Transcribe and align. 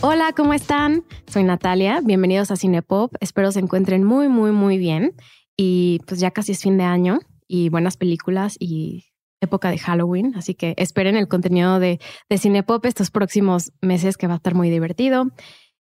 Hola, 0.00 0.32
¿cómo 0.32 0.54
están? 0.54 1.02
Soy 1.26 1.42
Natalia, 1.42 2.00
bienvenidos 2.04 2.52
a 2.52 2.56
Cinepop, 2.56 3.12
espero 3.18 3.50
se 3.50 3.58
encuentren 3.58 4.04
muy, 4.04 4.28
muy, 4.28 4.52
muy 4.52 4.78
bien 4.78 5.12
y 5.56 6.00
pues 6.06 6.20
ya 6.20 6.30
casi 6.30 6.52
es 6.52 6.62
fin 6.62 6.78
de 6.78 6.84
año 6.84 7.18
y 7.48 7.68
buenas 7.68 7.96
películas 7.96 8.56
y 8.60 9.06
época 9.40 9.70
de 9.70 9.78
Halloween, 9.78 10.34
así 10.36 10.54
que 10.54 10.74
esperen 10.76 11.16
el 11.16 11.26
contenido 11.26 11.80
de, 11.80 11.98
de 12.28 12.38
Cinepop 12.38 12.86
estos 12.86 13.10
próximos 13.10 13.72
meses 13.80 14.16
que 14.16 14.28
va 14.28 14.34
a 14.34 14.36
estar 14.36 14.54
muy 14.54 14.70
divertido. 14.70 15.32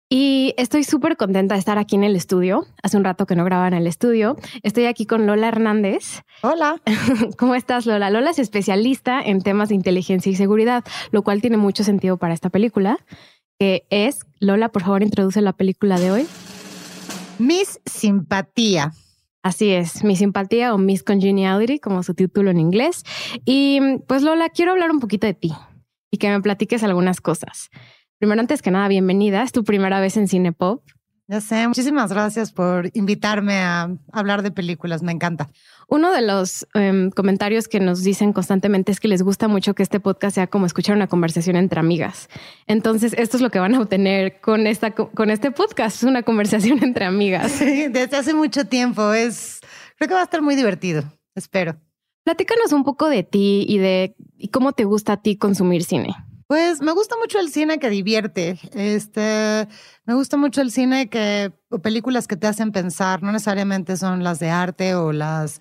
Y 0.10 0.54
estoy 0.58 0.86
súper 0.86 1.18
contenta 1.18 1.56
de 1.56 1.60
estar 1.60 1.78
aquí 1.78 1.98
en 1.98 2.06
el 2.06 2.16
estudio. 2.16 2.66
Hace 2.82 2.96
un 2.96 3.04
rato 3.04 3.26
que 3.26 3.36
no 3.36 3.44
grababa 3.44 3.68
en 3.68 3.74
el 3.74 3.88
estudio. 3.88 4.38
Estoy 4.64 4.86
aquí 4.86 5.06
con 5.06 5.28
Lola 5.28 5.50
Hernández. 5.50 6.22
Hola. 6.44 6.82
¿Cómo 7.38 7.56
estás, 7.56 7.86
Lola? 7.86 8.10
Lola 8.10 8.30
es 8.30 8.40
especialista 8.40 9.20
en 9.20 9.42
temas 9.42 9.68
de 9.68 9.76
inteligencia 9.76 10.32
y 10.32 10.36
seguridad, 10.36 10.86
lo 11.12 11.24
cual 11.24 11.42
tiene 11.42 11.58
mucho 11.58 11.84
sentido 11.84 12.16
para 12.16 12.34
esta 12.34 12.50
película, 12.50 13.00
que 13.60 13.86
es, 13.90 14.20
Lola, 14.40 14.70
por 14.70 14.84
favor, 14.84 15.04
introduce 15.04 15.42
la 15.42 15.54
película 15.54 16.00
de 16.00 16.12
hoy. 16.12 16.28
Miss 17.40 17.80
Simpatía. 17.86 18.94
Así 19.44 19.72
es, 19.72 20.04
mi 20.04 20.16
simpatía 20.16 20.74
o 20.74 20.78
Miss 20.78 21.04
Congeniality, 21.04 21.80
como 21.80 22.04
su 22.04 22.14
título 22.14 22.52
en 22.52 22.60
inglés. 22.60 23.04
Y 23.46 23.80
pues 24.08 24.22
Lola, 24.22 24.50
quiero 24.50 24.74
hablar 24.74 24.92
un 24.92 25.00
poquito 25.00 25.26
de 25.26 25.34
ti 25.34 25.54
y 26.12 26.18
que 26.18 26.30
me 26.30 26.42
platiques 26.42 26.84
algunas 26.84 27.22
cosas. 27.22 27.70
Primero, 28.20 28.42
antes 28.42 28.62
que 28.62 28.72
nada, 28.72 28.88
bienvenida. 28.88 29.44
Es 29.44 29.52
tu 29.52 29.64
primera 29.64 30.00
vez 30.00 30.18
en 30.18 30.28
Cinepop. 30.28 30.84
Ya 31.30 31.42
sé, 31.42 31.68
muchísimas 31.68 32.14
gracias 32.14 32.54
por 32.54 32.90
invitarme 32.94 33.58
a 33.58 33.90
hablar 34.14 34.44
de 34.44 34.52
películas, 34.52 35.04
me 35.04 35.12
encanta. 35.12 35.50
Uno 35.90 36.14
de 36.14 36.22
los 36.22 36.66
em, 36.74 37.12
comentarios 37.12 37.68
que 37.68 37.82
nos 37.82 38.02
dicen 38.02 38.32
constantemente 38.32 38.94
es 38.94 39.02
que 39.02 39.10
les 39.10 39.24
gusta 39.24 39.50
mucho 39.50 39.74
que 39.74 39.84
este 39.84 40.00
podcast 40.00 40.36
sea 40.36 40.48
como 40.48 40.66
escuchar 40.66 40.96
una 40.96 41.08
conversación 41.08 41.58
entre 41.58 41.82
amigas. 41.82 42.30
Entonces, 42.66 43.14
esto 43.18 43.36
es 43.36 43.44
lo 43.44 43.50
que 43.50 43.60
van 43.60 43.76
a 43.76 43.82
obtener 43.82 44.40
con, 44.40 44.68
esta, 44.68 44.92
con 44.92 45.30
este 45.30 45.52
podcast, 45.52 45.98
es 45.98 46.04
una 46.04 46.24
conversación 46.24 46.80
entre 46.84 47.04
amigas. 47.04 47.52
Sí, 47.52 47.90
desde 47.90 48.16
hace 48.16 48.34
mucho 48.34 48.64
tiempo, 48.64 49.12
es, 49.12 49.60
creo 49.98 50.08
que 50.08 50.14
va 50.14 50.22
a 50.22 50.26
estar 50.26 50.42
muy 50.42 50.56
divertido, 50.56 51.04
espero. 51.36 51.76
Platícanos 52.24 52.72
un 52.72 52.86
poco 52.86 53.10
de 53.10 53.24
ti 53.24 53.66
y 53.68 53.80
de 53.80 54.16
y 54.38 54.48
cómo 54.48 54.72
te 54.72 54.86
gusta 54.86 55.14
a 55.14 55.22
ti 55.22 55.36
consumir 55.36 55.84
cine. 55.84 56.16
Pues 56.48 56.82
me 56.82 56.94
gusta 56.94 57.16
mucho 57.18 57.40
el 57.40 57.50
cine 57.50 57.78
que 57.78 57.90
divierte. 57.90 58.58
Este, 58.74 59.68
me 60.06 60.14
gusta 60.14 60.38
mucho 60.38 60.62
el 60.62 60.72
cine 60.72 61.10
que 61.10 61.52
o 61.70 61.80
películas 61.80 62.26
que 62.26 62.38
te 62.38 62.48
hacen 62.48 62.72
pensar, 62.72 63.22
no 63.22 63.34
necesariamente 63.34 63.98
son 63.98 64.24
las 64.24 64.40
de 64.40 64.50
arte 64.50 64.96
o 64.96 65.12
las 65.12 65.60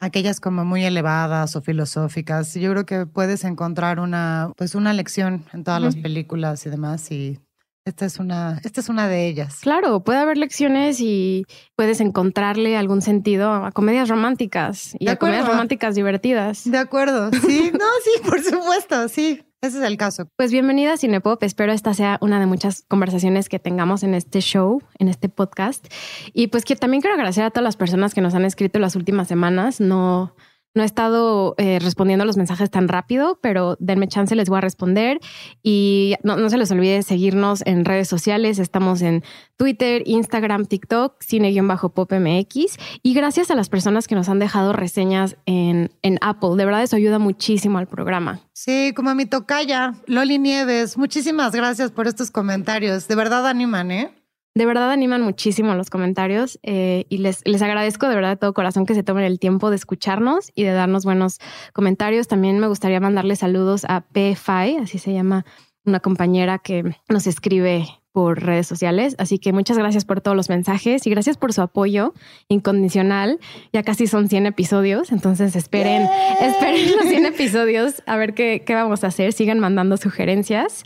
aquellas 0.00 0.40
como 0.40 0.64
muy 0.64 0.84
elevadas 0.84 1.54
o 1.54 1.60
filosóficas. 1.60 2.54
Yo 2.54 2.70
creo 2.70 2.86
que 2.86 3.04
puedes 3.06 3.44
encontrar 3.44 4.00
una 4.00 4.52
pues 4.56 4.74
una 4.74 4.94
lección 4.94 5.44
en 5.52 5.64
todas 5.64 5.82
las 5.82 5.96
películas 5.96 6.64
y 6.64 6.70
demás 6.70 7.10
y 7.12 7.38
esta 7.84 8.06
es 8.06 8.18
una 8.18 8.58
esta 8.64 8.80
es 8.80 8.88
una 8.88 9.08
de 9.08 9.26
ellas. 9.26 9.58
Claro, 9.60 10.02
puede 10.02 10.18
haber 10.18 10.38
lecciones 10.38 10.98
y 11.00 11.44
puedes 11.76 12.00
encontrarle 12.00 12.78
algún 12.78 13.02
sentido 13.02 13.52
a 13.52 13.70
comedias 13.70 14.08
románticas 14.08 14.96
y 14.98 15.08
a 15.08 15.16
comedias 15.16 15.46
románticas 15.46 15.94
divertidas. 15.94 16.64
De 16.64 16.78
acuerdo. 16.78 17.30
Sí, 17.46 17.70
no, 17.78 17.86
sí, 18.02 18.22
por 18.26 18.42
supuesto, 18.42 19.08
sí. 19.08 19.42
Ese 19.62 19.78
es 19.78 19.84
el 19.84 19.96
caso. 19.96 20.26
Pues 20.34 20.50
bienvenida 20.50 20.94
a 20.94 20.96
Cinepop. 20.96 21.40
Espero 21.44 21.72
esta 21.72 21.94
sea 21.94 22.18
una 22.20 22.40
de 22.40 22.46
muchas 22.46 22.84
conversaciones 22.88 23.48
que 23.48 23.60
tengamos 23.60 24.02
en 24.02 24.12
este 24.12 24.40
show, 24.40 24.82
en 24.98 25.06
este 25.06 25.28
podcast. 25.28 25.86
Y 26.32 26.48
pues 26.48 26.64
que 26.64 26.74
también 26.74 27.00
quiero 27.00 27.14
agradecer 27.14 27.44
a 27.44 27.50
todas 27.50 27.62
las 27.62 27.76
personas 27.76 28.12
que 28.12 28.20
nos 28.20 28.34
han 28.34 28.44
escrito 28.44 28.80
las 28.80 28.96
últimas 28.96 29.28
semanas. 29.28 29.80
No, 29.80 30.34
no 30.74 30.82
he 30.82 30.86
estado 30.86 31.54
eh, 31.58 31.78
respondiendo 31.80 32.22
a 32.22 32.26
los 32.26 32.36
mensajes 32.36 32.70
tan 32.70 32.88
rápido, 32.88 33.38
pero 33.42 33.76
denme 33.78 34.08
chance, 34.08 34.34
les 34.34 34.48
voy 34.48 34.58
a 34.58 34.60
responder. 34.62 35.20
Y 35.62 36.14
no, 36.22 36.36
no 36.36 36.48
se 36.48 36.56
les 36.56 36.70
olvide 36.70 37.02
seguirnos 37.02 37.62
en 37.66 37.84
redes 37.84 38.08
sociales. 38.08 38.58
Estamos 38.58 39.02
en 39.02 39.22
Twitter, 39.56 40.02
Instagram, 40.06 40.66
TikTok, 40.66 41.20
cine-popmx. 41.20 42.78
Y 43.02 43.14
gracias 43.14 43.50
a 43.50 43.54
las 43.54 43.68
personas 43.68 44.08
que 44.08 44.14
nos 44.14 44.28
han 44.28 44.38
dejado 44.38 44.72
reseñas 44.72 45.36
en, 45.46 45.90
en 46.02 46.18
Apple. 46.22 46.56
De 46.56 46.64
verdad, 46.64 46.82
eso 46.82 46.96
ayuda 46.96 47.18
muchísimo 47.18 47.78
al 47.78 47.86
programa. 47.86 48.40
Sí, 48.52 48.92
como 48.94 49.10
a 49.10 49.14
mi 49.14 49.26
tocaya, 49.26 49.94
Loli 50.06 50.38
Nieves. 50.38 50.96
Muchísimas 50.96 51.52
gracias 51.52 51.90
por 51.90 52.06
estos 52.06 52.30
comentarios. 52.30 53.08
De 53.08 53.14
verdad 53.14 53.46
animan, 53.46 53.90
¿eh? 53.90 54.21
De 54.54 54.66
verdad 54.66 54.90
animan 54.90 55.22
muchísimo 55.22 55.74
los 55.74 55.88
comentarios 55.88 56.58
eh, 56.62 57.06
y 57.08 57.18
les, 57.18 57.40
les 57.46 57.62
agradezco 57.62 58.08
de 58.08 58.14
verdad 58.14 58.30
de 58.30 58.36
todo 58.36 58.52
corazón 58.52 58.84
que 58.84 58.94
se 58.94 59.02
tomen 59.02 59.24
el 59.24 59.38
tiempo 59.38 59.70
de 59.70 59.76
escucharnos 59.76 60.50
y 60.54 60.64
de 60.64 60.72
darnos 60.72 61.04
buenos 61.04 61.38
comentarios. 61.72 62.28
También 62.28 62.58
me 62.58 62.66
gustaría 62.66 63.00
mandarle 63.00 63.36
saludos 63.36 63.86
a 63.88 64.02
PFI, 64.02 64.76
así 64.82 64.98
se 64.98 65.12
llama 65.14 65.46
una 65.84 66.00
compañera 66.00 66.58
que 66.58 66.96
nos 67.08 67.26
escribe 67.26 67.86
por 68.12 68.42
redes 68.42 68.66
sociales. 68.66 69.16
Así 69.18 69.38
que 69.38 69.52
muchas 69.52 69.78
gracias 69.78 70.04
por 70.04 70.20
todos 70.20 70.36
los 70.36 70.48
mensajes 70.48 71.06
y 71.06 71.10
gracias 71.10 71.36
por 71.36 71.52
su 71.52 71.62
apoyo 71.62 72.12
incondicional. 72.48 73.40
Ya 73.72 73.82
casi 73.82 74.06
son 74.06 74.28
100 74.28 74.46
episodios, 74.46 75.12
entonces 75.12 75.56
esperen, 75.56 76.08
esperen 76.40 76.96
los 76.96 77.06
100 77.06 77.26
episodios 77.34 78.02
a 78.06 78.16
ver 78.16 78.34
qué, 78.34 78.62
qué 78.64 78.74
vamos 78.74 79.02
a 79.04 79.08
hacer. 79.08 79.32
Sigan 79.32 79.58
mandando 79.58 79.96
sugerencias 79.96 80.84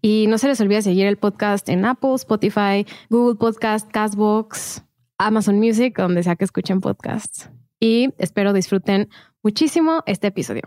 y 0.00 0.26
no 0.28 0.38
se 0.38 0.48
les 0.48 0.60
olvide 0.60 0.82
seguir 0.82 1.06
el 1.06 1.16
podcast 1.16 1.68
en 1.68 1.84
Apple, 1.84 2.14
Spotify, 2.14 2.86
Google 3.10 3.36
Podcast, 3.36 3.90
Castbox, 3.90 4.84
Amazon 5.18 5.58
Music, 5.58 5.96
donde 5.96 6.22
sea 6.22 6.36
que 6.36 6.44
escuchen 6.44 6.80
podcasts. 6.80 7.50
Y 7.80 8.10
espero 8.18 8.52
disfruten 8.52 9.08
muchísimo 9.42 10.02
este 10.06 10.28
episodio. 10.28 10.62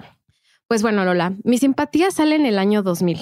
Pues 0.68 0.82
bueno, 0.82 1.04
Lola, 1.04 1.34
mi 1.44 1.58
simpatía 1.58 2.12
sale 2.12 2.36
en 2.36 2.46
el 2.46 2.58
año 2.58 2.84
2000, 2.84 3.20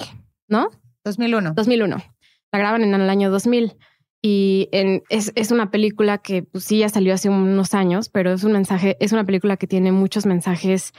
¿no? 0.48 0.70
2001. 1.04 1.54
2001 1.54 2.19
la 2.52 2.58
graban 2.58 2.82
en 2.82 2.94
el 2.94 3.08
año 3.10 3.30
2000 3.30 3.76
y 4.22 4.68
es, 4.72 5.32
es, 5.34 5.50
una 5.50 5.70
película 5.70 6.18
que 6.18 6.42
pues, 6.42 6.64
sí 6.64 6.78
ya 6.78 6.90
salió 6.90 7.14
hace 7.14 7.30
unos 7.30 7.72
años, 7.72 8.10
pero 8.10 8.32
es 8.32 8.44
un 8.44 8.52
mensaje, 8.52 8.96
es 9.00 9.12
una 9.12 9.24
película 9.24 9.56
que 9.56 9.66
tiene 9.66 9.92
muchos 9.92 10.26
mensajes 10.26 10.92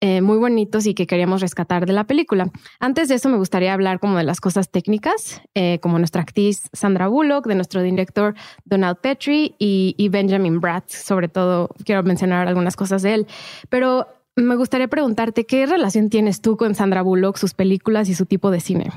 eh, 0.00 0.20
muy 0.20 0.36
bonitos 0.36 0.84
y 0.86 0.94
que 0.94 1.06
queríamos 1.06 1.40
rescatar 1.40 1.86
de 1.86 1.92
la 1.92 2.04
película. 2.04 2.50
Antes 2.80 3.08
de 3.08 3.14
eso 3.14 3.28
me 3.28 3.36
gustaría 3.36 3.72
hablar 3.72 4.00
como 4.00 4.18
de 4.18 4.24
las 4.24 4.40
cosas 4.40 4.70
técnicas, 4.70 5.42
eh, 5.54 5.78
como 5.80 5.98
nuestra 5.98 6.22
actriz 6.22 6.68
Sandra 6.72 7.06
Bullock, 7.06 7.46
de 7.46 7.54
nuestro 7.54 7.82
director 7.82 8.34
Donald 8.64 8.98
Petrie 8.98 9.54
y 9.58 10.08
Benjamin 10.10 10.60
Bratt, 10.60 10.90
sobre 10.90 11.28
todo 11.28 11.70
quiero 11.84 12.02
mencionar 12.02 12.48
algunas 12.48 12.74
cosas 12.74 13.02
de 13.02 13.14
él, 13.14 13.26
pero 13.68 14.08
me 14.34 14.56
gustaría 14.56 14.88
preguntarte 14.88 15.46
qué 15.46 15.64
relación 15.64 16.10
tienes 16.10 16.42
tú 16.42 16.56
con 16.58 16.74
Sandra 16.74 17.00
Bullock, 17.00 17.36
sus 17.38 17.54
películas 17.54 18.08
y 18.08 18.14
su 18.14 18.26
tipo 18.26 18.50
de 18.50 18.60
cine. 18.60 18.90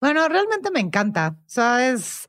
Bueno, 0.00 0.28
realmente 0.28 0.70
me 0.70 0.80
encanta. 0.80 1.36
O 1.38 1.48
sea, 1.48 1.88
es 1.88 2.28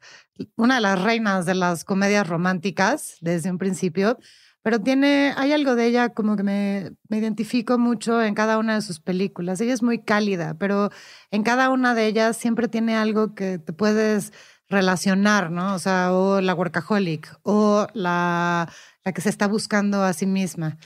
una 0.55 0.75
de 0.75 0.81
las 0.81 1.01
reinas 1.01 1.45
de 1.45 1.55
las 1.55 1.83
comedias 1.83 2.27
románticas 2.27 3.17
desde 3.21 3.51
un 3.51 3.57
principio, 3.57 4.17
pero 4.61 4.81
tiene, 4.81 5.33
hay 5.37 5.53
algo 5.53 5.75
de 5.75 5.85
ella 5.85 6.09
como 6.09 6.35
que 6.35 6.43
me, 6.43 6.91
me 7.09 7.17
identifico 7.17 7.77
mucho 7.77 8.21
en 8.21 8.35
cada 8.35 8.57
una 8.57 8.75
de 8.75 8.81
sus 8.81 8.99
películas. 8.99 9.61
Ella 9.61 9.73
es 9.73 9.83
muy 9.83 9.99
cálida, 9.99 10.55
pero 10.55 10.89
en 11.31 11.43
cada 11.43 11.69
una 11.69 11.93
de 11.95 12.07
ellas 12.07 12.37
siempre 12.37 12.67
tiene 12.67 12.95
algo 12.95 13.33
que 13.33 13.59
te 13.59 13.73
puedes 13.73 14.33
relacionar, 14.69 15.51
¿no? 15.51 15.73
O 15.73 15.79
sea, 15.79 16.11
o 16.13 16.41
la 16.41 16.53
workaholic, 16.53 17.33
o 17.43 17.87
la, 17.93 18.69
la 19.03 19.13
que 19.13 19.21
se 19.21 19.29
está 19.29 19.47
buscando 19.47 20.03
a 20.03 20.13
sí 20.13 20.25
misma. 20.25 20.77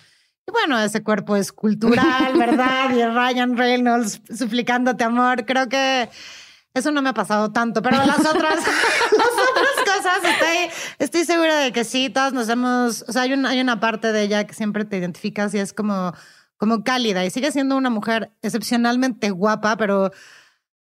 Y 0.47 0.51
bueno, 0.51 0.79
ese 0.79 1.03
cuerpo 1.03 1.35
es 1.35 1.51
cultural, 1.51 2.33
¿verdad? 2.37 2.91
Y 2.91 3.03
Ryan 3.03 3.57
Reynolds 3.57 4.21
suplicándote 4.35 5.03
amor. 5.03 5.45
Creo 5.45 5.67
que 5.69 6.09
eso 6.73 6.91
no 6.91 7.01
me 7.01 7.09
ha 7.09 7.13
pasado 7.13 7.51
tanto, 7.51 7.81
pero 7.81 7.97
las 7.97 8.19
otras, 8.25 8.55
las 9.17 9.49
otras 9.49 9.75
cosas 9.85 10.17
estoy, 10.23 10.81
estoy 10.99 11.25
segura 11.25 11.59
de 11.59 11.71
que 11.71 11.83
sí, 11.83 12.09
todas 12.09 12.33
nos 12.33 12.47
hemos, 12.49 13.03
o 13.07 13.11
sea, 13.11 13.23
hay 13.23 13.33
una, 13.33 13.49
hay 13.49 13.61
una 13.61 13.79
parte 13.79 14.11
de 14.11 14.23
ella 14.23 14.45
que 14.45 14.53
siempre 14.53 14.85
te 14.85 14.97
identificas 14.97 15.53
y 15.53 15.59
es 15.59 15.73
como, 15.73 16.13
como 16.57 16.83
cálida 16.83 17.25
y 17.25 17.29
sigue 17.29 17.51
siendo 17.51 17.75
una 17.75 17.89
mujer 17.89 18.31
excepcionalmente 18.41 19.31
guapa, 19.31 19.75
pero, 19.77 20.11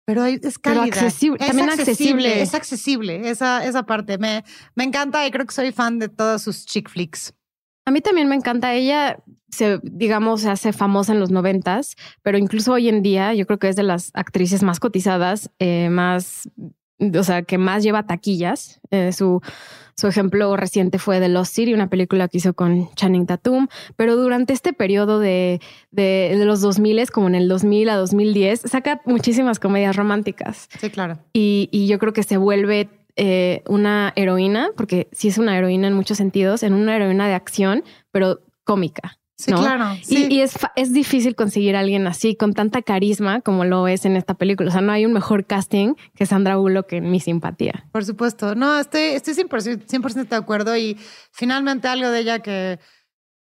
pero 0.05 0.25
es 0.25 0.59
cálida. 0.59 0.83
Pero 0.83 0.95
accesible, 0.95 1.39
es 1.41 1.47
también 1.49 1.71
accesible, 1.71 2.29
accesible. 2.29 2.43
Es 2.43 2.55
accesible, 2.55 3.31
esa, 3.31 3.65
esa 3.65 3.83
parte. 3.85 4.19
Me, 4.19 4.45
me 4.75 4.85
encanta 4.85 5.27
y 5.27 5.31
creo 5.31 5.47
que 5.47 5.55
soy 5.55 5.73
fan 5.73 5.99
de 5.99 6.09
todos 6.09 6.43
sus 6.43 6.67
chick 6.67 6.89
flicks. 6.89 7.35
A 7.85 7.91
mí 7.91 8.01
también 8.01 8.29
me 8.29 8.37
encanta. 8.37 8.75
Ella 8.75 9.19
se, 9.53 9.79
digamos, 9.83 10.41
se 10.41 10.51
hace 10.51 10.73
famosa 10.73 11.13
en 11.13 11.21
los 11.21 11.31
noventas, 11.31 11.95
pero 12.23 12.39
incluso 12.39 12.73
hoy 12.73 12.89
en 12.89 13.03
día 13.03 13.35
yo 13.35 13.47
creo 13.47 13.59
que 13.59 13.69
es 13.69 13.77
de 13.77 13.85
las 13.85 14.11
actrices 14.15 14.63
más 14.63 14.81
cotizadas, 14.81 15.51
eh, 15.59 15.89
más 15.91 16.49
o 16.99 17.25
sea, 17.25 17.43
que 17.43 17.59
más 17.59 17.83
lleva 17.83 18.07
taquillas. 18.07 18.81
Eh, 18.91 19.13
su, 19.13 19.41
su 19.97 20.07
ejemplo 20.07 20.57
reciente 20.57 20.99
fue 20.99 21.21
The 21.21 21.29
Lost 21.29 21.55
City, 21.55 21.75
una 21.75 21.91
película 21.91 22.29
que 22.29 22.39
hizo 22.39 22.55
con 22.55 22.93
Channing 22.95 23.27
Tatum, 23.27 23.69
pero 23.97 24.17
durante 24.17 24.53
este 24.53 24.73
periodo 24.73 25.19
de, 25.19 25.61
de, 25.91 26.35
de 26.37 26.45
los 26.45 26.61
2000, 26.61 27.11
como 27.11 27.29
en 27.29 27.35
el 27.35 27.49
2000 27.49 27.89
a 27.89 27.97
2010, 27.97 28.61
saca 28.61 29.01
muchísimas 29.05 29.59
comedias 29.59 29.97
románticas. 29.97 30.69
Sí, 30.81 30.91
claro. 30.91 31.19
Y, 31.33 31.69
y 31.73 31.89
yo 31.89 31.99
creo 31.99 32.13
que 32.13 32.23
se 32.23 32.37
vuelve 32.37 32.89
eh, 33.17 33.63
una 33.69 34.13
heroína, 34.17 34.71
porque 34.77 35.09
sí 35.13 35.29
es 35.29 35.39
una 35.39 35.59
heroína 35.59 35.89
en 35.89 35.95
muchos 35.95 36.17
sentidos, 36.17 36.63
en 36.63 36.73
una 36.73 36.97
heroína 36.97 37.29
de 37.29 37.35
acción, 37.35 37.85
pero 38.11 38.41
cómica. 38.65 39.19
Sí, 39.43 39.53
claro. 39.53 39.97
Y, 40.09 40.41
es, 40.41 40.57
es 40.77 40.93
difícil 40.93 41.35
conseguir 41.35 41.75
a 41.75 41.81
alguien 41.81 42.07
así, 42.07 42.37
con 42.37 42.55
tanta 42.55 42.81
carisma 42.81 43.41
como 43.41 43.65
lo 43.65 43.89
es 43.89 44.05
en 44.05 44.15
esta 44.15 44.35
película. 44.35 44.69
O 44.69 44.73
sea, 44.73 44.83
no 44.83 44.93
hay 44.93 45.05
un 45.05 45.13
mejor 45.13 45.47
casting 45.47 45.95
que 46.15 46.27
Sandra 46.27 46.55
Bullock 46.55 46.93
en 46.93 47.11
mi 47.11 47.19
simpatía. 47.19 47.85
Por 47.91 48.05
supuesto. 48.05 48.55
No, 48.55 48.79
estoy, 48.79 49.01
estoy 49.01 49.35
100%, 49.35 49.83
100 49.89 50.29
de 50.29 50.37
acuerdo. 50.37 50.77
Y 50.77 50.97
finalmente 51.33 51.89
algo 51.89 52.09
de 52.11 52.21
ella 52.21 52.39
que, 52.39 52.79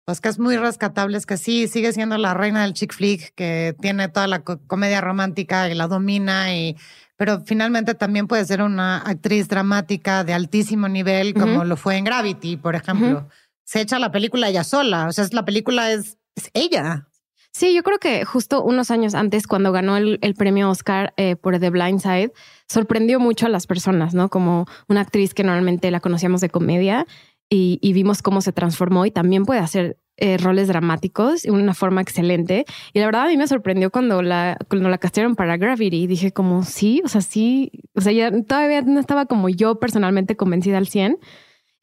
pues, 0.04 0.20
que 0.20 0.28
es 0.28 0.40
muy 0.40 0.56
rescatable 0.56 1.16
es 1.16 1.24
que 1.24 1.36
sí, 1.36 1.68
sigue 1.68 1.92
siendo 1.92 2.18
la 2.18 2.34
reina 2.34 2.62
del 2.62 2.72
chick 2.72 2.92
flick, 2.92 3.32
que 3.36 3.76
tiene 3.80 4.08
toda 4.08 4.26
la 4.26 4.42
comedia 4.42 5.00
romántica 5.00 5.70
y 5.70 5.74
la 5.74 5.86
domina 5.86 6.52
y 6.52 6.76
pero 7.16 7.40
finalmente 7.44 7.94
también 7.94 8.26
puede 8.26 8.44
ser 8.44 8.62
una 8.62 8.98
actriz 8.98 9.46
dramática 9.46 10.24
de 10.24 10.34
altísimo 10.34 10.88
nivel, 10.88 11.34
como 11.34 11.64
lo 11.64 11.76
fue 11.76 11.96
en 11.96 12.04
Gravity, 12.04 12.56
por 12.56 12.74
ejemplo 12.74 13.28
se 13.64 13.80
echa 13.80 13.98
la 13.98 14.10
película 14.10 14.48
ella 14.48 14.64
sola. 14.64 15.06
O 15.08 15.12
sea, 15.12 15.26
la 15.32 15.44
película 15.44 15.92
es, 15.92 16.18
ella. 16.54 17.08
Sí, 17.52 17.74
yo 17.74 17.82
creo 17.82 17.98
que 17.98 18.24
justo 18.24 18.62
unos 18.62 18.90
años 18.90 19.14
antes, 19.14 19.46
cuando 19.46 19.72
ganó 19.72 19.96
el, 19.98 20.34
premio 20.36 20.70
Oscar 20.70 21.12
eh, 21.18 21.36
por 21.36 21.58
The 21.58 21.68
Blind 21.68 22.00
Side, 22.00 22.32
sorprendió 22.66 23.20
mucho 23.20 23.46
a 23.46 23.50
las 23.50 23.66
personas, 23.66 24.14
¿no? 24.14 24.30
Como 24.30 24.66
una 24.88 25.02
actriz 25.02 25.34
que 25.34 25.44
normalmente 25.44 25.90
la 25.90 26.00
conocíamos 26.00 26.40
de 26.40 26.48
comedia 26.48 27.06
y, 27.50 27.92
vimos 27.92 28.22
cómo 28.22 28.40
se 28.40 28.52
transformó 28.52 29.04
y 29.04 29.10
también 29.10 29.44
puede 29.44 29.60
hacer 29.60 29.98
eh, 30.16 30.38
roles 30.38 30.68
dramáticos 30.68 31.42
de 31.42 31.50
una 31.50 31.74
forma 31.74 32.00
excelente. 32.00 32.64
Y 32.94 33.00
la 33.00 33.04
verdad 33.04 33.26
a 33.26 33.28
mí 33.28 33.36
me 33.36 33.46
sorprendió 33.46 33.90
cuando 33.90 34.22
la, 34.22 34.56
cuando 34.68 34.88
la 34.88 34.96
castearon 34.96 35.36
para 35.36 35.58
Gravity. 35.58 36.06
Dije 36.06 36.32
como, 36.32 36.64
sí, 36.64 37.02
o 37.04 37.08
sea, 37.08 37.20
sí, 37.20 37.70
o 37.94 38.00
sea, 38.00 38.12
ya 38.12 38.30
todavía 38.44 38.80
no 38.80 38.98
estaba 38.98 39.26
como 39.26 39.50
yo 39.50 39.78
personalmente 39.78 40.34
convencida 40.34 40.78
al 40.78 40.86
100 40.86 41.18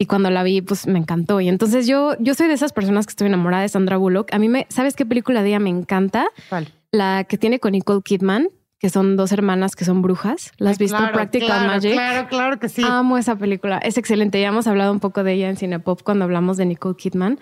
y 0.02 0.06
cuando 0.06 0.30
la 0.30 0.44
vi, 0.44 0.62
pues 0.62 0.88
me 0.88 0.98
encantó. 0.98 1.42
Y 1.42 1.50
entonces 1.50 1.86
yo, 1.86 2.16
yo 2.20 2.34
soy 2.34 2.48
de 2.48 2.54
esas 2.54 2.72
personas 2.72 3.06
que 3.06 3.12
estoy 3.12 3.28
enamorada 3.28 3.64
de 3.64 3.70
Sandra 3.70 3.98
Bullock. 3.98 4.34
A 4.34 4.40
mí 4.40 4.48
me, 4.48 4.66
¿sabes 4.70 4.96
qué 4.96 5.06
película 5.06 5.44
de 5.44 5.50
ella 5.50 5.60
me 5.60 5.70
encanta? 5.70 6.28
¿Cuál? 6.48 6.70
La 6.92 7.26
que 7.26 7.38
tiene 7.38 7.60
con 7.60 7.74
Nicole 7.74 8.02
Kidman, 8.02 8.48
que 8.80 8.90
son 8.90 9.18
dos 9.18 9.34
hermanas 9.34 9.76
que 9.76 9.84
son 9.84 10.02
brujas. 10.02 10.54
¿La 10.58 10.70
has 10.70 10.78
visto? 10.78 10.98
Practical 11.12 11.68
Magic. 11.68 11.92
Claro, 11.92 12.30
claro 12.30 12.60
que 12.60 12.70
sí. 12.70 12.82
Amo 12.86 13.18
esa 13.18 13.36
película. 13.36 13.78
Es 13.80 13.98
excelente. 13.98 14.40
Ya 14.40 14.48
hemos 14.48 14.68
hablado 14.68 14.94
un 14.94 15.02
poco 15.02 15.26
de 15.26 15.34
ella 15.34 15.50
en 15.50 15.58
Cinepop 15.58 16.02
cuando 16.02 16.24
hablamos 16.24 16.56
de 16.56 16.66
Nicole 16.66 16.96
Kidman. 16.96 17.38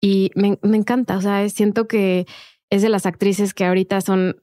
Y 0.00 0.30
me, 0.36 0.56
me 0.62 0.76
encanta. 0.76 1.16
O 1.16 1.20
sea, 1.20 1.48
siento 1.48 1.88
que 1.88 2.26
es 2.70 2.80
de 2.80 2.90
las 2.90 3.06
actrices 3.06 3.54
que 3.54 3.64
ahorita 3.64 4.00
son 4.02 4.36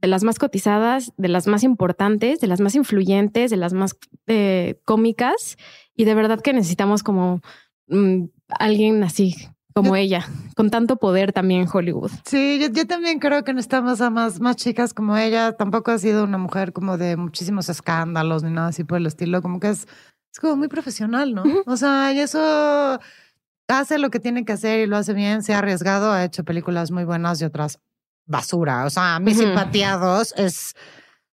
de 0.00 0.08
las 0.08 0.24
más 0.24 0.38
cotizadas, 0.38 1.12
de 1.18 1.28
las 1.28 1.46
más 1.46 1.64
importantes, 1.64 2.40
de 2.40 2.46
las 2.46 2.60
más 2.60 2.74
influyentes, 2.74 3.50
de 3.50 3.56
las 3.58 3.74
más 3.74 3.96
eh, 4.26 4.80
cómicas 4.86 5.58
y 5.96 6.04
de 6.04 6.14
verdad 6.14 6.40
que 6.40 6.52
necesitamos 6.52 7.02
como 7.02 7.40
mm, 7.88 8.24
alguien 8.48 9.02
así 9.02 9.34
como 9.74 9.96
ella, 9.96 10.24
con 10.54 10.70
tanto 10.70 10.96
poder 10.96 11.32
también 11.32 11.62
en 11.62 11.68
Hollywood. 11.70 12.12
Sí, 12.24 12.60
yo, 12.72 12.86
también 12.86 13.18
creo 13.18 13.42
que 13.42 13.52
necesitamos 13.52 14.00
a 14.00 14.08
más, 14.08 14.40
más 14.40 14.54
chicas 14.54 14.94
como 14.94 15.16
ella. 15.16 15.56
Tampoco 15.56 15.90
ha 15.90 15.98
sido 15.98 16.22
una 16.22 16.38
mujer 16.38 16.72
como 16.72 16.96
de 16.96 17.16
muchísimos 17.16 17.68
escándalos 17.68 18.44
ni 18.44 18.52
nada 18.52 18.68
así 18.68 18.84
por 18.84 18.98
el 18.98 19.06
estilo. 19.06 19.42
Como 19.42 19.58
que 19.58 19.70
es, 19.70 19.88
es 20.32 20.38
como 20.40 20.54
muy 20.54 20.68
profesional, 20.68 21.34
¿no? 21.34 21.42
O 21.66 21.76
sea, 21.76 22.12
y 22.12 22.20
eso 22.20 23.00
hace 23.66 23.98
lo 23.98 24.10
que 24.10 24.20
tiene 24.20 24.44
que 24.44 24.52
hacer 24.52 24.78
y 24.78 24.86
lo 24.86 24.96
hace 24.96 25.12
bien. 25.12 25.42
Se 25.42 25.54
ha 25.54 25.58
arriesgado, 25.58 26.12
ha 26.12 26.24
hecho 26.24 26.44
películas 26.44 26.92
muy 26.92 27.02
buenas 27.02 27.42
y 27.42 27.44
otras 27.44 27.80
basura. 28.26 28.84
O 28.84 28.90
sea, 28.90 29.18
mis 29.18 29.38
simpatiados 29.38 30.34
es 30.36 30.74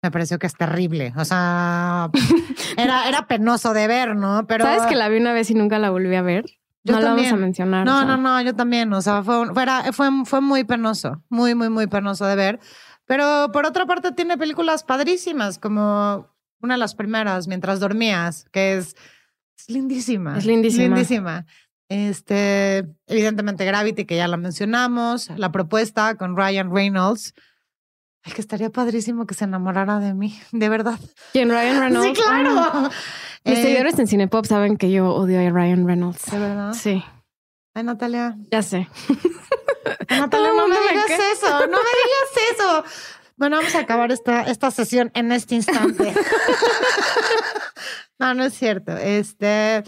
me 0.04 0.10
pareció 0.10 0.38
que 0.38 0.46
es 0.46 0.54
terrible. 0.54 1.14
O 1.16 1.24
sea, 1.24 2.10
era, 2.76 3.08
era 3.08 3.26
penoso 3.26 3.72
de 3.72 3.88
ver, 3.88 4.14
¿no? 4.14 4.46
Pero. 4.46 4.66
¿Sabes 4.66 4.82
que 4.82 4.96
la 4.96 5.08
vi 5.08 5.16
una 5.16 5.32
vez 5.32 5.50
y 5.50 5.54
nunca 5.54 5.78
la 5.78 5.88
volví 5.88 6.14
a 6.14 6.20
ver? 6.20 6.44
no 6.84 7.00
la 7.00 7.14
vamos 7.14 7.32
a 7.32 7.36
mencionar. 7.36 7.86
No, 7.86 8.04
no, 8.04 8.18
no, 8.18 8.42
yo 8.42 8.54
también. 8.54 8.92
O 8.92 9.00
sea, 9.00 9.22
fue, 9.22 9.46
fue, 9.92 10.08
fue 10.26 10.40
muy 10.42 10.64
penoso. 10.64 11.22
Muy, 11.30 11.54
muy, 11.54 11.70
muy 11.70 11.86
penoso 11.86 12.26
de 12.26 12.36
ver. 12.36 12.60
Pero 13.06 13.50
por 13.50 13.64
otra 13.64 13.86
parte, 13.86 14.12
tiene 14.12 14.36
películas 14.36 14.84
padrísimas, 14.84 15.58
como 15.58 16.28
una 16.60 16.74
de 16.74 16.78
las 16.78 16.94
primeras, 16.94 17.48
Mientras 17.48 17.80
dormías, 17.80 18.44
que 18.52 18.76
es, 18.76 18.94
es 19.56 19.70
lindísima. 19.70 20.36
Es 20.36 20.44
lindísima. 20.44 20.84
Lindísima. 20.84 21.46
Este, 21.88 22.86
evidentemente, 23.06 23.64
Gravity, 23.64 24.04
que 24.04 24.16
ya 24.16 24.28
la 24.28 24.36
mencionamos. 24.36 25.30
La 25.38 25.50
propuesta 25.50 26.16
con 26.16 26.36
Ryan 26.36 26.70
Reynolds 26.70 27.32
es 28.24 28.34
que 28.34 28.40
estaría 28.40 28.70
padrísimo 28.70 29.26
que 29.26 29.34
se 29.34 29.44
enamorara 29.44 30.00
de 30.00 30.14
mí, 30.14 30.38
de 30.52 30.68
verdad. 30.68 30.98
¿Quién? 31.32 31.50
Ryan 31.50 31.80
Reynolds. 31.80 32.18
Sí, 32.18 32.24
claro. 32.24 32.90
Mis 33.44 33.58
eh, 33.58 33.62
seguidores 33.62 33.98
en 33.98 34.06
Cinepop 34.06 34.46
saben 34.46 34.76
que 34.76 34.90
yo 34.90 35.14
odio 35.14 35.38
a 35.38 35.50
Ryan 35.50 35.86
Reynolds. 35.86 36.30
¿De 36.30 36.38
verdad? 36.38 36.72
Sí. 36.72 37.04
Ay, 37.74 37.84
Natalia. 37.84 38.36
Ya 38.50 38.62
sé. 38.62 38.88
Natalia, 40.08 40.50
no 40.56 40.68
me 40.68 40.76
digas 40.76 41.20
eso, 41.34 41.66
no 41.66 41.66
me 41.66 41.76
digas 41.76 42.52
eso. 42.52 42.84
Bueno, 43.36 43.56
vamos 43.56 43.74
a 43.74 43.80
acabar 43.80 44.12
esta, 44.12 44.44
esta 44.44 44.70
sesión 44.70 45.10
en 45.14 45.32
este 45.32 45.56
instante. 45.56 46.14
no, 48.18 48.34
no 48.34 48.44
es 48.44 48.54
cierto. 48.54 48.96
Este, 48.96 49.82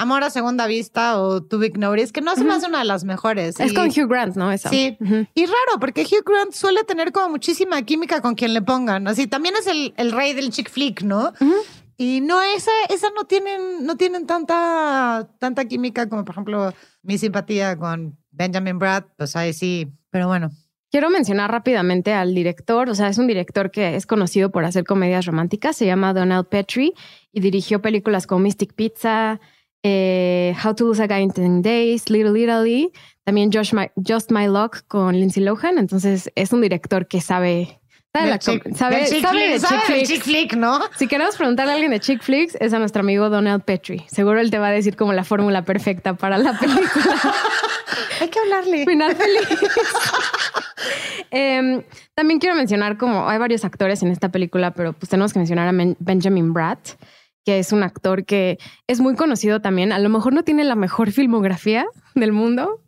Amor 0.00 0.24
a 0.24 0.30
Segunda 0.30 0.66
Vista 0.66 1.20
o 1.20 1.42
To 1.42 1.58
Big 1.58 1.76
Notice, 1.76 2.10
que 2.10 2.22
no 2.22 2.32
es 2.32 2.42
más 2.42 2.66
una 2.66 2.78
de 2.78 2.86
las 2.86 3.04
mejores. 3.04 3.60
Es 3.60 3.74
con 3.74 3.88
Hugh 3.88 4.08
Grant, 4.08 4.34
¿no? 4.34 4.50
Esa. 4.50 4.70
Sí. 4.70 4.96
Y 5.34 5.44
raro, 5.44 5.78
porque 5.78 6.04
Hugh 6.04 6.24
Grant 6.24 6.52
suele 6.52 6.84
tener 6.84 7.12
como 7.12 7.28
muchísima 7.28 7.82
química 7.82 8.22
con 8.22 8.34
quien 8.34 8.54
le 8.54 8.62
pongan. 8.62 9.06
Así 9.08 9.26
también 9.26 9.56
es 9.60 9.66
el, 9.66 9.92
el 9.98 10.12
rey 10.12 10.32
del 10.32 10.48
chick 10.48 10.70
flick, 10.70 11.02
¿no? 11.02 11.34
Y 11.98 12.22
no, 12.22 12.40
esa, 12.40 12.70
esa 12.88 13.08
no 13.14 13.24
tienen, 13.24 13.84
no 13.84 13.98
tienen 13.98 14.26
tanta, 14.26 15.28
tanta 15.38 15.66
química 15.66 16.08
como, 16.08 16.24
por 16.24 16.32
ejemplo, 16.32 16.72
mi 17.02 17.18
simpatía 17.18 17.76
con 17.76 18.16
Benjamin 18.30 18.78
Brad, 18.78 19.04
pues 19.18 19.36
ahí 19.36 19.52
sí. 19.52 19.92
Pero 20.08 20.28
bueno, 20.28 20.50
Quiero 20.90 21.08
mencionar 21.08 21.52
rápidamente 21.52 22.12
al 22.14 22.34
director, 22.34 22.88
o 22.88 22.96
sea, 22.96 23.08
es 23.08 23.18
un 23.18 23.28
director 23.28 23.70
que 23.70 23.94
es 23.94 24.06
conocido 24.06 24.50
por 24.50 24.64
hacer 24.64 24.82
comedias 24.82 25.24
románticas, 25.24 25.76
se 25.76 25.86
llama 25.86 26.12
Donald 26.12 26.48
Petrie 26.48 26.94
y 27.32 27.40
dirigió 27.40 27.80
películas 27.80 28.26
como 28.26 28.40
Mystic 28.40 28.74
Pizza, 28.74 29.40
eh, 29.82 30.54
How 30.62 30.74
to 30.74 30.84
Lose 30.84 31.02
a 31.02 31.06
Guy 31.06 31.20
in 31.20 31.30
10 31.30 31.62
Days, 31.62 32.10
Little 32.10 32.38
Italy, 32.38 32.92
también 33.24 33.50
Just 33.52 34.30
My 34.30 34.46
Luck 34.46 34.82
con 34.88 35.14
Lindsay 35.14 35.42
Lohan. 35.42 35.78
Entonces 35.78 36.30
es 36.34 36.52
un 36.52 36.60
director 36.60 37.06
que 37.06 37.20
sabe 37.20 37.80
sabe, 38.12 38.40
sabe, 38.74 39.00
de 39.02 40.02
chick, 40.04 40.22
flick, 40.22 40.54
¿no? 40.54 40.80
Si 40.96 41.06
queremos 41.06 41.36
preguntarle 41.36 41.72
a 41.72 41.74
alguien 41.74 41.92
de 41.92 42.00
chick 42.00 42.22
flicks, 42.22 42.56
es 42.60 42.72
a 42.72 42.78
nuestro 42.78 43.00
amigo 43.00 43.30
Donald 43.30 43.62
Petrie. 43.62 44.04
Seguro 44.08 44.40
él 44.40 44.50
te 44.50 44.58
va 44.58 44.68
a 44.68 44.72
decir 44.72 44.96
como 44.96 45.12
la 45.12 45.24
fórmula 45.24 45.64
perfecta 45.64 46.14
para 46.14 46.38
la 46.38 46.58
película. 46.58 46.84
Hay 48.20 48.28
que 48.28 48.38
hablarle. 48.38 48.84
Final 48.84 49.16
feliz. 49.16 49.48
Em, 51.32 51.84
también 52.14 52.40
quiero 52.40 52.56
mencionar 52.56 52.96
como 52.96 53.28
hay 53.28 53.38
varios 53.38 53.64
actores 53.64 54.02
en 54.02 54.08
esta 54.08 54.30
película, 54.30 54.72
pero 54.72 54.94
pues 54.94 55.08
tenemos 55.10 55.32
que 55.32 55.38
mencionar 55.38 55.68
a 55.68 55.94
Benjamin 56.00 56.52
Bratt 56.52 56.96
que 57.44 57.58
es 57.58 57.72
un 57.72 57.82
actor 57.82 58.24
que 58.24 58.58
es 58.86 59.00
muy 59.00 59.14
conocido 59.14 59.60
también. 59.60 59.92
A 59.92 59.98
lo 59.98 60.08
mejor 60.08 60.32
no 60.32 60.42
tiene 60.42 60.64
la 60.64 60.74
mejor 60.74 61.10
filmografía 61.10 61.86
del 62.14 62.32
mundo, 62.32 62.82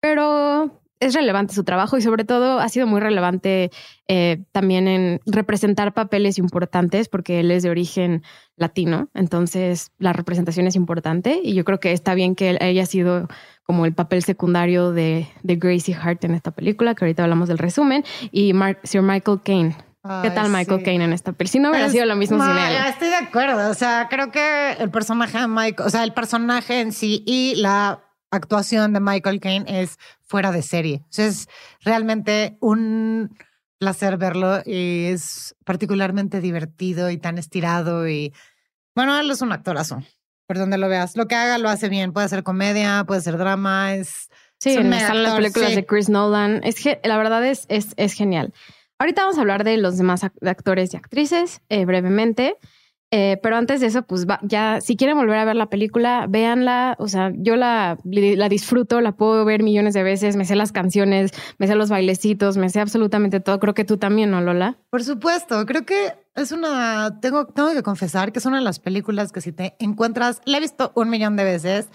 pero 0.00 0.80
es 1.00 1.14
relevante 1.14 1.54
su 1.54 1.64
trabajo 1.64 1.96
y 1.96 2.02
sobre 2.02 2.24
todo 2.24 2.58
ha 2.58 2.68
sido 2.68 2.86
muy 2.86 3.00
relevante 3.00 3.70
eh, 4.08 4.42
también 4.52 4.88
en 4.88 5.20
representar 5.26 5.94
papeles 5.94 6.38
importantes 6.38 7.08
porque 7.08 7.40
él 7.40 7.50
es 7.50 7.62
de 7.62 7.70
origen 7.70 8.22
latino, 8.56 9.08
entonces 9.14 9.92
la 9.98 10.12
representación 10.12 10.66
es 10.66 10.74
importante 10.74 11.40
y 11.42 11.54
yo 11.54 11.64
creo 11.64 11.78
que 11.78 11.92
está 11.92 12.14
bien 12.14 12.34
que 12.34 12.50
él 12.50 12.58
haya 12.60 12.86
sido 12.86 13.28
como 13.62 13.86
el 13.86 13.94
papel 13.94 14.22
secundario 14.22 14.92
de, 14.92 15.28
de 15.42 15.56
Gracie 15.56 15.94
Hart 15.94 16.24
en 16.24 16.34
esta 16.34 16.50
película, 16.50 16.94
que 16.94 17.04
ahorita 17.04 17.22
hablamos 17.22 17.48
del 17.48 17.58
resumen, 17.58 18.02
y 18.32 18.52
Sir 18.82 19.02
Michael 19.02 19.40
Caine 19.44 19.76
¿Qué 20.22 20.30
tal 20.30 20.50
Michael 20.50 20.82
Caine 20.82 21.04
en 21.04 21.12
esta 21.12 21.32
película? 21.32 21.52
Si 21.52 21.58
no 21.58 21.70
hubiera 21.70 21.88
sido 21.88 22.06
lo 22.06 22.16
mismo 22.16 22.42
sin 22.42 22.56
él. 22.56 22.76
Estoy 22.88 23.08
de 23.08 23.16
acuerdo. 23.16 23.70
O 23.70 23.74
sea, 23.74 24.08
creo 24.10 24.30
que 24.30 24.72
el 24.78 24.90
personaje 24.90 25.38
de 25.38 25.48
Michael, 25.48 25.86
o 25.86 25.90
sea, 25.90 26.04
el 26.04 26.12
personaje 26.12 26.80
en 26.80 26.92
sí 26.92 27.22
y 27.26 27.54
la 27.56 28.00
actuación 28.30 28.92
de 28.92 29.00
Michael 29.00 29.40
Caine 29.40 29.82
es 29.82 29.98
fuera 30.24 30.52
de 30.52 30.62
serie. 30.62 31.02
O 31.04 31.08
sea, 31.10 31.26
es 31.26 31.48
realmente 31.82 32.56
un 32.60 33.36
placer 33.78 34.16
verlo 34.16 34.60
y 34.64 35.06
es 35.06 35.54
particularmente 35.64 36.40
divertido 36.40 37.10
y 37.10 37.18
tan 37.18 37.38
estirado 37.38 38.08
y 38.08 38.34
bueno, 38.94 39.18
él 39.18 39.30
es 39.30 39.42
un 39.42 39.52
actorazo. 39.52 40.02
Por 40.46 40.58
donde 40.58 40.78
lo 40.78 40.88
veas, 40.88 41.14
lo 41.14 41.28
que 41.28 41.34
haga 41.34 41.58
lo 41.58 41.68
hace 41.68 41.88
bien. 41.88 42.12
Puede 42.12 42.28
ser 42.28 42.42
comedia, 42.42 43.04
puede 43.06 43.20
ser 43.20 43.36
drama, 43.36 43.94
es 43.94 44.28
Sí, 44.58 44.70
están 44.70 45.22
las 45.22 45.34
películas 45.36 45.74
de 45.76 45.86
Chris 45.86 46.08
Nolan. 46.08 46.60
Es 46.64 46.82
que 46.82 47.00
la 47.04 47.16
verdad 47.16 47.46
es, 47.46 47.64
es, 47.68 47.94
es 47.96 48.12
genial. 48.12 48.52
Ahorita 48.98 49.22
vamos 49.22 49.38
a 49.38 49.42
hablar 49.42 49.64
de 49.64 49.76
los 49.76 49.96
demás 49.96 50.24
actores 50.24 50.92
y 50.92 50.96
actrices 50.96 51.60
eh, 51.68 51.84
brevemente. 51.84 52.56
Eh, 53.10 53.38
pero 53.42 53.56
antes 53.56 53.80
de 53.80 53.86
eso, 53.86 54.02
pues 54.02 54.26
ya, 54.42 54.82
si 54.82 54.94
quieren 54.94 55.16
volver 55.16 55.38
a 55.38 55.44
ver 55.46 55.56
la 55.56 55.70
película, 55.70 56.26
véanla. 56.28 56.94
O 56.98 57.08
sea, 57.08 57.32
yo 57.34 57.56
la, 57.56 57.96
la 58.04 58.48
disfruto, 58.48 59.00
la 59.00 59.12
puedo 59.12 59.44
ver 59.44 59.62
millones 59.62 59.94
de 59.94 60.02
veces, 60.02 60.36
me 60.36 60.44
sé 60.44 60.56
las 60.56 60.72
canciones, 60.72 61.30
me 61.58 61.66
sé 61.66 61.74
los 61.74 61.88
bailecitos, 61.88 62.58
me 62.58 62.68
sé 62.68 62.80
absolutamente 62.80 63.40
todo. 63.40 63.58
Creo 63.60 63.72
que 63.72 63.84
tú 63.84 63.96
también, 63.96 64.30
¿no, 64.30 64.42
Lola? 64.42 64.76
Por 64.90 65.02
supuesto, 65.02 65.64
creo 65.64 65.86
que 65.86 66.12
es 66.34 66.52
una, 66.52 67.18
tengo, 67.20 67.46
tengo 67.46 67.72
que 67.72 67.82
confesar 67.82 68.30
que 68.32 68.40
es 68.40 68.46
una 68.46 68.58
de 68.58 68.64
las 68.64 68.78
películas 68.78 69.32
que 69.32 69.40
si 69.40 69.52
te 69.52 69.74
encuentras, 69.78 70.42
la 70.44 70.58
he 70.58 70.60
visto 70.60 70.92
un 70.94 71.08
millón 71.08 71.36
de 71.36 71.44
veces. 71.44 71.88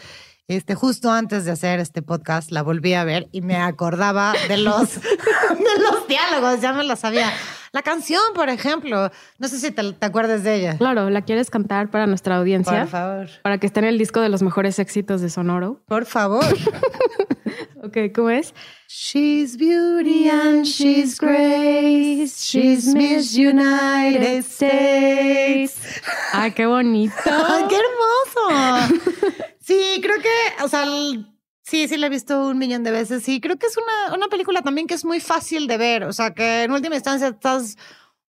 Este, 0.50 0.76
justo 0.76 1.10
antes 1.10 1.46
de 1.46 1.52
hacer 1.52 1.80
este 1.80 2.02
podcast 2.02 2.52
la 2.52 2.64
volví 2.64 2.94
a 2.94 3.06
ver 3.06 3.30
y 3.32 3.40
me 3.40 3.56
acordaba 3.56 4.34
de 4.50 4.58
los, 4.58 4.96
de 5.02 5.82
los 5.82 6.08
diálogos, 6.08 6.60
ya 6.60 6.74
me 6.74 6.84
lo 6.84 6.98
sabía. 6.98 7.32
La 7.72 7.82
canción, 7.82 8.22
por 8.36 8.50
ejemplo, 8.50 9.10
no 9.40 9.48
sé 9.48 9.58
si 9.58 9.72
te, 9.72 9.94
te 9.94 10.06
acuerdas 10.06 10.44
de 10.44 10.56
ella. 10.56 10.78
Claro, 10.78 11.10
¿la 11.10 11.22
quieres 11.22 11.50
cantar 11.50 11.90
para 11.90 12.08
nuestra 12.08 12.36
audiencia? 12.36 12.82
Por 12.82 12.90
favor. 12.90 13.30
Para 13.42 13.58
que 13.58 13.68
esté 13.68 13.80
en 13.80 13.86
el 13.86 13.98
disco 13.98 14.20
de 14.20 14.28
los 14.30 14.44
mejores 14.44 14.80
éxitos 14.80 15.22
de 15.22 15.30
Sonoro. 15.30 15.82
Por 15.88 16.06
favor. 16.06 16.44
ok, 17.82 17.98
¿cómo 18.14 18.30
es? 18.30 18.54
She's 18.90 19.58
beauty 19.58 20.30
and 20.30 20.66
she's 20.66 21.18
grace. 21.18 22.36
She's 22.38 22.94
Miss 22.94 23.36
United 23.36 24.40
States. 24.40 25.80
Ay, 26.32 26.52
qué 26.52 26.66
bonito. 26.66 27.16
Ay, 27.26 27.64
qué 27.70 27.78
hermoso. 27.78 29.53
Sí, 29.66 30.00
creo 30.02 30.18
que, 30.20 30.64
o 30.64 30.68
sea, 30.68 30.86
Sí, 31.66 31.88
sí 31.88 31.96
la 31.98 32.08
he 32.08 32.10
visto 32.10 32.48
un 32.50 32.58
millón 32.58 32.84
de 32.84 32.92
veces. 32.92 33.24
Sí, 33.24 33.40
creo 33.40 33.58
que 33.58 33.68
es 33.68 33.78
una, 33.78 34.16
una 34.16 34.28
película 34.28 34.62
también 34.62 34.86
que 34.86 34.94
es 34.96 35.06
muy 35.06 35.22
fácil 35.22 35.66
de 35.68 35.78
ver. 35.78 36.04
O 36.04 36.12
sea, 36.12 36.34
que 36.34 36.64
en 36.64 36.72
última 36.72 36.96
instancia 36.96 37.30
estás 37.30 37.78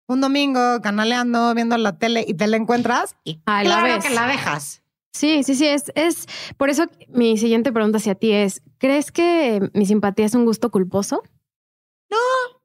un 0.06 0.20
domingo 0.20 0.80
canaleando, 0.82 1.52
viendo 1.54 1.76
la 1.76 1.98
tele 1.98 2.24
y 2.26 2.34
te 2.34 2.46
la 2.46 2.56
encuentras 2.56 3.16
y 3.24 3.40
claro 3.40 3.68
la 3.68 3.82
ves. 3.82 4.04
que 4.04 4.14
la 4.14 4.28
dejas. 4.28 4.82
Sí, 5.12 5.42
sí, 5.42 5.54
sí, 5.54 5.66
es, 5.66 5.90
es 5.94 6.26
por 6.56 6.70
eso 6.70 6.86
mi 7.08 7.36
siguiente 7.36 7.72
pregunta 7.72 7.98
hacia 7.98 8.14
ti 8.14 8.32
es, 8.32 8.62
¿crees 8.78 9.10
que 9.10 9.68
mi 9.72 9.86
simpatía 9.86 10.26
es 10.26 10.34
un 10.34 10.44
gusto 10.44 10.70
culposo? 10.70 11.22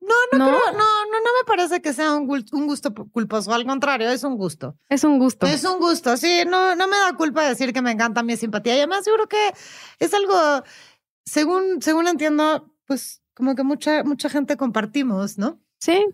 No, 0.02 0.16
no, 0.32 0.38
no, 0.38 0.52
¿No? 0.52 0.58
no, 0.58 0.72
no, 0.72 1.20
no 1.20 1.32
me 1.40 1.46
parece 1.46 1.82
que 1.82 1.94
sea 1.94 2.14
un, 2.14 2.26
gusto 2.26 2.94
culposo, 3.12 3.54
al 3.54 3.66
contrario, 3.66 4.10
es 4.10 4.24
un 4.24 4.38
gusto. 4.38 4.78
Es 4.90 5.04
un 5.04 5.20
gusto. 5.20 5.46
Es 5.46 5.64
un 5.64 5.80
gusto, 5.80 6.18
sí, 6.18 6.44
no, 6.48 6.76
no 6.76 6.88
me 6.88 6.98
da 6.98 7.16
culpa 7.16 7.48
decir 7.48 7.74
que 7.74 7.82
me 7.82 7.92
encanta 7.92 8.24
mi 8.24 8.36
simpatía. 8.36 8.76
Y 8.76 8.78
además, 8.80 9.04
seguro 9.04 9.28
que 9.28 9.54
es 10.00 10.14
algo, 10.14 10.64
según, 11.26 11.82
según 11.82 12.08
entiendo, 12.08 12.74
pues 12.86 13.22
como 13.36 13.56
que 13.56 13.64
mucha, 13.64 14.04
mucha 14.04 14.30
gente 14.30 14.58
compartimos, 14.58 15.38
¿no? 15.38 15.60
Sí, 15.80 16.06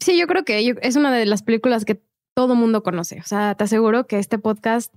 sí, 0.00 0.18
yo 0.18 0.26
creo 0.26 0.44
que 0.44 0.74
es 0.82 0.96
una 0.96 1.12
de 1.12 1.26
las 1.26 1.42
películas 1.42 1.84
que 1.84 2.02
todo 2.34 2.54
mundo 2.54 2.82
conoce. 2.82 3.20
O 3.20 3.24
sea, 3.24 3.54
te 3.54 3.64
aseguro 3.64 4.06
que 4.06 4.18
este 4.18 4.38
podcast 4.38 4.92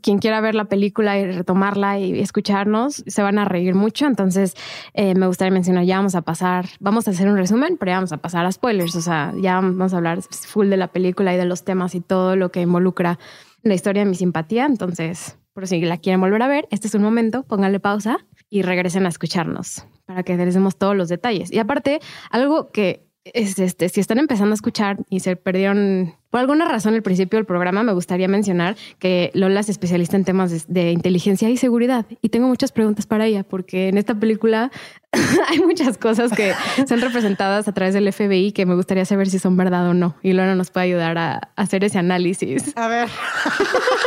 quien 0.00 0.18
quiera 0.18 0.40
ver 0.40 0.54
la 0.54 0.66
película 0.66 1.18
y 1.18 1.30
retomarla 1.30 1.98
y 1.98 2.18
escucharnos, 2.20 3.04
se 3.06 3.22
van 3.22 3.38
a 3.38 3.44
reír 3.44 3.74
mucho. 3.74 4.06
Entonces, 4.06 4.54
eh, 4.94 5.14
me 5.14 5.26
gustaría 5.26 5.52
mencionar, 5.52 5.84
ya 5.84 5.96
vamos 5.96 6.14
a 6.14 6.22
pasar, 6.22 6.66
vamos 6.80 7.06
a 7.06 7.10
hacer 7.10 7.28
un 7.28 7.36
resumen, 7.36 7.76
pero 7.78 7.90
ya 7.90 7.96
vamos 7.96 8.12
a 8.12 8.18
pasar 8.18 8.46
a 8.46 8.52
spoilers. 8.52 8.96
O 8.96 9.02
sea, 9.02 9.32
ya 9.36 9.56
vamos 9.56 9.92
a 9.92 9.96
hablar 9.98 10.22
full 10.22 10.68
de 10.68 10.76
la 10.76 10.88
película 10.88 11.34
y 11.34 11.36
de 11.36 11.44
los 11.44 11.64
temas 11.64 11.94
y 11.94 12.00
todo 12.00 12.36
lo 12.36 12.50
que 12.50 12.62
involucra 12.62 13.18
la 13.62 13.74
historia 13.74 14.04
de 14.04 14.10
mi 14.10 14.16
simpatía. 14.16 14.64
Entonces, 14.66 15.36
por 15.52 15.66
si 15.66 15.80
la 15.82 15.98
quieren 15.98 16.20
volver 16.20 16.42
a 16.42 16.48
ver, 16.48 16.66
este 16.70 16.88
es 16.88 16.94
un 16.94 17.02
momento, 17.02 17.42
pónganle 17.42 17.80
pausa 17.80 18.18
y 18.48 18.62
regresen 18.62 19.06
a 19.06 19.08
escucharnos 19.08 19.86
para 20.06 20.22
que 20.22 20.36
les 20.36 20.54
demos 20.54 20.76
todos 20.76 20.96
los 20.96 21.08
detalles. 21.08 21.52
Y 21.52 21.58
aparte, 21.58 22.00
algo 22.30 22.70
que 22.70 23.06
es 23.24 23.58
este, 23.58 23.88
si 23.88 24.00
están 24.00 24.18
empezando 24.18 24.52
a 24.52 24.54
escuchar 24.54 24.98
y 25.08 25.20
se 25.20 25.36
perdieron 25.36 26.14
por 26.30 26.40
alguna 26.40 26.66
razón 26.66 26.94
el 26.94 27.02
principio 27.02 27.38
del 27.38 27.44
programa, 27.44 27.82
me 27.82 27.92
gustaría 27.92 28.26
mencionar 28.26 28.74
que 28.98 29.30
Lola 29.34 29.60
es 29.60 29.68
especialista 29.68 30.16
en 30.16 30.24
temas 30.24 30.66
de, 30.66 30.90
inteligencia 30.90 31.50
y 31.50 31.58
seguridad. 31.58 32.06
Y 32.22 32.30
tengo 32.30 32.48
muchas 32.48 32.72
preguntas 32.72 33.06
para 33.06 33.26
ella, 33.26 33.42
porque 33.44 33.88
en 33.88 33.98
esta 33.98 34.14
película 34.14 34.70
hay 35.48 35.60
muchas 35.60 35.98
cosas 35.98 36.32
que 36.32 36.54
son 36.88 37.02
representadas 37.02 37.68
a 37.68 37.72
través 37.72 37.92
del 37.92 38.10
FBI 38.10 38.52
que 38.52 38.64
me 38.64 38.74
gustaría 38.74 39.04
saber 39.04 39.28
si 39.28 39.38
son 39.38 39.58
verdad 39.58 39.86
o 39.88 39.94
no. 39.94 40.16
Y 40.22 40.32
Lola 40.32 40.54
nos 40.54 40.70
puede 40.70 40.86
ayudar 40.86 41.18
a 41.18 41.50
hacer 41.54 41.84
ese 41.84 41.98
análisis. 41.98 42.74
A 42.76 42.88
ver. 42.88 43.10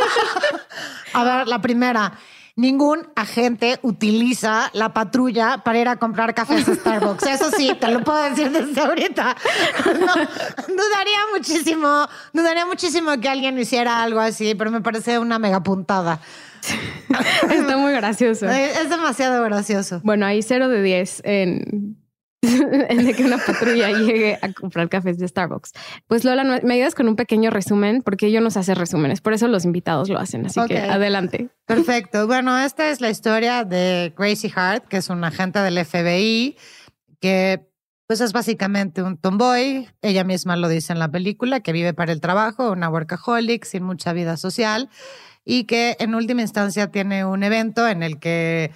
a 1.12 1.24
ver, 1.24 1.46
la 1.46 1.62
primera 1.62 2.12
ningún 2.56 3.06
agente 3.14 3.78
utiliza 3.82 4.70
la 4.72 4.94
patrulla 4.94 5.62
para 5.62 5.78
ir 5.78 5.88
a 5.88 5.96
comprar 5.96 6.34
cafés 6.34 6.66
a 6.68 6.74
Starbucks. 6.74 7.26
Eso 7.26 7.50
sí, 7.50 7.72
te 7.78 7.88
lo 7.88 8.02
puedo 8.02 8.22
decir 8.22 8.50
desde 8.50 8.80
ahorita. 8.80 9.36
dudaría 9.84 11.18
muchísimo, 11.34 12.08
dudaría 12.32 12.66
muchísimo 12.66 13.20
que 13.20 13.28
alguien 13.28 13.58
hiciera 13.58 14.02
algo 14.02 14.20
así, 14.20 14.54
pero 14.54 14.70
me 14.70 14.80
parece 14.80 15.18
una 15.18 15.38
mega 15.38 15.62
puntada. 15.62 16.20
Está 17.50 17.76
muy 17.76 17.92
gracioso. 17.92 18.48
Es 18.48 18.88
demasiado 18.88 19.42
gracioso. 19.44 20.00
Bueno, 20.02 20.26
hay 20.26 20.42
cero 20.42 20.68
de 20.68 20.82
10 20.82 21.22
en 21.24 21.95
en 22.88 23.04
de 23.04 23.14
que 23.14 23.24
una 23.24 23.38
patrulla 23.38 23.90
llegue 23.90 24.38
a 24.40 24.52
comprar 24.52 24.88
cafés 24.88 25.18
de 25.18 25.28
Starbucks. 25.28 25.72
Pues 26.06 26.24
Lola, 26.24 26.60
me 26.62 26.74
ayudas 26.74 26.94
con 26.94 27.08
un 27.08 27.16
pequeño 27.16 27.50
resumen 27.50 28.02
porque 28.02 28.30
yo 28.30 28.40
no 28.40 28.50
sé 28.50 28.58
hacer 28.58 28.78
resúmenes, 28.78 29.20
por 29.20 29.32
eso 29.32 29.48
los 29.48 29.64
invitados 29.64 30.08
lo 30.08 30.18
hacen, 30.18 30.46
así 30.46 30.60
que 30.66 30.78
adelante. 30.78 31.48
Perfecto. 31.66 32.26
Bueno, 32.26 32.58
esta 32.58 32.90
es 32.90 33.00
la 33.00 33.10
historia 33.10 33.64
de 33.64 34.14
Gracie 34.16 34.52
Hart, 34.54 34.86
que 34.88 34.98
es 34.98 35.08
un 35.08 35.24
agente 35.24 35.58
del 35.60 35.84
FBI 35.84 36.56
que 37.20 37.66
pues 38.06 38.20
es 38.20 38.32
básicamente 38.32 39.02
un 39.02 39.16
tomboy, 39.16 39.88
ella 40.00 40.22
misma 40.22 40.56
lo 40.56 40.68
dice 40.68 40.92
en 40.92 41.00
la 41.00 41.10
película, 41.10 41.60
que 41.60 41.72
vive 41.72 41.92
para 41.92 42.12
el 42.12 42.20
trabajo, 42.20 42.70
una 42.70 42.88
workaholic 42.88 43.64
sin 43.64 43.82
mucha 43.82 44.12
vida 44.12 44.36
social 44.36 44.88
y 45.44 45.64
que 45.64 45.96
en 45.98 46.14
última 46.14 46.42
instancia 46.42 46.90
tiene 46.90 47.24
un 47.24 47.42
evento 47.42 47.88
en 47.88 48.02
el 48.02 48.18
que 48.20 48.72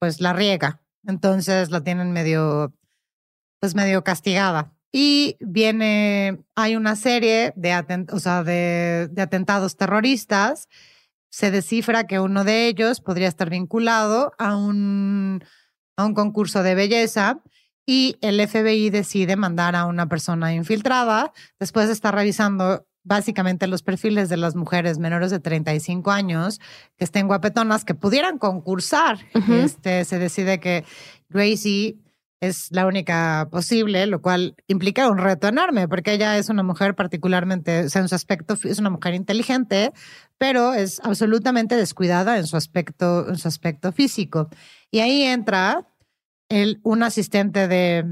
pues 0.00 0.20
la 0.20 0.32
riega. 0.32 0.80
Entonces 1.06 1.70
la 1.70 1.82
tienen 1.82 2.12
medio 2.12 2.72
pues 3.60 3.74
medio 3.74 4.04
castigada. 4.04 4.72
Y 4.92 5.36
viene, 5.40 6.40
hay 6.54 6.76
una 6.76 6.96
serie 6.96 7.52
de, 7.56 8.06
o 8.10 8.20
sea, 8.20 8.42
de, 8.42 9.08
de 9.10 9.22
atentados 9.22 9.76
terroristas. 9.76 10.68
Se 11.30 11.50
descifra 11.50 12.06
que 12.06 12.20
uno 12.20 12.44
de 12.44 12.68
ellos 12.68 13.00
podría 13.00 13.28
estar 13.28 13.50
vinculado 13.50 14.32
a 14.38 14.56
un, 14.56 15.44
a 15.96 16.04
un 16.04 16.14
concurso 16.14 16.62
de 16.62 16.74
belleza 16.74 17.42
y 17.86 18.16
el 18.20 18.46
FBI 18.46 18.90
decide 18.90 19.36
mandar 19.36 19.76
a 19.76 19.86
una 19.86 20.08
persona 20.08 20.54
infiltrada 20.54 21.32
después 21.58 21.86
de 21.86 21.92
estar 21.92 22.14
revisando 22.14 22.86
básicamente 23.02 23.66
los 23.66 23.82
perfiles 23.82 24.28
de 24.28 24.36
las 24.36 24.54
mujeres 24.54 24.98
menores 24.98 25.30
de 25.30 25.40
35 25.40 26.10
años 26.10 26.60
que 26.96 27.04
estén 27.04 27.26
guapetonas 27.26 27.84
que 27.86 27.94
pudieran 27.94 28.38
concursar. 28.38 29.18
este, 29.50 30.04
se 30.04 30.18
decide 30.18 30.60
que 30.60 30.84
Gracie 31.30 31.96
es 32.40 32.68
la 32.70 32.86
única 32.86 33.48
posible, 33.50 34.06
lo 34.06 34.22
cual 34.22 34.54
implica 34.68 35.10
un 35.10 35.18
reto 35.18 35.48
enorme, 35.48 35.88
porque 35.88 36.12
ella 36.12 36.38
es 36.38 36.48
una 36.48 36.62
mujer 36.62 36.94
particularmente, 36.94 37.86
o 37.86 37.88
sea, 37.88 38.02
en 38.02 38.08
su 38.08 38.14
aspecto, 38.14 38.56
es 38.62 38.78
una 38.78 38.90
mujer 38.90 39.14
inteligente, 39.14 39.92
pero 40.38 40.72
es 40.74 41.00
absolutamente 41.02 41.76
descuidada 41.76 42.38
en 42.38 42.46
su 42.46 42.56
aspecto, 42.56 43.28
en 43.28 43.38
su 43.38 43.48
aspecto 43.48 43.92
físico. 43.92 44.48
Y 44.90 45.00
ahí 45.00 45.22
entra 45.22 45.86
el, 46.48 46.80
un 46.84 47.02
asistente 47.02 47.66
de, 47.66 48.04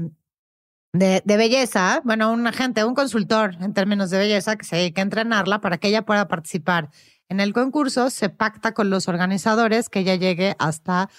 de, 0.93 1.21
de, 1.23 1.37
belleza, 1.37 2.01
bueno, 2.03 2.31
un 2.31 2.45
agente, 2.47 2.83
un 2.83 2.95
consultor 2.95 3.55
en 3.61 3.73
términos 3.73 4.09
de 4.09 4.17
belleza 4.17 4.57
que 4.57 4.65
se 4.65 4.75
dedica 4.75 5.01
a 5.01 5.03
entrenarla 5.03 5.61
para 5.61 5.77
que 5.77 5.87
ella 5.87 6.05
pueda 6.05 6.27
participar 6.27 6.89
en 7.29 7.39
el 7.39 7.53
concurso, 7.53 8.09
se 8.09 8.29
pacta 8.29 8.73
con 8.73 8.89
los 8.89 9.07
organizadores 9.07 9.89
que 9.89 9.99
ella 9.99 10.15
llegue 10.15 10.55
hasta 10.59 11.09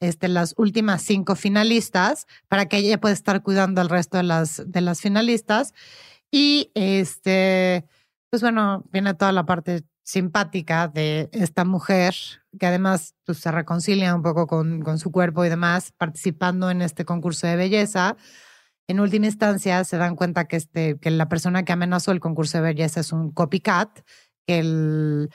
este, 0.00 0.28
las 0.28 0.54
últimas 0.56 1.02
cinco 1.02 1.36
finalistas 1.36 2.26
para 2.48 2.66
que 2.66 2.78
ella 2.78 3.00
pueda 3.00 3.14
estar 3.14 3.42
cuidando 3.42 3.80
al 3.80 3.88
resto 3.88 4.16
de 4.16 4.24
las, 4.24 4.62
de 4.66 4.80
las 4.80 5.00
finalistas. 5.00 5.74
Y 6.30 6.70
este, 6.74 7.86
pues 8.30 8.42
bueno, 8.42 8.84
viene 8.90 9.14
toda 9.14 9.32
la 9.32 9.44
parte 9.44 9.84
simpática 10.02 10.88
de 10.88 11.28
esta 11.32 11.64
mujer 11.64 12.14
que 12.58 12.66
además 12.66 13.14
pues, 13.24 13.38
se 13.38 13.52
reconcilia 13.52 14.14
un 14.14 14.22
poco 14.22 14.46
con, 14.46 14.82
con 14.82 14.98
su 14.98 15.12
cuerpo 15.12 15.44
y 15.44 15.48
demás, 15.48 15.92
participando 15.96 16.70
en 16.70 16.82
este 16.82 17.04
concurso 17.04 17.46
de 17.46 17.56
belleza. 17.56 18.16
En 18.88 18.98
última 18.98 19.26
instancia, 19.26 19.84
se 19.84 19.98
dan 19.98 20.16
cuenta 20.16 20.46
que, 20.46 20.56
este, 20.56 20.98
que 20.98 21.10
la 21.10 21.28
persona 21.28 21.64
que 21.64 21.72
amenazó 21.72 22.10
el 22.10 22.18
concurso 22.20 22.58
de 22.58 22.64
belleza 22.64 23.00
es 23.00 23.12
un 23.12 23.30
copycat, 23.30 24.00
que 24.46 24.58
el, 24.58 25.30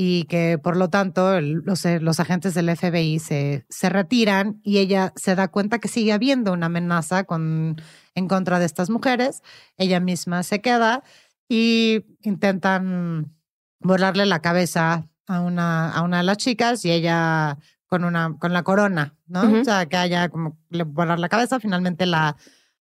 y 0.00 0.26
que 0.26 0.58
por 0.62 0.76
lo 0.76 0.90
tanto 0.90 1.40
los, 1.40 1.84
eh, 1.84 1.98
los 1.98 2.20
agentes 2.20 2.54
del 2.54 2.70
FBI 2.70 3.18
se, 3.18 3.66
se 3.68 3.88
retiran 3.88 4.60
y 4.62 4.78
ella 4.78 5.12
se 5.16 5.34
da 5.34 5.48
cuenta 5.48 5.80
que 5.80 5.88
sigue 5.88 6.12
habiendo 6.12 6.52
una 6.52 6.66
amenaza 6.66 7.24
con, 7.24 7.82
en 8.14 8.28
contra 8.28 8.60
de 8.60 8.66
estas 8.66 8.90
mujeres. 8.90 9.42
Ella 9.76 9.98
misma 9.98 10.44
se 10.44 10.60
queda 10.60 11.02
y 11.48 12.04
intentan 12.22 13.34
volarle 13.80 14.24
la 14.24 14.40
cabeza 14.40 15.08
a 15.26 15.40
una, 15.40 15.90
a 15.90 16.02
una 16.02 16.18
de 16.18 16.22
las 16.22 16.36
chicas 16.36 16.84
y 16.84 16.92
ella 16.92 17.58
con, 17.88 18.04
una, 18.04 18.36
con 18.38 18.52
la 18.52 18.62
corona, 18.62 19.16
¿no? 19.26 19.60
O 19.60 19.64
sea, 19.64 19.86
que 19.86 19.96
haya 19.96 20.28
como 20.28 20.56
le 20.70 20.84
volar 20.84 21.18
la 21.18 21.28
cabeza. 21.28 21.58
Finalmente 21.58 22.06
la, 22.06 22.36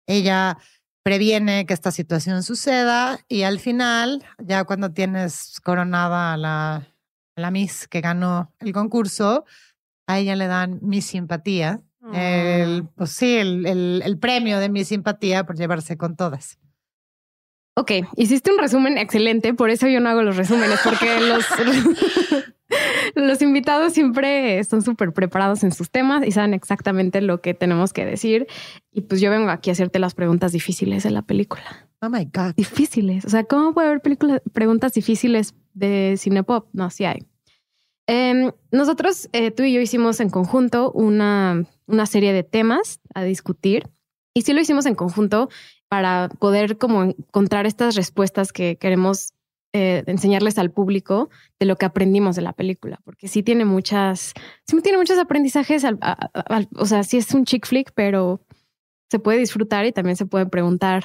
ella 0.05 0.59
previene 1.01 1.65
que 1.65 1.73
esta 1.73 1.89
situación 1.89 2.43
suceda 2.43 3.17
y 3.27 3.41
al 3.41 3.59
final, 3.59 4.23
ya 4.37 4.65
cuando 4.65 4.91
tienes 4.91 5.59
coronada 5.63 6.33
a 6.33 6.37
la, 6.37 6.87
la 7.37 7.51
Miss 7.51 7.87
que 7.87 8.01
ganó 8.01 8.51
el 8.59 8.73
concurso, 8.73 9.45
a 10.07 10.19
ella 10.19 10.35
le 10.35 10.47
dan 10.47 10.79
mi 10.81 11.01
simpatía, 11.01 11.81
el, 12.13 12.83
Ah. 12.85 12.91
pues 12.95 13.11
sí, 13.11 13.35
el, 13.37 13.65
el, 13.65 14.01
el 14.03 14.17
premio 14.17 14.59
de 14.59 14.69
mi 14.69 14.83
simpatía 14.85 15.45
por 15.45 15.55
llevarse 15.57 15.97
con 15.97 16.15
todas. 16.15 16.57
Ok, 17.75 17.91
hiciste 18.15 18.51
un 18.51 18.57
resumen 18.57 18.97
excelente, 18.97 19.53
por 19.53 19.69
eso 19.69 19.87
yo 19.87 19.99
no 19.99 20.09
hago 20.09 20.23
los 20.23 20.35
resúmenes, 20.35 20.79
porque 20.83 21.19
los, 21.21 21.45
los 23.15 23.41
invitados 23.41 23.93
siempre 23.93 24.59
están 24.59 24.81
súper 24.81 25.13
preparados 25.13 25.63
en 25.63 25.71
sus 25.71 25.89
temas 25.89 26.25
y 26.25 26.31
saben 26.31 26.53
exactamente 26.53 27.21
lo 27.21 27.41
que 27.41 27.53
tenemos 27.53 27.93
que 27.93 28.05
decir. 28.05 28.47
Y 28.91 29.01
pues 29.01 29.21
yo 29.21 29.29
vengo 29.29 29.49
aquí 29.49 29.69
a 29.69 29.73
hacerte 29.73 29.99
las 29.99 30.13
preguntas 30.13 30.51
difíciles 30.51 31.03
de 31.03 31.11
la 31.11 31.21
película. 31.21 31.87
Oh 32.01 32.09
my 32.09 32.25
God. 32.25 32.53
Difíciles. 32.55 33.25
O 33.25 33.29
sea, 33.29 33.43
¿cómo 33.43 33.73
puede 33.73 33.87
haber 33.87 34.01
películas, 34.01 34.41
preguntas 34.53 34.93
difíciles 34.93 35.55
de 35.73 36.15
cinepop? 36.17 36.67
No, 36.73 36.89
sí 36.89 37.05
hay. 37.05 37.25
Em, 38.07 38.51
nosotros, 38.71 39.29
eh, 39.33 39.51
tú 39.51 39.63
y 39.63 39.73
yo 39.73 39.81
hicimos 39.81 40.19
en 40.19 40.29
conjunto 40.29 40.91
una, 40.91 41.65
una 41.87 42.05
serie 42.05 42.31
de 42.31 42.43
temas 42.43 43.01
a 43.13 43.23
discutir 43.23 43.89
y 44.33 44.43
sí 44.43 44.53
lo 44.53 44.61
hicimos 44.61 44.85
en 44.85 44.95
conjunto 44.95 45.49
para 45.89 46.29
poder 46.39 46.77
como 46.77 47.03
encontrar 47.03 47.65
estas 47.65 47.95
respuestas 47.95 48.53
que 48.53 48.77
queremos 48.77 49.33
eh, 49.73 50.03
enseñarles 50.07 50.57
al 50.57 50.71
público 50.71 51.29
de 51.59 51.65
lo 51.65 51.75
que 51.75 51.85
aprendimos 51.85 52.35
de 52.35 52.41
la 52.41 52.53
película, 52.53 52.99
porque 53.03 53.27
sí 53.27 53.43
tiene 53.43 53.65
muchas, 53.65 54.33
sí 54.65 54.81
tiene 54.81 54.97
muchos 54.97 55.17
aprendizajes, 55.19 55.83
al- 55.85 55.99
o 56.75 56.85
sea, 56.85 57.03
sí 57.03 57.17
es 57.17 57.33
un 57.33 57.45
chick 57.45 57.65
flick, 57.67 57.91
pero 57.93 58.41
se 59.11 59.19
puede 59.19 59.39
disfrutar 59.39 59.85
y 59.85 59.91
también 59.91 60.15
se 60.15 60.25
puede 60.25 60.45
preguntar 60.47 61.03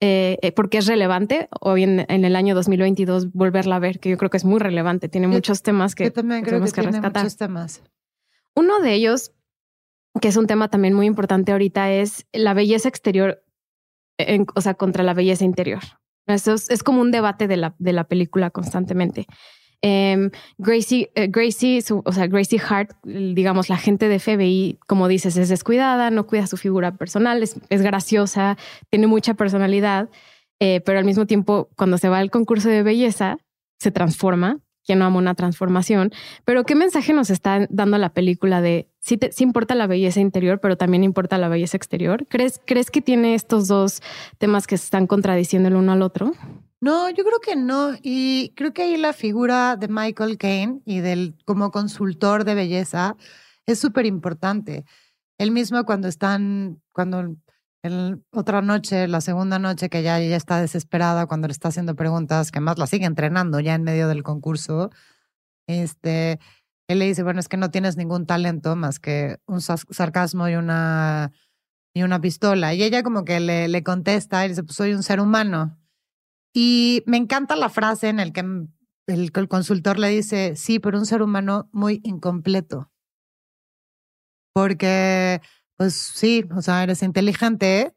eh, 0.00 0.38
eh, 0.42 0.50
por 0.52 0.68
qué 0.68 0.78
es 0.78 0.86
relevante 0.86 1.48
hoy 1.60 1.84
en, 1.84 2.04
en 2.08 2.24
el 2.24 2.34
año 2.34 2.54
2022 2.56 3.32
volverla 3.32 3.76
a 3.76 3.78
ver, 3.78 4.00
que 4.00 4.10
yo 4.10 4.16
creo 4.18 4.30
que 4.30 4.36
es 4.38 4.44
muy 4.44 4.58
relevante, 4.58 5.08
tiene 5.08 5.26
Yo- 5.28 5.32
muchos 5.32 5.62
temas 5.62 5.94
que 5.94 6.04
Yo 6.04 6.12
también 6.12 6.40
creo 6.40 6.54
tenemos 6.54 6.72
que, 6.72 6.80
que 6.80 6.80
tiene 6.88 6.96
rescatar. 6.98 7.22
muchos 7.22 7.36
temas. 7.36 7.82
Uno 8.56 8.80
de 8.80 8.94
ellos, 8.94 9.32
que 10.20 10.28
es 10.28 10.36
un 10.36 10.46
tema 10.46 10.68
también 10.68 10.94
muy 10.94 11.06
importante 11.06 11.52
ahorita, 11.52 11.92
es 11.92 12.26
la 12.32 12.52
belleza 12.54 12.88
exterior, 12.88 13.44
en- 14.18 14.46
o 14.54 14.60
sea, 14.60 14.74
contra 14.74 15.04
la 15.04 15.14
belleza 15.14 15.44
interior. 15.44 15.82
Es, 16.34 16.82
como 16.82 17.00
un 17.00 17.10
debate 17.10 17.48
de 17.48 17.56
la, 17.56 17.74
de 17.78 17.92
la 17.92 18.04
película 18.04 18.50
constantemente. 18.50 19.26
Em, 19.84 20.30
Gracie, 20.58 21.10
eh, 21.16 21.26
Gracie, 21.28 21.82
su- 21.82 22.02
o 22.04 22.12
sea, 22.12 22.28
Gracie 22.28 22.60
Hart, 22.68 22.92
digamos, 23.04 23.68
la 23.68 23.76
gente 23.76 24.08
de 24.08 24.20
FBI, 24.20 24.78
como 24.86 25.08
dices, 25.08 25.36
es 25.36 25.48
descuidada, 25.48 26.10
no 26.10 26.26
cuida 26.26 26.46
su 26.46 26.56
figura 26.56 26.96
personal, 26.96 27.42
es, 27.42 27.56
es 27.68 27.82
graciosa, 27.82 28.56
tiene 28.90 29.08
mucha 29.08 29.34
personalidad, 29.34 30.08
eh, 30.60 30.80
pero 30.86 31.00
al 31.00 31.04
mismo 31.04 31.26
tiempo, 31.26 31.68
cuando 31.76 31.98
se 31.98 32.08
va 32.08 32.18
al 32.18 32.30
concurso 32.30 32.68
de 32.68 32.84
belleza, 32.84 33.38
se 33.80 33.90
transforma. 33.90 34.58
Quien 34.84 34.98
no 34.98 35.04
ama 35.04 35.18
una 35.18 35.34
transformación. 35.34 36.10
Pero 36.44 36.64
¿qué 36.64 36.74
mensaje 36.74 37.12
nos 37.12 37.30
está 37.30 37.66
dando 37.70 37.98
la 37.98 38.12
película 38.12 38.60
de 38.60 38.88
sí, 38.98 39.16
te- 39.16 39.30
importa 39.38 39.74
la 39.74 39.86
belleza 39.86 40.20
interior, 40.20 40.58
pero 40.60 40.76
también 40.76 41.04
importa 41.04 41.38
la 41.38 41.48
belleza 41.48 41.76
exterior? 41.76 42.26
¿Crees, 42.28 42.60
¿Crees 42.66 42.90
que 42.90 43.00
tiene 43.00 43.34
estos 43.34 43.68
dos 43.68 44.00
temas 44.38 44.66
que 44.66 44.76
se 44.76 44.84
están 44.84 45.06
contradiciendo 45.06 45.68
el 45.68 45.76
uno 45.76 45.92
al 45.92 46.02
otro? 46.02 46.32
No, 46.80 47.08
yo 47.10 47.22
creo 47.24 47.38
que 47.40 47.54
no. 47.54 47.92
Y 48.02 48.52
creo 48.56 48.72
que 48.72 48.82
ahí 48.82 48.96
la 48.96 49.12
figura 49.12 49.76
de 49.76 49.86
Michael 49.86 50.36
Caine 50.36 50.80
y 50.84 50.98
del 50.98 51.36
como 51.44 51.70
consultor 51.70 52.44
de 52.44 52.56
belleza 52.56 53.16
es 53.66 53.78
súper 53.78 54.04
importante. 54.06 54.84
Él 55.38 55.52
mismo 55.52 55.84
cuando 55.84 56.08
están, 56.08 56.82
cuando 56.90 57.36
en 57.82 58.24
otra 58.30 58.62
noche, 58.62 59.08
la 59.08 59.20
segunda 59.20 59.58
noche 59.58 59.88
que 59.88 60.02
ya 60.02 60.20
ella 60.20 60.36
está 60.36 60.60
desesperada 60.60 61.26
cuando 61.26 61.48
le 61.48 61.52
está 61.52 61.68
haciendo 61.68 61.96
preguntas, 61.96 62.52
que 62.52 62.60
más 62.60 62.78
la 62.78 62.86
sigue 62.86 63.06
entrenando 63.06 63.58
ya 63.60 63.74
en 63.74 63.82
medio 63.82 64.08
del 64.08 64.22
concurso, 64.22 64.90
este, 65.66 66.38
él 66.88 66.98
le 66.98 67.06
dice, 67.06 67.22
bueno, 67.22 67.40
es 67.40 67.48
que 67.48 67.56
no 67.56 67.70
tienes 67.70 67.96
ningún 67.96 68.26
talento 68.26 68.76
más 68.76 68.98
que 68.98 69.38
un 69.46 69.60
sarcasmo 69.60 70.48
y 70.48 70.54
una, 70.54 71.32
y 71.94 72.02
una 72.02 72.20
pistola. 72.20 72.74
Y 72.74 72.82
ella 72.82 73.02
como 73.02 73.24
que 73.24 73.40
le, 73.40 73.68
le 73.68 73.82
contesta 73.82 74.44
y 74.44 74.50
dice, 74.50 74.62
pues 74.62 74.76
soy 74.76 74.92
un 74.92 75.02
ser 75.02 75.20
humano. 75.20 75.78
Y 76.54 77.02
me 77.06 77.16
encanta 77.16 77.56
la 77.56 77.68
frase 77.68 78.08
en 78.08 78.20
el 78.20 78.32
que 78.32 78.40
el, 78.40 78.68
el 79.34 79.48
consultor 79.48 79.98
le 79.98 80.08
dice, 80.08 80.54
sí, 80.54 80.78
pero 80.78 80.98
un 80.98 81.06
ser 81.06 81.22
humano 81.22 81.68
muy 81.72 82.00
incompleto. 82.04 82.90
Porque, 84.54 85.40
pues 85.82 85.94
sí, 85.94 86.44
o 86.54 86.62
sea, 86.62 86.84
eres 86.84 87.02
inteligente 87.02 87.92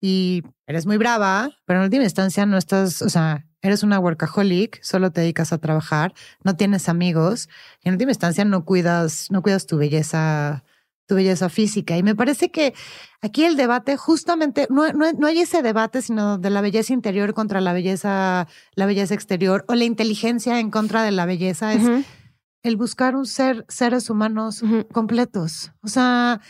y 0.00 0.42
eres 0.66 0.86
muy 0.86 0.96
brava, 0.96 1.50
pero 1.66 1.80
en 1.80 1.84
última 1.84 2.04
instancia 2.04 2.46
no 2.46 2.56
estás, 2.56 3.02
o 3.02 3.10
sea, 3.10 3.46
eres 3.60 3.82
una 3.82 3.98
workaholic, 3.98 4.82
solo 4.82 5.10
te 5.12 5.20
dedicas 5.20 5.52
a 5.52 5.58
trabajar, 5.58 6.14
no 6.44 6.56
tienes 6.56 6.88
amigos 6.88 7.50
y 7.84 7.88
en 7.88 7.96
última 7.96 8.12
instancia 8.12 8.46
no 8.46 8.64
cuidas, 8.64 9.26
no 9.30 9.42
cuidas 9.42 9.66
tu 9.66 9.76
belleza, 9.76 10.64
tu 11.06 11.14
belleza 11.14 11.50
física. 11.50 11.98
Y 11.98 12.02
me 12.02 12.14
parece 12.14 12.50
que 12.50 12.72
aquí 13.20 13.44
el 13.44 13.58
debate 13.58 13.98
justamente, 13.98 14.66
no, 14.70 14.90
no, 14.94 15.12
no 15.12 15.26
hay 15.26 15.40
ese 15.40 15.60
debate, 15.60 16.00
sino 16.00 16.38
de 16.38 16.48
la 16.48 16.62
belleza 16.62 16.94
interior 16.94 17.34
contra 17.34 17.60
la 17.60 17.74
belleza, 17.74 18.48
la 18.72 18.86
belleza 18.86 19.12
exterior 19.12 19.66
o 19.68 19.74
la 19.74 19.84
inteligencia 19.84 20.58
en 20.58 20.70
contra 20.70 21.02
de 21.02 21.10
la 21.10 21.26
belleza, 21.26 21.74
es 21.74 21.82
Ujú, 21.82 22.02
el 22.62 22.76
buscar 22.76 23.14
un 23.14 23.26
ser, 23.26 23.66
seres 23.68 24.08
humanos 24.08 24.62
ujú. 24.62 24.88
completos. 24.88 25.72
O 25.82 25.88
sea, 25.88 26.40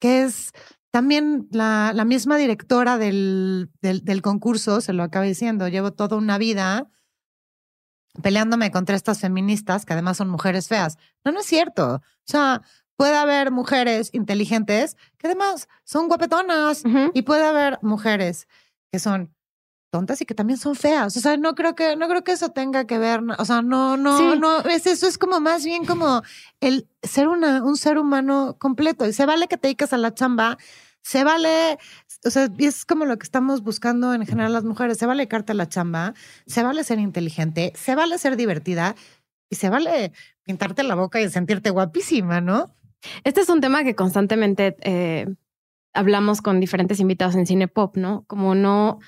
que 0.00 0.22
es 0.22 0.52
también 0.90 1.46
la, 1.52 1.92
la 1.94 2.04
misma 2.04 2.36
directora 2.36 2.98
del, 2.98 3.70
del, 3.80 4.04
del 4.04 4.22
concurso, 4.22 4.80
se 4.80 4.92
lo 4.92 5.04
acaba 5.04 5.24
diciendo, 5.24 5.68
llevo 5.68 5.92
toda 5.92 6.16
una 6.16 6.36
vida 6.36 6.88
peleándome 8.22 8.72
contra 8.72 8.96
estas 8.96 9.20
feministas, 9.20 9.86
que 9.86 9.92
además 9.92 10.16
son 10.16 10.28
mujeres 10.28 10.66
feas. 10.66 10.98
No, 11.24 11.30
no 11.30 11.40
es 11.40 11.46
cierto. 11.46 11.96
O 11.96 12.02
sea, 12.26 12.62
puede 12.96 13.16
haber 13.16 13.50
mujeres 13.50 14.10
inteligentes 14.12 14.96
que 15.16 15.28
además 15.28 15.68
son 15.84 16.08
guapetonas 16.08 16.82
y 17.14 17.22
puede 17.22 17.46
haber 17.46 17.78
mujeres 17.82 18.48
que 18.90 18.98
son 18.98 19.34
tontas 19.90 20.20
y 20.20 20.26
que 20.26 20.34
también 20.34 20.58
son 20.58 20.74
feas. 20.76 21.16
O 21.16 21.20
sea, 21.20 21.36
no 21.36 21.54
creo 21.54 21.74
que, 21.74 21.96
no 21.96 22.08
creo 22.08 22.24
que 22.24 22.32
eso 22.32 22.50
tenga 22.50 22.86
que 22.86 22.98
ver. 22.98 23.20
O 23.38 23.44
sea, 23.44 23.62
no, 23.62 23.96
no, 23.96 24.16
Sí. 24.16 24.38
no, 24.38 24.60
es 24.60 24.86
eso 24.86 25.06
es 25.06 25.18
como 25.18 25.40
más 25.40 25.64
bien 25.64 25.84
como 25.84 26.22
el 26.60 26.88
ser 27.02 27.28
una, 27.28 27.62
un 27.62 27.76
ser 27.76 27.98
humano 27.98 28.56
completo. 28.58 29.06
Y 29.06 29.12
se 29.12 29.26
vale 29.26 29.48
que 29.48 29.56
te 29.56 29.68
dediques 29.68 29.92
a 29.92 29.98
la 29.98 30.14
chamba, 30.14 30.56
se 31.02 31.24
vale, 31.24 31.78
o 32.24 32.30
sea, 32.30 32.48
es 32.58 32.84
como 32.84 33.04
lo 33.04 33.18
que 33.18 33.24
estamos 33.24 33.62
buscando 33.62 34.14
en 34.14 34.24
general 34.26 34.52
las 34.52 34.64
mujeres. 34.64 34.98
Se 34.98 35.06
vale 35.06 35.22
dedicarte 35.22 35.52
a 35.52 35.56
la 35.56 35.68
chamba, 35.68 36.14
se 36.46 36.62
vale 36.62 36.84
ser 36.84 36.98
inteligente, 36.98 37.72
se 37.74 37.94
vale 37.94 38.16
ser 38.18 38.36
divertida 38.36 38.94
y 39.50 39.56
se 39.56 39.68
vale 39.70 40.12
pintarte 40.44 40.82
la 40.84 40.94
boca 40.94 41.20
y 41.20 41.28
sentirte 41.28 41.70
guapísima, 41.70 42.40
¿no? 42.40 42.74
Este 43.24 43.40
es 43.40 43.48
un 43.48 43.60
tema 43.60 43.82
que 43.82 43.94
constantemente 43.96 44.76
eh, 44.82 45.26
hablamos 45.94 46.42
con 46.42 46.60
diferentes 46.60 47.00
invitados 47.00 47.34
en 47.34 47.46
cine 47.46 47.66
pop, 47.66 47.96
¿no? 47.96 48.24
Como 48.26 48.54
no 48.54 48.98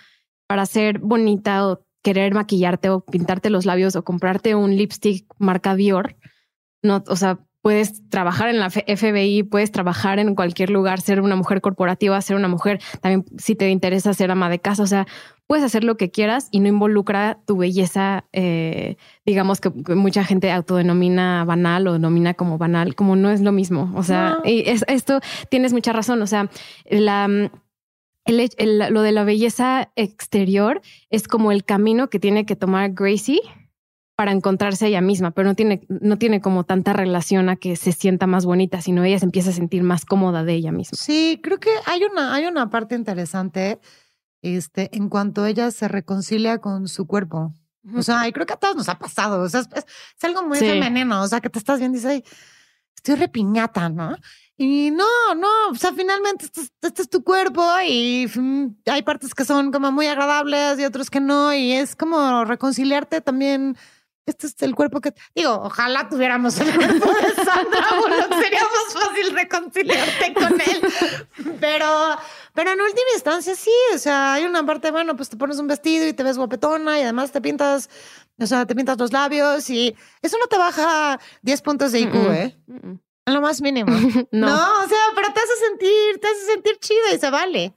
para 0.47 0.67
ser 0.67 0.99
bonita 0.99 1.67
o 1.67 1.85
querer 2.03 2.35
maquillarte 2.35 2.91
o 2.91 3.01
pintarte 3.01 3.51
los 3.51 3.65
labios 3.65 3.97
o 3.97 4.05
comprarte 4.05 4.55
un 4.55 4.77
lipstick 4.77 5.27
marca 5.39 5.77
Dior, 5.77 6.17
no, 6.83 7.03
o 7.07 7.17
sea, 7.17 7.39
puedes 7.63 8.09
trabajar 8.09 8.49
en 8.49 8.59
la 8.59 8.71
FBI, 8.71 9.45
puedes 9.45 9.71
trabajar 9.71 10.19
en 10.19 10.35
cualquier 10.35 10.71
lugar, 10.71 11.01
ser 11.01 11.21
una 11.21 11.37
mujer 11.37 11.61
corporativa, 11.61 12.21
ser 12.21 12.37
una 12.37 12.49
mujer, 12.49 12.81
también 13.01 13.25
si 13.39 13.55
te 13.55 13.71
interesa 13.71 14.13
ser 14.15 14.33
ama 14.33 14.51
de 14.51 14.59
casa, 14.59 14.83
o 14.83 14.87
sea, 14.89 15.07
puedes 15.47 15.65
hacer 15.65 15.85
lo 15.85 15.97
que 15.97 16.11
quieras 16.11 16.49
y 16.51 16.59
no 16.59 16.69
involucra 16.69 17.39
tu 17.47 17.57
belleza, 17.57 18.25
eh, 18.33 18.97
digamos 19.25 19.61
que, 19.61 19.71
que 19.85 19.95
mucha 19.95 20.25
gente 20.25 20.51
autodenomina 20.51 21.45
banal 21.45 21.87
o 21.87 21.93
denomina 21.93 22.35
como 22.35 22.59
banal, 22.59 22.97
como 22.97 23.15
no 23.15 23.31
es 23.31 23.43
lo 23.43 23.53
mismo. 23.53 23.93
O 23.95 24.03
sea, 24.03 24.39
No. 24.43 24.51
y 24.51 24.69
es, 24.69 24.85
esto 24.89 25.21
tienes 25.51 25.73
mucha 25.73 25.93
razón. 25.93 26.23
O 26.23 26.27
sea, 26.27 26.49
la, 26.89 27.51
el, 28.25 28.41
el- 28.57 28.79
lo 28.93 29.03
de 29.03 29.13
la 29.13 29.25
belleza 29.25 29.91
exterior 29.97 30.81
es 31.11 31.29
como 31.29 31.53
el 31.53 31.65
camino 31.65 32.09
que 32.11 32.19
tiene 32.21 32.47
que 32.47 32.57
tomar 32.57 32.93
Gracie 32.93 33.41
para 34.15 34.31
encontrarse 34.33 34.87
ella 34.87 35.01
misma, 35.01 35.31
pero 35.33 35.49
no 35.49 35.55
tiene, 35.55 35.81
no 35.89 36.19
tiene 36.19 36.41
como 36.41 36.65
tanta 36.65 36.93
relación 36.93 37.49
a 37.49 37.57
que 37.57 37.77
se 37.77 37.93
sienta 37.93 38.27
más 38.27 38.45
bonita, 38.45 38.81
sino 38.83 39.03
ella 39.03 39.19
se 39.19 39.25
empieza 39.25 39.51
a 39.51 39.55
sentir 39.55 39.83
más 39.83 40.05
cómoda 40.05 40.45
de 40.45 40.53
ella 40.55 40.71
misma. 40.71 40.97
Sí, 41.01 41.41
creo 41.43 41.59
que 41.59 41.71
hay 41.87 42.03
una, 42.05 42.35
hay 42.35 42.45
una 42.47 42.69
parte 42.71 42.95
interesante 42.95 43.81
este, 44.43 44.95
en 44.97 45.09
cuanto 45.09 45.47
ella 45.47 45.71
se 45.71 45.89
reconcilia 45.89 46.59
con 46.59 46.89
su 46.89 47.07
cuerpo. 47.07 47.55
O 47.97 48.03
sea, 48.03 48.29
y 48.29 48.33
creo 48.33 48.47
que 48.47 48.53
a 48.53 48.57
todos 48.59 48.77
nos 48.77 48.89
ha 48.89 48.99
pasado. 48.99 49.43
O 49.43 49.49
sea, 49.49 49.61
es, 49.61 49.69
es- 49.75 49.87
es 50.19 50.25
algo 50.25 50.43
muy 50.47 50.59
Sí. 50.59 50.67
femenino. 50.67 51.23
O 51.23 51.27
sea, 51.27 51.41
que 51.41 51.49
te 51.51 51.59
estás 51.59 51.79
viendo 51.81 51.97
y 51.97 52.01
dices, 52.01 52.13
"Ay, 52.13 52.25
estoy 52.95 53.17
repiñata, 53.17 53.89
¿no? 53.89 54.17
Y 54.65 54.93
no, 54.93 55.35
no, 55.35 55.49
o 55.73 55.75
sea, 55.75 55.93
finalmente 55.93 56.45
este, 56.45 56.61
es- 56.61 56.73
este 56.83 57.03
es 57.03 57.09
tu 57.11 57.25
cuerpo 57.25 57.65
y 57.85 58.29
mm, 58.33 58.67
hay 58.87 59.03
partes 59.03 59.35
que 59.35 59.45
son 59.45 59.73
como 59.73 59.91
muy 59.91 60.07
agradables 60.07 60.79
y 60.79 60.85
otros 60.85 61.11
que 61.11 61.19
no. 61.19 61.53
Y 61.53 61.73
es 61.73 61.97
como 61.97 62.45
reconciliarte 62.45 63.21
también. 63.21 63.77
Este 64.25 64.47
es 64.47 64.55
el 64.63 64.77
cuerpo 64.77 65.01
que, 65.01 65.13
digo, 65.35 65.51
ojalá 65.65 66.09
tuviéramos 66.09 66.57
el 66.61 66.73
cuerpo 66.77 67.09
de 67.13 67.35
Sandra 67.45 67.87
Bullock, 68.01 68.41
sería 68.41 68.61
más 68.61 68.95
fácil 69.05 69.31
reconciliarte 69.35 70.33
con 70.35 70.61
él. 70.61 71.57
pero, 71.61 72.17
pero 72.55 72.71
en 72.71 72.81
última 72.81 73.09
instancia 73.15 73.57
sí, 73.57 73.73
o 73.93 73.99
sea, 73.99 74.35
hay 74.35 74.45
una 74.45 74.65
parte, 74.65 74.93
bueno, 74.93 75.17
pues 75.17 75.29
te 75.29 75.37
pones 75.37 75.59
un 75.59 75.67
vestido 75.67 76.07
y 76.07 76.13
te 76.13 76.23
ves 76.23 76.39
guapetona 76.39 77.01
y 77.01 77.03
además 77.03 77.33
te 77.33 77.41
pintas, 77.41 77.91
o 78.39 78.47
sea, 78.47 78.65
te 78.65 78.77
pintas 78.77 78.97
los 78.97 79.13
labios 79.13 79.69
y 79.71 79.97
eso 80.23 80.37
no 80.39 80.47
te 80.47 80.57
baja 80.57 81.19
10 81.43 81.61
puntos 81.63 81.91
de 81.91 81.99
IQ, 82.03 82.15
¿eh? 82.31 82.57
Lo 83.27 83.41
más 83.41 83.61
mínimo. 83.63 83.91
no. 84.33 84.47
no, 84.47 84.85
o 84.85 84.89
sea, 84.89 84.99
pero 85.15 85.33
te 85.33 85.41
hace 85.41 85.57
sentir, 85.69 86.21
te 86.21 86.27
hace 86.29 86.53
sentir 86.53 86.79
chido 86.81 87.15
y 87.15 87.19
se 87.19 87.31
vale. 87.31 87.75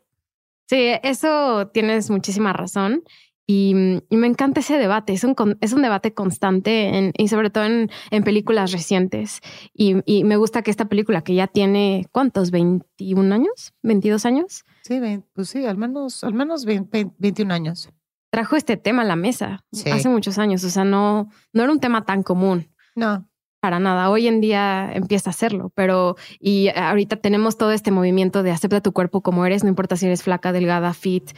Sí, 0.67 0.91
eso 1.03 1.67
tienes 1.73 2.09
muchísima 2.09 2.53
razón. 2.53 3.03
Y, 3.47 3.75
me 4.09 4.27
encanta 4.27 4.61
ese 4.61 4.77
debate. 4.77 5.13
Es 5.13 5.23
un, 5.23 5.35
es 5.61 5.73
un 5.73 5.81
debate 5.83 6.13
constante 6.13 7.11
y 7.15 7.27
sobre 7.27 7.51
todo 7.51 7.65
en, 7.65 7.91
en 8.09 8.23
películas 8.23 8.71
recientes. 8.71 9.41
Y, 9.73 10.23
me 10.23 10.37
gusta 10.37 10.63
que 10.63 10.71
esta 10.71 10.85
película, 10.85 11.21
que 11.21 11.35
ya 11.35 11.47
tiene, 11.47 12.07
¿cuántos? 12.11 12.51
¿21 12.51 13.33
años? 13.33 13.73
¿22 13.83 14.25
años? 14.25 14.65
Sí, 14.81 14.99
pues 15.33 15.49
sí, 15.49 15.65
al 15.65 15.77
menos, 15.77 16.23
al 16.23 16.33
menos 16.33 16.65
21 16.65 17.53
años. 17.53 17.89
Trajo 18.31 18.55
este 18.55 18.77
tema 18.77 19.03
a 19.03 19.05
la 19.05 19.15
mesa 19.15 19.63
hace 19.71 20.09
muchos 20.09 20.39
años. 20.39 20.63
O 20.63 20.69
sea, 20.69 20.83
no, 20.83 21.29
no 21.53 21.63
era 21.63 21.71
un 21.71 21.79
tema 21.79 22.03
tan 22.03 22.23
común. 22.23 22.71
No. 22.95 23.27
Para 23.65 23.79
nada. 23.79 24.11
Hoy 24.11 24.27
en 24.27 24.41
día 24.41 24.91
empieza 24.93 25.31
a 25.31 25.33
hacerlo, 25.33 25.71
pero 25.73 26.17
y 26.39 26.67
ahorita 26.67 27.15
tenemos 27.15 27.57
todo 27.57 27.71
este 27.71 27.89
movimiento 27.89 28.43
de 28.43 28.51
acepta 28.51 28.79
tu 28.79 28.93
cuerpo 28.93 29.21
como 29.21 29.43
eres, 29.43 29.63
no 29.63 29.69
importa 29.69 29.95
si 29.95 30.05
eres 30.05 30.21
flaca, 30.21 30.51
delgada, 30.51 30.93
fit, 30.93 31.31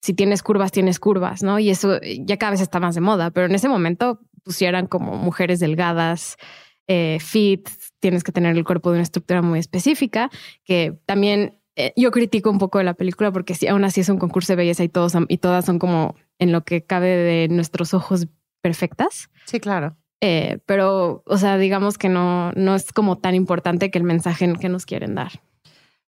si 0.00 0.14
tienes 0.14 0.42
curvas, 0.42 0.72
tienes 0.72 0.98
curvas, 0.98 1.42
¿no? 1.42 1.58
Y 1.58 1.68
eso 1.68 2.00
ya 2.20 2.38
cada 2.38 2.52
vez 2.52 2.62
está 2.62 2.80
más 2.80 2.94
de 2.94 3.02
moda, 3.02 3.30
pero 3.32 3.44
en 3.44 3.54
ese 3.54 3.68
momento 3.68 4.20
pusieran 4.42 4.86
como 4.86 5.18
mujeres 5.18 5.60
delgadas, 5.60 6.38
eh, 6.86 7.18
fit, 7.20 7.68
tienes 8.00 8.24
que 8.24 8.32
tener 8.32 8.56
el 8.56 8.64
cuerpo 8.64 8.88
de 8.90 8.94
una 8.94 9.02
estructura 9.02 9.42
muy 9.42 9.58
específica, 9.58 10.30
que 10.64 10.98
también 11.04 11.60
eh, 11.76 11.92
yo 11.96 12.12
critico 12.12 12.48
un 12.48 12.56
poco 12.58 12.78
de 12.78 12.84
la 12.84 12.94
película 12.94 13.30
porque 13.30 13.54
si 13.54 13.66
aún 13.66 13.84
así 13.84 14.00
es 14.00 14.08
un 14.08 14.16
concurso 14.16 14.54
de 14.54 14.56
belleza 14.56 14.84
y 14.84 14.88
todos 14.88 15.12
y 15.28 15.36
todas 15.36 15.66
son 15.66 15.78
como 15.78 16.16
en 16.38 16.50
lo 16.50 16.64
que 16.64 16.82
cabe 16.82 17.08
de 17.08 17.48
nuestros 17.48 17.92
ojos 17.92 18.26
perfectas. 18.62 19.28
Sí, 19.44 19.60
claro. 19.60 19.98
Eh, 20.24 20.60
pero, 20.66 21.24
o 21.26 21.36
sea, 21.36 21.58
digamos 21.58 21.98
que 21.98 22.08
no, 22.08 22.52
no 22.52 22.76
es 22.76 22.92
como 22.92 23.18
tan 23.18 23.34
importante 23.34 23.90
que 23.90 23.98
el 23.98 24.04
mensaje 24.04 24.52
que 24.54 24.68
nos 24.68 24.86
quieren 24.86 25.16
dar. 25.16 25.32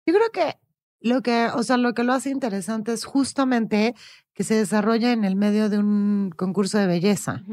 Yo 0.05 0.13
creo 0.13 0.31
que 0.31 0.57
lo 1.01 1.21
que, 1.21 1.47
o 1.53 1.61
sea, 1.61 1.75
lo 1.75 1.93
que 1.93 2.03
lo 2.03 2.13
hace 2.13 2.29
interesante 2.29 2.93
es 2.93 3.03
justamente 3.03 3.95
que 4.33 4.45
se 4.45 4.55
desarrolla 4.55 5.11
en 5.11 5.25
el 5.25 5.35
medio 5.35 5.69
de 5.69 5.77
un 5.77 6.31
concurso 6.35 6.77
de 6.77 6.87
belleza, 6.87 7.43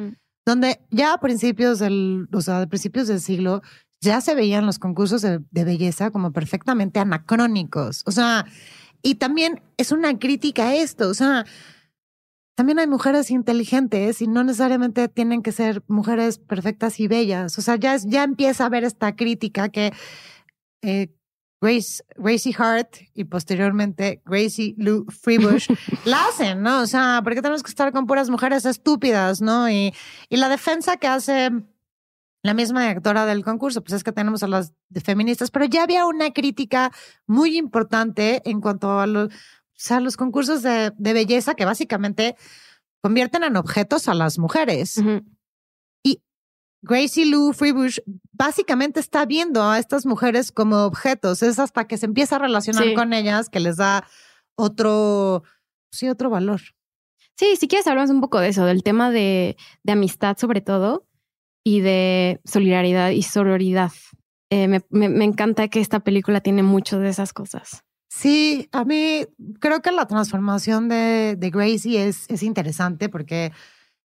donde 0.46 0.80
ya 0.90 1.14
a 1.14 1.20
principios 1.20 1.80
del, 1.80 2.28
o 2.32 2.40
sea, 2.40 2.60
a 2.60 2.66
principios 2.66 3.08
del 3.08 3.20
siglo 3.20 3.62
ya 4.00 4.20
se 4.20 4.36
veían 4.36 4.64
los 4.64 4.78
concursos 4.78 5.22
de, 5.22 5.40
belleza 5.50 6.12
como 6.12 6.32
perfectamente 6.32 7.00
anacrónicos. 7.00 8.02
O 8.06 8.12
sea, 8.12 8.46
y 9.02 9.16
también 9.16 9.60
es 9.76 9.90
una 9.90 10.18
crítica 10.18 10.68
a 10.68 10.76
esto. 10.76 11.08
O 11.08 11.14
sea, 11.14 11.46
también 12.54 12.78
hay 12.78 12.86
mujeres 12.86 13.30
inteligentes 13.30 14.22
y 14.22 14.28
no 14.28 14.44
necesariamente 14.44 15.08
tienen 15.08 15.42
que 15.42 15.52
ser 15.52 15.82
mujeres 15.88 16.38
perfectas 16.38 17.00
y 17.00 17.08
bellas. 17.08 17.58
O 17.58 17.62
sea, 17.62 17.76
ya, 17.76 17.96
ya 17.96 18.22
empieza 18.22 18.64
a 18.64 18.66
haber 18.66 18.84
esta 18.84 19.16
crítica 19.16 19.68
que 19.68 19.92
eh, 20.82 21.08
Grace, 21.60 22.04
Gracie 22.16 22.54
Hart 22.56 22.96
y 23.14 23.24
posteriormente 23.24 24.22
Gracie 24.24 24.74
Lou 24.76 25.06
Freebush 25.10 25.68
la 26.04 26.26
hacen, 26.26 26.62
¿no? 26.62 26.82
O 26.82 26.86
sea, 26.86 27.20
¿por 27.24 27.34
qué 27.34 27.42
tenemos 27.42 27.62
que 27.62 27.70
estar 27.70 27.90
con 27.92 28.06
puras 28.06 28.30
mujeres 28.30 28.66
estúpidas, 28.66 29.40
¿no? 29.40 29.68
Y, 29.70 29.94
y 30.28 30.36
la 30.36 30.48
defensa 30.48 30.98
que 30.98 31.08
hace 31.08 31.50
la 32.42 32.52
misma 32.52 32.86
directora 32.86 33.24
del 33.24 33.42
concurso, 33.42 33.82
pues 33.82 33.94
es 33.94 34.04
que 34.04 34.12
tenemos 34.12 34.42
a 34.42 34.48
las 34.48 34.74
feministas, 35.02 35.50
pero 35.50 35.64
ya 35.64 35.82
había 35.82 36.04
una 36.04 36.30
crítica 36.32 36.92
muy 37.26 37.56
importante 37.56 38.42
en 38.44 38.60
cuanto 38.60 39.00
a 39.00 39.06
los, 39.06 39.30
o 39.90 40.00
los 40.00 40.16
concursos 40.16 40.62
de, 40.62 40.92
belleza 40.98 41.54
que 41.54 41.64
básicamente 41.64 42.36
convierten 43.02 43.42
en 43.42 43.56
objetos 43.56 44.08
a 44.08 44.14
las 44.14 44.38
mujeres. 44.38 45.02
Gracie 46.86 47.24
Lou 47.24 47.54
Freebush 47.54 48.00
básicamente 48.32 49.00
está 49.00 49.24
viendo 49.24 49.62
a 49.62 49.78
estas 49.78 50.04
mujeres 50.04 50.52
como 50.52 50.84
objetos. 50.84 51.42
Es 51.42 51.58
hasta 51.58 51.86
que 51.86 51.96
se 51.96 52.04
empieza 52.04 52.36
a 52.36 52.40
relacionar 52.40 52.92
con 52.92 53.14
ellas 53.14 53.48
que 53.48 53.58
les 53.58 53.78
da 53.78 54.06
otro, 54.54 55.44
sí, 55.90 56.10
otro 56.10 56.28
valor. 56.28 56.60
Sí, 57.36 57.56
si 57.56 57.68
quieres 57.68 57.86
hablamos 57.86 58.10
un 58.10 58.20
poco 58.20 58.38
de 58.38 58.48
eso, 58.48 58.66
del 58.66 58.82
tema 58.82 59.10
de, 59.10 59.56
de 59.82 59.92
amistad 59.92 60.36
sobre 60.36 60.60
todo 60.60 61.08
y 61.64 61.80
de 61.80 62.42
solidaridad 62.44 63.10
y 63.10 63.22
sororidad. 63.22 63.92
Eh, 64.50 64.68
me, 64.68 64.82
me, 64.90 65.24
encanta 65.24 65.68
que 65.68 65.80
esta 65.80 66.00
película 66.00 66.42
tiene 66.42 66.62
mucho 66.62 66.98
de 66.98 67.08
esas 67.08 67.32
cosas. 67.32 67.82
Sí, 68.16 68.68
a 68.70 68.84
mí 68.84 69.26
creo 69.58 69.82
que 69.82 69.90
la 69.90 70.06
transformación 70.06 70.88
de, 70.88 71.34
de 71.36 71.50
Gracie 71.50 72.06
es, 72.06 72.26
es 72.28 72.44
interesante 72.44 73.08
porque 73.08 73.50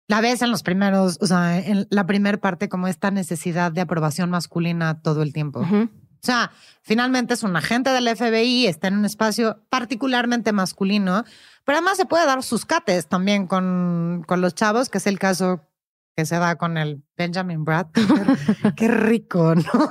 la 0.06 0.22
ves 0.22 0.40
en 0.40 0.50
los 0.50 0.62
primeros, 0.62 1.18
o 1.20 1.26
sea, 1.26 1.58
en 1.58 1.86
la 1.90 2.06
primera 2.06 2.38
parte 2.38 2.70
como 2.70 2.88
esta 2.88 3.10
necesidad 3.10 3.70
de 3.70 3.82
aprobación 3.82 4.30
masculina 4.30 5.02
todo 5.02 5.20
el 5.20 5.34
tiempo. 5.34 5.60
O 5.60 5.88
sea, 6.22 6.52
finalmente 6.80 7.34
es 7.34 7.42
un 7.42 7.54
agente 7.54 7.90
del 7.90 8.08
FBI, 8.16 8.66
está 8.66 8.88
en 8.88 8.96
un 8.96 9.04
espacio 9.04 9.62
particularmente 9.68 10.52
masculino, 10.52 11.24
pero 11.66 11.76
además 11.76 11.98
se 11.98 12.06
puede 12.06 12.24
dar 12.24 12.42
sus 12.42 12.64
cates 12.64 13.08
también 13.08 13.46
con, 13.46 14.24
con 14.26 14.40
los 14.40 14.54
chavos, 14.54 14.88
que 14.88 14.98
es 14.98 15.06
el 15.06 15.18
caso 15.18 15.68
que 16.16 16.24
se 16.24 16.38
da 16.38 16.56
con 16.56 16.78
el 16.78 17.04
Benjamin 17.18 17.62
Brad. 17.62 17.88
Qué 18.76 18.88
rico, 18.88 19.54
¿no? 19.54 19.90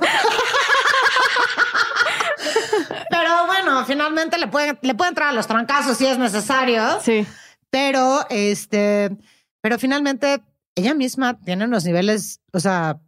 Finalmente 3.84 4.38
le 4.38 4.48
puede, 4.48 4.78
le 4.82 4.94
puede 4.94 5.10
entrar 5.10 5.28
a 5.28 5.32
los 5.32 5.46
trancazos 5.46 5.96
si 5.96 6.06
es 6.06 6.18
necesario. 6.18 6.82
Sí. 7.02 7.26
Pero 7.70 8.26
este 8.30 9.16
pero 9.60 9.78
finalmente 9.78 10.42
ella 10.74 10.94
misma 10.94 11.38
tiene 11.40 11.64
unos 11.64 11.84
niveles, 11.84 12.40
o 12.52 12.60
sea, 12.60 13.00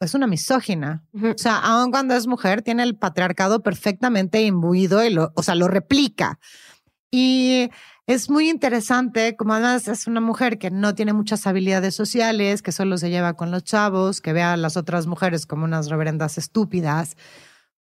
es 0.00 0.14
una 0.14 0.26
misógina. 0.26 1.04
O 1.14 1.36
sea, 1.36 1.56
aun 1.56 1.90
cuando 1.90 2.14
es 2.14 2.26
mujer, 2.26 2.62
tiene 2.62 2.82
el 2.82 2.96
patriarcado 2.96 3.62
perfectamente 3.62 4.42
imbuido 4.42 5.04
y 5.04 5.10
lo, 5.10 5.32
o 5.34 5.42
sea, 5.42 5.54
lo 5.54 5.68
replica. 5.68 6.38
Y 7.10 7.70
es 8.06 8.30
muy 8.30 8.48
interesante, 8.48 9.36
como 9.36 9.54
además 9.54 9.88
es 9.88 10.06
una 10.06 10.20
mujer 10.20 10.58
que 10.58 10.70
no 10.70 10.94
tiene 10.94 11.12
muchas 11.12 11.46
habilidades 11.46 11.94
sociales, 11.94 12.62
que 12.62 12.72
solo 12.72 12.96
se 12.98 13.10
lleva 13.10 13.34
con 13.34 13.50
los 13.50 13.64
chavos, 13.64 14.20
que 14.20 14.32
ve 14.32 14.42
a 14.42 14.56
las 14.56 14.76
otras 14.76 15.06
mujeres 15.06 15.46
como 15.46 15.64
unas 15.64 15.88
reverendas 15.88 16.38
estúpidas, 16.38 17.16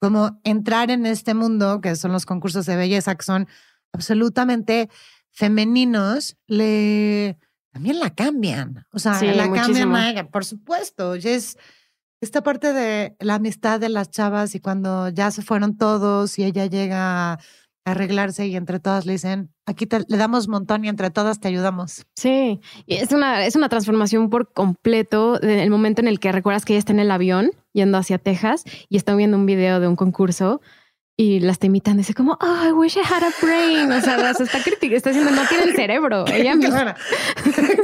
como 0.01 0.41
entrar 0.45 0.91
en 0.91 1.07
este 1.07 1.35
mundo, 1.35 1.81
que 1.81 1.97
son 1.97 2.13
los 2.13 2.27
concursos 2.27 2.67
de 2.67 2.77
belleza, 2.77 3.15
que 3.15 3.25
son 3.25 3.49
absolutamente 3.93 4.89
femeninos, 5.31 6.37
le 6.47 7.39
también 7.73 8.01
la 8.01 8.15
cambian. 8.15 8.87
O 8.93 8.99
sea, 8.99 9.23
la 9.23 9.53
cambian 9.53 10.29
por 10.31 10.45
supuesto. 10.45 11.17
Y 11.17 11.29
es 11.29 11.57
esta 12.21 12.43
parte 12.43 12.73
de 12.73 13.17
la 13.21 13.37
amistad 13.37 13.79
de 13.79 13.89
las 13.89 14.11
chavas 14.11 14.55
y 14.55 14.61
cuando 14.61 15.09
ya 15.09 15.31
se 15.31 15.43
fueron 15.43 15.77
todos 15.77 16.39
y 16.39 16.45
ella 16.45 16.67
llega 16.67 17.33
a 17.35 17.39
arreglarse 17.85 18.47
y 18.47 18.57
entre 18.57 18.81
todas 18.81 19.07
le 19.07 19.13
dicen, 19.13 19.51
aquí 19.67 19.87
le 20.09 20.17
damos 20.17 20.49
montón 20.49 20.85
y 20.85 20.89
entre 20.89 21.11
todas 21.11 21.41
te 21.41 21.49
ayudamos. 21.49 22.07
Sí, 22.17 22.61
y 22.87 22.97
es 22.97 23.13
una, 23.13 23.47
es 23.47 23.57
una 23.57 23.69
transformación 23.69 24.31
por 24.31 24.53
completo 24.53 25.41
el 25.41 25.71
momento 25.71 26.01
en 26.01 26.09
el 26.09 26.21
que 26.21 26.33
recuerdas 26.33 26.65
que 26.65 26.75
ella 26.75 26.81
está 26.81 26.93
en 26.93 27.01
el 27.01 27.11
avión 27.11 27.53
yendo 27.79 27.99
hacia 27.99 28.19
Texas 28.19 28.65
y 28.89 28.97
está 28.97 29.15
viendo 29.15 29.37
un 29.37 29.47
video 29.47 29.81
de 29.81 29.89
un 29.89 29.97
concurso 29.97 30.61
y 31.21 31.41
las 31.41 31.59
te 31.59 31.67
imitan, 31.67 31.97
dice 31.97 32.15
como, 32.15 32.39
oh, 32.41 32.69
I 32.69 32.71
wish 32.71 32.97
I 32.97 33.01
had 33.01 33.25
a 33.25 33.33
brain. 33.43 33.91
O 33.91 34.01
sea, 34.01 34.33
se 34.35 34.45
está 34.45 34.63
criticando, 34.63 34.97
está 34.97 35.11
diciendo, 35.11 35.33
no 35.33 35.49
tiene 35.49 35.65
el 35.65 35.75
cerebro. 35.75 36.25
Ella 36.29 36.55
misma. 36.55 36.95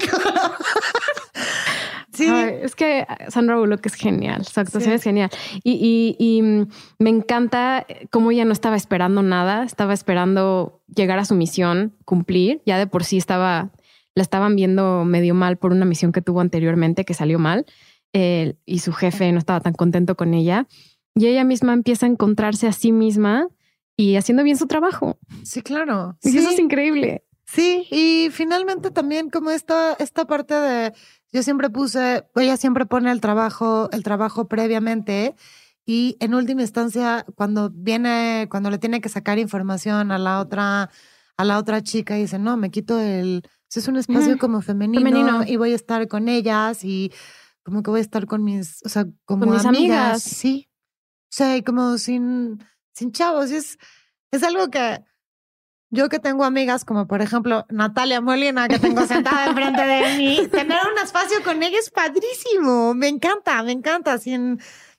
sí. 2.13 2.29
es 2.63 2.77
que 2.77 3.05
Sandra 3.31 3.57
Bullock 3.57 3.85
es 3.87 3.95
genial, 3.95 4.47
su 4.47 4.61
actuación 4.61 4.93
es 4.93 5.03
genial. 5.03 5.31
Y, 5.65 5.73
y, 5.73 6.17
y, 6.25 6.43
me 7.01 7.11
encanta 7.11 7.85
cómo 8.11 8.31
ella 8.31 8.45
no 8.45 8.53
estaba 8.53 8.77
esperando 8.77 9.23
nada, 9.23 9.65
estaba 9.65 9.95
esperando 9.95 10.85
llegar 10.87 11.19
a 11.19 11.25
su 11.25 11.35
misión, 11.35 11.97
cumplir. 12.05 12.63
Ya 12.67 12.79
de 12.79 12.87
por 12.87 13.03
sí 13.03 13.17
estaba, 13.17 13.73
la 14.15 14.23
estaban 14.23 14.55
viendo 14.55 15.05
medio 15.05 15.35
mal 15.35 15.57
por 15.57 15.73
una 15.73 15.87
misión 15.87 16.13
que 16.13 16.23
tuvo 16.23 16.41
anteriormente 16.41 17.05
que 17.05 17.15
salió 17.15 17.41
mal. 17.41 17.67
Eh, 18.17 18.55
y 18.65 18.79
su 18.79 18.93
jefe 18.93 19.33
no 19.33 19.39
estaba 19.39 19.61
tan 19.61 19.73
contento 19.73 20.15
con 20.15 20.35
ella 20.35 20.69
y 21.17 21.27
ella 21.27 21.43
misma 21.43 21.73
empieza 21.73 22.07
a 22.07 22.09
encontrarse 22.09 22.69
a 22.69 22.73
sí 22.73 22.93
misma 22.93 23.49
y 23.97 24.15
haciendo 24.15 24.45
bien 24.45 24.57
su 24.57 24.69
trabajo. 24.69 25.19
Sí, 25.43 25.63
claro. 25.63 26.17
Y 26.23 26.39
eso 26.39 26.51
es 26.51 26.61
increíble. 26.61 27.25
Sí, 27.45 27.89
y 27.91 28.29
finalmente 28.31 28.93
también 28.93 29.31
como 29.31 29.51
esta, 29.51 29.95
esta 29.95 30.27
parte 30.27 30.55
de, 30.55 30.93
yo 31.33 31.43
siempre 31.43 31.71
puse, 31.71 32.25
ella 32.37 32.57
siempre 32.57 32.87
pone 32.87 33.11
el 33.11 33.21
trabajo, 33.21 33.89
el 33.91 34.05
trabajo 34.05 34.47
previamente 34.47 35.35
y 35.85 36.17
en 36.21 36.35
última 36.35 36.63
instancia 36.63 37.27
cuando 37.35 37.71
viene, 37.71 38.47
cuando 38.49 38.71
le 38.71 38.79
tiene 38.79 39.01
que 39.01 39.09
sacar 39.09 39.41
información 39.41 40.13
a 40.13 40.19
la 40.19 40.39
otra, 40.39 40.89
a 41.37 41.45
la 41.45 41.59
otra 41.59 41.83
chica 41.83 42.17
y 42.17 42.23
dice, 42.23 42.39
no, 42.39 42.57
me 42.57 42.71
quito 42.71 43.01
el, 43.01 43.43
es 43.75 43.89
un 43.89 43.97
espacio 43.97 44.39
como 44.39 44.63
femenino, 44.63 45.43
y 45.47 45.57
voy 45.57 45.73
a 45.73 45.75
estar 45.75 46.07
con 46.09 46.29
ellas 46.29 46.85
y 46.85 47.13
como 47.65 47.83
que 47.83 47.91
voy 47.91 47.99
a 47.99 48.03
estar 48.03 48.27
con 48.27 48.45
mis, 48.45 48.81
o 48.85 48.89
sea, 48.89 49.07
como 49.25 49.47
mis 49.47 49.65
amigas. 49.65 50.23
Sí, 50.23 50.69
o 51.25 51.37
sea, 51.37 51.57
y 51.57 51.63
como 51.63 51.99
sin, 51.99 52.65
sin 52.93 53.11
chavos. 53.11 53.51
Y 53.51 53.57
es, 53.57 53.79
es 54.31 54.43
algo 54.43 54.71
que 54.71 55.03
yo 55.91 56.09
que 56.09 56.19
tengo 56.19 56.45
amigas 56.45 56.85
como 56.85 57.07
por 57.07 57.23
ejemplo 57.23 57.67
Natalia 57.71 58.21
Molina, 58.21 58.69
que 58.69 58.79
tengo 58.79 59.07
sentada 59.07 59.47
enfrente 59.47 59.83
de 59.83 60.17
mí, 60.17 60.49
tener 60.51 60.79
un 60.93 60.99
espacio 61.03 61.43
con 61.43 61.63
ella 61.63 61.79
es 61.79 61.91
padrísimo. 61.91 62.95
Me 62.95 63.09
encanta, 63.09 63.63
me 63.63 63.73
encanta. 63.73 64.19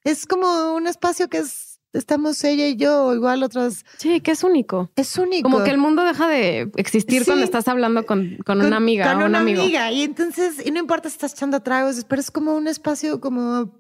es 0.03 0.25
como 0.25 0.73
un 0.73 0.87
espacio 0.87 1.29
que 1.29 1.39
es, 1.39 1.74
estamos 1.95 2.43
ella 2.43 2.67
y 2.67 2.75
yo, 2.75 3.13
igual 3.13 3.43
otras. 3.43 3.85
Sí, 3.97 4.21
que 4.21 4.31
es 4.31 4.43
único. 4.43 4.91
Es 4.95 5.17
único. 5.17 5.49
Como 5.49 5.63
que 5.63 5.71
el 5.71 5.77
mundo 5.77 6.03
deja 6.03 6.27
de 6.27 6.71
existir 6.75 7.25
cuando 7.25 7.43
estás 7.43 7.67
hablando 7.67 8.05
con, 8.05 8.37
con, 8.45 8.61
una 8.61 8.77
amiga. 8.77 9.13
Con 9.13 9.23
o 9.23 9.25
una 9.25 9.39
amigo. 9.39 9.61
amiga. 9.61 9.91
Y 9.91 10.03
entonces, 10.03 10.65
y 10.65 10.71
no 10.71 10.79
importa 10.79 11.09
si 11.09 11.13
estás 11.15 11.33
echando 11.33 11.61
tragos, 11.61 12.03
pero 12.07 12.19
es 12.19 12.31
como 12.31 12.55
un 12.55 12.67
espacio 12.67 13.19
como 13.19 13.71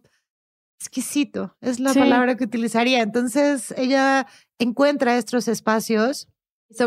exquisito, 0.79 1.55
es 1.61 1.79
la 1.79 1.93
palabra 1.93 2.35
que 2.35 2.43
utilizaría. 2.43 3.01
Entonces, 3.01 3.73
ella 3.77 4.27
encuentra 4.59 5.17
estos 5.17 5.47
espacios 5.47 6.27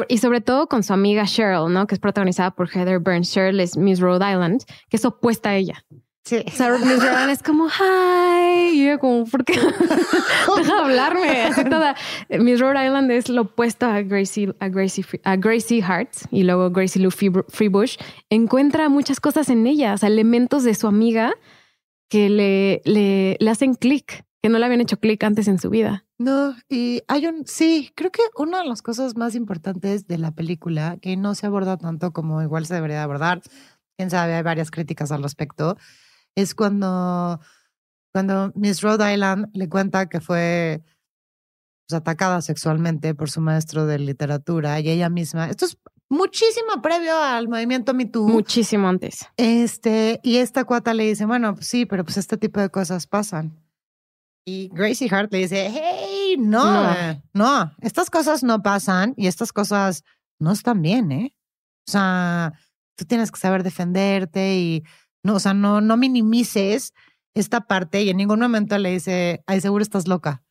y 0.09 0.19
sobre 0.19 0.41
todo 0.41 0.69
con 0.69 0.83
su 0.83 0.93
amiga 0.93 1.25
Cheryl, 1.25 1.73
¿no? 1.73 1.87
Que 1.87 1.95
es 1.95 2.01
protagonizada 2.01 2.51
por 2.51 2.69
Heather 2.69 2.99
Burns. 2.99 3.33
Cheryl 3.33 3.61
es 3.61 3.77
Miss 3.77 4.01
Rhode 4.01 4.31
Island, 4.31 4.65
que 4.89 4.97
es 4.97 5.05
opuesta 5.05 5.51
a 5.51 5.57
ella. 5.57 5.85
Sí. 6.29 6.45
Miss 6.45 6.59
Rhode 6.59 6.83
Island 6.85 7.31
es 7.31 7.43
como, 7.43 7.69
hi. 7.69 8.73
Y 8.75 8.87
yo 8.87 8.99
como, 8.99 9.25
¿por 9.25 9.47
qué? 9.47 9.55
Deja 10.57 10.79
hablarme. 10.79 11.45
Así 11.45 11.65
toda. 11.65 11.97
Miss 12.29 12.61
Rhode 12.61 12.85
Island 12.85 13.11
es 13.13 13.31
lo 13.31 13.43
opuesto 13.43 13.87
a 13.87 14.03
Gracie, 14.03 14.55
a 14.61 14.69
Gracie, 14.69 15.07
a 15.25 15.37
Gracie 15.37 15.83
Hart 15.83 16.11
y 16.31 16.43
luego 16.43 16.71
Gracie 16.71 17.01
Lou 17.01 17.11
Freebush. 17.11 17.97
Encuentra 18.29 18.91
muchas 18.91 19.21
cosas 19.21 19.49
en 19.49 19.67
ella, 19.67 19.95
o 19.95 19.97
sea, 19.97 20.11
elementos 20.11 20.65
de 20.65 20.75
su 20.75 20.87
amiga 20.87 21.33
que 22.11 22.29
le, 22.29 22.83
le, 22.85 23.39
le 23.41 23.51
hacen 23.51 23.73
clic, 23.73 24.27
que 24.43 24.51
no 24.51 24.59
le 24.59 24.67
habían 24.67 24.83
hecho 24.83 24.99
clic 24.99 25.25
antes 25.25 25.49
en 25.49 25.59
su 25.59 25.71
vida. 25.71 26.05
No, 26.19 26.55
y 26.69 27.01
hay 27.09 27.27
un, 27.27 27.47
sí, 27.47 27.91
creo 27.95 28.11
que 28.11 28.21
una 28.37 28.59
de 28.59 28.69
las 28.69 28.83
cosas 28.83 29.17
más 29.17 29.35
importantes 29.35 30.07
de 30.07 30.19
la 30.19 30.33
película, 30.33 30.99
que 31.01 31.17
no 31.17 31.35
se 31.35 31.47
aborda 31.47 31.79
tanto 31.79 32.13
como 32.13 32.43
igual 32.43 32.67
se 32.67 32.75
debería 32.75 33.03
abordar, 33.03 33.41
quién 33.97 34.11
sabe, 34.11 34.35
hay 34.35 34.43
varias 34.43 34.71
críticas 34.71 35.11
al 35.11 35.23
respecto, 35.23 35.79
es 36.41 36.55
cuando, 36.55 37.41
cuando 38.13 38.53
Miss 38.55 38.81
Rhode 38.81 39.13
Island 39.13 39.49
le 39.55 39.69
cuenta 39.69 40.09
que 40.09 40.21
fue 40.21 40.83
pues, 41.89 41.99
atacada 41.99 42.41
sexualmente 42.43 43.15
por 43.15 43.29
su 43.29 43.41
maestro 43.41 43.87
de 43.87 43.99
literatura 43.99 44.79
y 44.79 44.89
ella 44.89 45.09
misma, 45.09 45.51
esto 45.51 45.65
es 45.65 45.77
muchísimo 46.09 46.81
previo 46.81 47.21
al 47.21 47.49
movimiento 47.49 47.93
Me 47.93 48.07
Too. 48.07 48.29
Muchísimo 48.29 48.89
antes. 48.89 49.27
Este, 49.37 50.21
y 50.23 50.37
esta 50.37 50.65
cuata 50.65 50.95
le 50.95 51.05
dice, 51.09 51.27
bueno, 51.27 51.55
pues 51.55 51.67
sí, 51.67 51.87
pero 51.87 52.05
pues 52.05 52.17
este 52.17 52.37
tipo 52.37 52.61
de 52.61 52.71
cosas 52.71 53.09
pasan. 53.09 53.61
Y 54.47 54.71
Gracie 54.73 55.09
Hart 55.11 55.33
le 55.33 55.41
dice, 55.41 55.69
hey, 55.71 56.37
no, 56.39 56.95
no, 57.35 57.73
estas 57.81 58.11
cosas 58.11 58.45
no 58.45 58.63
pasan 58.63 59.13
y 59.17 59.27
estas 59.27 59.53
cosas 59.53 60.05
no 60.39 60.53
están 60.53 60.81
bien, 60.81 61.11
¿eh? 61.11 61.35
O 61.87 61.91
sea, 61.91 62.55
tú 62.97 63.05
tienes 63.05 63.31
que 63.31 63.41
saber 63.41 63.63
defenderte 63.65 64.57
y, 64.57 64.85
no, 65.29 65.35
o 65.35 65.41
sea, 65.41 65.53
no, 65.53 65.83
no 65.83 65.99
minimices 65.99 66.95
esta 67.35 67.61
parte 67.67 68.03
y 68.03 68.09
en 68.09 68.17
ningún 68.17 68.41
momento 68.41 68.79
le 68.79 68.93
dice, 68.93 69.45
ay, 69.47 69.61
seguro 69.61 69.83
estás 69.83 70.09
loca. 70.09 70.43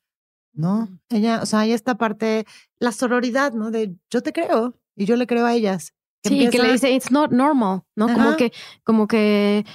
No, 0.54 0.88
ella, 1.10 1.42
o 1.42 1.46
sea, 1.48 1.62
hay 1.62 1.72
esta 1.72 1.96
parte, 1.96 2.46
la 2.80 2.92
sororidad, 2.92 3.54
¿no? 3.54 3.72
De 3.72 3.96
yo 4.12 4.22
te 4.22 4.34
creo 4.34 4.80
y 4.96 5.06
yo 5.06 5.16
le 5.16 5.26
creo 5.26 5.48
a 5.48 5.54
ellas. 5.56 5.94
sí, 6.24 6.48
que 6.50 6.60
le 6.60 6.72
dice, 6.72 6.92
it's 6.92 7.12
not 7.12 7.32
normal, 7.32 7.82
¿no? 7.96 8.08
Como 8.08 8.36
que, 8.38 8.52
como 8.84 9.08
que 9.08 9.66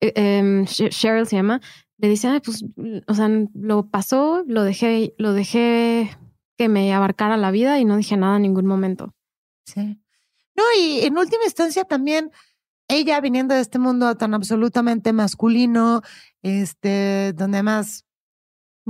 eh, 0.00 0.12
em, 0.14 0.64
Cheryl 0.66 1.26
se 1.26 1.36
llama, 1.36 1.60
le 1.98 2.08
dice, 2.08 2.28
Ay, 2.28 2.40
pues, 2.40 2.64
o 3.08 3.14
sea, 3.14 3.28
lo 3.54 3.90
pasó, 3.90 4.44
lo 4.46 4.62
dejé, 4.62 5.14
lo 5.18 5.32
dejé 5.32 6.16
que 6.56 6.68
me 6.68 6.94
abarcara 6.94 7.36
la 7.36 7.50
vida 7.50 7.80
y 7.80 7.84
no 7.84 7.96
dije 7.96 8.16
nada 8.16 8.36
en 8.36 8.42
ningún 8.42 8.66
momento. 8.66 9.14
Sí. 9.66 10.00
No, 10.56 10.62
y 10.78 11.00
en 11.00 11.18
última 11.18 11.44
instancia 11.44 11.84
también 11.84 12.30
ella 12.88 13.20
viniendo 13.20 13.54
de 13.54 13.60
este 13.60 13.78
mundo 13.78 14.14
tan 14.16 14.34
absolutamente 14.34 15.12
masculino, 15.12 16.02
este, 16.42 17.32
donde 17.34 17.62
más 17.62 18.04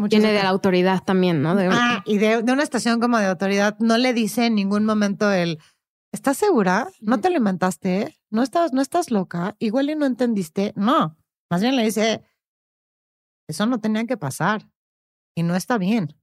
tiene 0.09 0.33
de 0.33 0.43
la 0.43 0.49
autoridad 0.49 1.05
también, 1.05 1.41
¿no? 1.43 1.55
ah, 1.71 2.03
y 2.05 2.19
de, 2.19 2.43
de, 2.43 2.53
una 2.53 2.65
estación 2.65 3.01
como 3.01 3.19
de 3.19 3.27
autoridad, 3.27 3.79
no 3.79 3.97
le 3.97 4.13
dice 4.13 4.47
en 4.47 4.57
ningún 4.57 4.85
momento 4.85 5.31
el, 5.31 5.61
¿estás 6.13 6.37
segura? 6.37 6.89
¿No 7.01 7.21
te 7.21 7.31
lo 7.31 7.37
inventaste? 7.37 8.19
¿No 8.31 8.43
estás, 8.43 8.73
no 8.73 8.83
estás 8.83 9.13
loca? 9.13 9.55
Igual 9.61 9.91
y 9.91 9.95
no 9.95 10.07
entendiste. 10.07 10.73
No, 10.75 11.17
más 11.49 11.63
bien 11.63 11.77
le 11.77 11.85
dice, 11.85 12.23
eso 13.49 13.67
no 13.67 13.81
tenía 13.81 14.05
que 14.07 14.17
pasar 14.17 14.67
y 15.37 15.45
no 15.45 15.55
está 15.55 15.79
bien. 15.79 16.17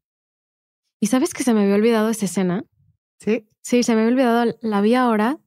¿Y 1.00 1.08
sabes 1.08 1.34
que 1.34 1.44
se 1.44 1.54
me 1.54 1.64
había 1.64 1.76
olvidado 1.76 2.10
esa 2.10 2.26
escena? 2.26 2.66
Sí. 3.20 3.48
Sí, 3.62 3.84
se 3.84 3.96
me 3.96 4.02
había 4.02 4.12
olvidado, 4.12 4.58
la 4.62 4.82
vi 4.82 4.96
ahora 4.96 5.40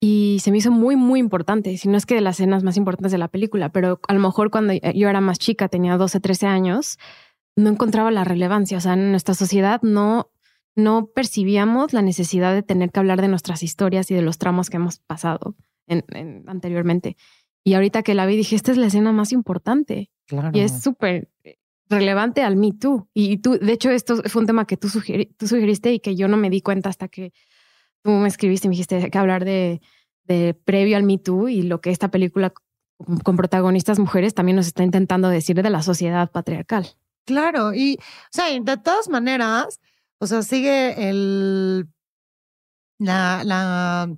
y 0.00 0.38
se 0.40 0.50
me 0.50 0.58
hizo 0.58 0.70
muy, 0.70 0.96
muy 0.96 1.20
importante. 1.20 1.76
Si 1.76 1.86
no 1.88 1.98
es 1.98 2.06
que 2.06 2.14
de 2.14 2.22
las 2.22 2.36
escenas 2.36 2.62
más 2.62 2.78
importantes 2.78 3.12
de 3.12 3.18
la 3.18 3.28
película, 3.28 3.70
pero 3.70 4.00
a 4.08 4.14
lo 4.14 4.20
mejor 4.20 4.50
cuando 4.50 4.72
yo 4.72 5.08
era 5.08 5.20
más 5.20 5.38
chica, 5.38 5.68
tenía 5.68 5.98
12, 5.98 6.20
13 6.20 6.46
años, 6.46 6.98
no 7.54 7.68
encontraba 7.68 8.10
la 8.10 8.24
relevancia. 8.24 8.78
O 8.78 8.80
sea, 8.80 8.94
en 8.94 9.10
nuestra 9.10 9.34
sociedad 9.34 9.82
no, 9.82 10.30
no 10.74 11.06
percibíamos 11.14 11.92
la 11.92 12.00
necesidad 12.00 12.54
de 12.54 12.62
tener 12.62 12.90
que 12.90 13.00
hablar 13.00 13.20
de 13.20 13.28
nuestras 13.28 13.62
historias 13.62 14.10
y 14.10 14.14
de 14.14 14.22
los 14.22 14.38
tramos 14.38 14.70
que 14.70 14.78
hemos 14.78 15.00
pasado 15.00 15.54
anteriormente. 16.46 17.16
Y 17.62 17.74
ahorita 17.74 18.02
que 18.02 18.14
la 18.14 18.24
vi, 18.24 18.36
dije, 18.36 18.56
esta 18.56 18.72
es 18.72 18.78
la 18.78 18.86
escena 18.86 19.12
más 19.12 19.32
importante. 19.32 20.10
Y 20.54 20.60
es 20.60 20.82
súper 20.82 21.28
eh, 21.44 21.58
relevante 21.90 22.42
al 22.42 22.56
Me 22.56 22.72
Too. 22.72 23.10
Y 23.12 23.38
tú, 23.38 23.58
de 23.58 23.72
hecho, 23.72 23.90
esto 23.90 24.22
fue 24.24 24.40
un 24.40 24.46
tema 24.46 24.64
que 24.64 24.78
tú, 24.78 24.88
tú 25.36 25.46
sugeriste 25.46 25.92
y 25.92 26.00
que 26.00 26.16
yo 26.16 26.26
no 26.26 26.38
me 26.38 26.48
di 26.48 26.62
cuenta 26.62 26.88
hasta 26.88 27.08
que 27.08 27.34
tú 28.02 28.10
me 28.10 28.28
escribiste 28.28 28.66
y 28.66 28.70
me 28.70 28.72
dijiste 28.72 29.10
que 29.10 29.18
hablar 29.18 29.44
de, 29.44 29.80
de 30.24 30.54
previo 30.54 30.96
al 30.96 31.04
Me 31.04 31.18
Too 31.18 31.48
y 31.48 31.62
lo 31.62 31.80
que 31.80 31.90
esta 31.90 32.10
película 32.10 32.52
con 33.24 33.36
protagonistas 33.36 33.98
mujeres 33.98 34.34
también 34.34 34.56
nos 34.56 34.66
está 34.66 34.84
intentando 34.84 35.28
decir 35.28 35.62
de 35.62 35.70
la 35.70 35.82
sociedad 35.82 36.30
patriarcal. 36.30 36.86
Claro, 37.24 37.74
y 37.74 37.96
o 37.96 38.30
sea, 38.30 38.46
de 38.48 38.76
todas 38.76 39.08
maneras, 39.08 39.80
o 40.18 40.26
sea, 40.26 40.42
sigue 40.42 41.08
el 41.08 41.88
la, 42.98 43.42
la 43.44 44.14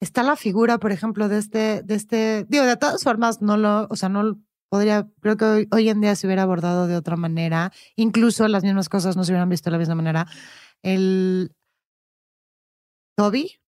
está 0.00 0.22
la 0.22 0.36
figura, 0.36 0.78
por 0.78 0.92
ejemplo, 0.92 1.28
de 1.28 1.38
este, 1.38 1.82
de 1.82 1.94
este, 1.94 2.44
digo, 2.48 2.64
de 2.64 2.76
todas 2.76 3.02
formas, 3.02 3.42
no 3.42 3.56
lo, 3.56 3.86
o 3.90 3.96
sea, 3.96 4.08
no 4.08 4.38
podría, 4.68 5.08
creo 5.20 5.36
que 5.36 5.68
hoy, 5.70 5.88
en 5.88 6.00
día 6.00 6.16
se 6.16 6.26
hubiera 6.26 6.42
abordado 6.42 6.86
de 6.86 6.96
otra 6.96 7.16
manera, 7.16 7.72
incluso 7.94 8.48
las 8.48 8.64
mismas 8.64 8.88
cosas 8.88 9.16
no 9.16 9.24
se 9.24 9.32
hubieran 9.32 9.48
visto 9.48 9.70
de 9.70 9.72
la 9.72 9.78
misma 9.78 9.94
manera. 9.94 10.26
El 10.82 11.52
Toby, 13.16 13.58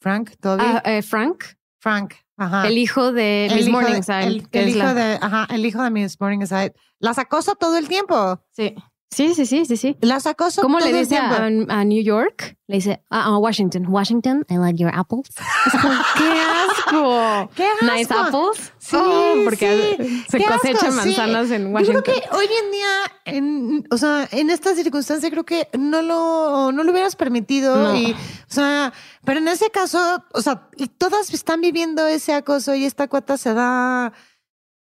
Frank, 0.00 0.36
Toby. 0.40 0.64
Ah, 0.64 0.82
eh, 0.84 1.02
Frank. 1.02 1.44
Frank, 1.80 2.14
ajá. 2.36 2.66
El 2.66 2.78
hijo 2.78 3.12
de 3.12 3.50
Miss 3.54 3.68
Morningside. 3.68 4.42
El, 4.52 4.68
hijo 4.68 4.94
de, 4.94 5.18
ajá, 5.20 5.46
el 5.50 5.66
hijo 5.66 5.82
de 5.82 5.90
Miss 5.90 6.18
Morningside. 6.18 6.74
Las 6.98 7.18
acosa 7.18 7.54
todo 7.54 7.76
el 7.76 7.88
tiempo. 7.88 8.40
Sí. 8.52 8.74
Sí, 9.10 9.34
sí, 9.34 9.46
sí, 9.46 9.66
sí, 9.66 9.76
sí. 9.76 9.96
Las 10.00 10.26
acoso 10.26 10.62
¿Cómo 10.62 10.80
le 10.80 10.92
dice 10.92 11.16
a, 11.16 11.36
a, 11.36 11.84
New 11.84 12.02
York? 12.02 12.56
Le 12.66 12.76
dice 12.76 13.04
a, 13.08 13.24
a, 13.26 13.38
Washington. 13.38 13.86
Washington, 13.86 14.44
I 14.48 14.56
like 14.56 14.78
your 14.78 14.92
apples. 14.94 15.28
¡Qué 16.18 16.42
asco! 16.42 17.50
¡Qué 17.54 17.66
asco! 17.66 17.84
Nice 17.84 18.12
apples. 18.12 18.72
Sí, 18.86 18.96
oh, 18.96 19.34
porque 19.42 20.22
se 20.30 20.44
cosechan 20.44 20.94
manzanas 20.94 21.50
en 21.50 21.74
Washington. 21.74 21.96
Yo 21.96 22.02
creo 22.04 22.14
que 22.14 22.36
hoy 22.36 22.46
en 22.46 22.70
día, 22.70 22.88
en, 23.24 23.86
o 23.90 23.98
sea, 23.98 24.28
en 24.30 24.48
esta 24.48 24.76
circunstancia 24.76 25.28
creo 25.28 25.44
que 25.44 25.68
no 25.76 26.02
lo, 26.02 26.70
no 26.70 26.84
lo 26.84 26.92
hubieras 26.92 27.16
permitido. 27.16 27.96
Y, 27.96 28.12
o 28.12 28.16
sea, 28.46 28.92
pero 29.24 29.40
en 29.40 29.48
ese 29.48 29.70
caso, 29.70 30.24
o 30.32 30.40
sea, 30.40 30.68
y 30.76 30.86
todas 30.86 31.34
están 31.34 31.60
viviendo 31.60 32.06
ese 32.06 32.32
acoso 32.32 32.76
y 32.76 32.84
esta 32.84 33.08
cuota 33.08 33.36
se 33.36 33.54
da, 33.54 34.12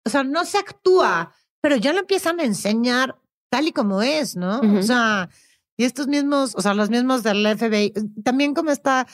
o 0.04 0.10
sea, 0.10 0.22
no 0.22 0.44
se 0.44 0.58
actúa, 0.58 1.34
pero 1.60 1.74
ya 1.74 1.92
lo 1.92 1.98
empiezan 1.98 2.38
a 2.38 2.44
enseñar 2.44 3.16
tal 3.50 3.66
y 3.66 3.72
como 3.72 4.00
es, 4.00 4.36
¿no? 4.36 4.60
O 4.78 4.82
sea, 4.84 5.28
y 5.76 5.84
estos 5.84 6.06
mismos, 6.06 6.54
o 6.54 6.62
sea, 6.62 6.72
los 6.74 6.88
mismos 6.88 7.24
del 7.24 7.44
FBI, 7.58 7.94
también 8.22 8.54
como 8.54 8.70
esta 8.70 9.08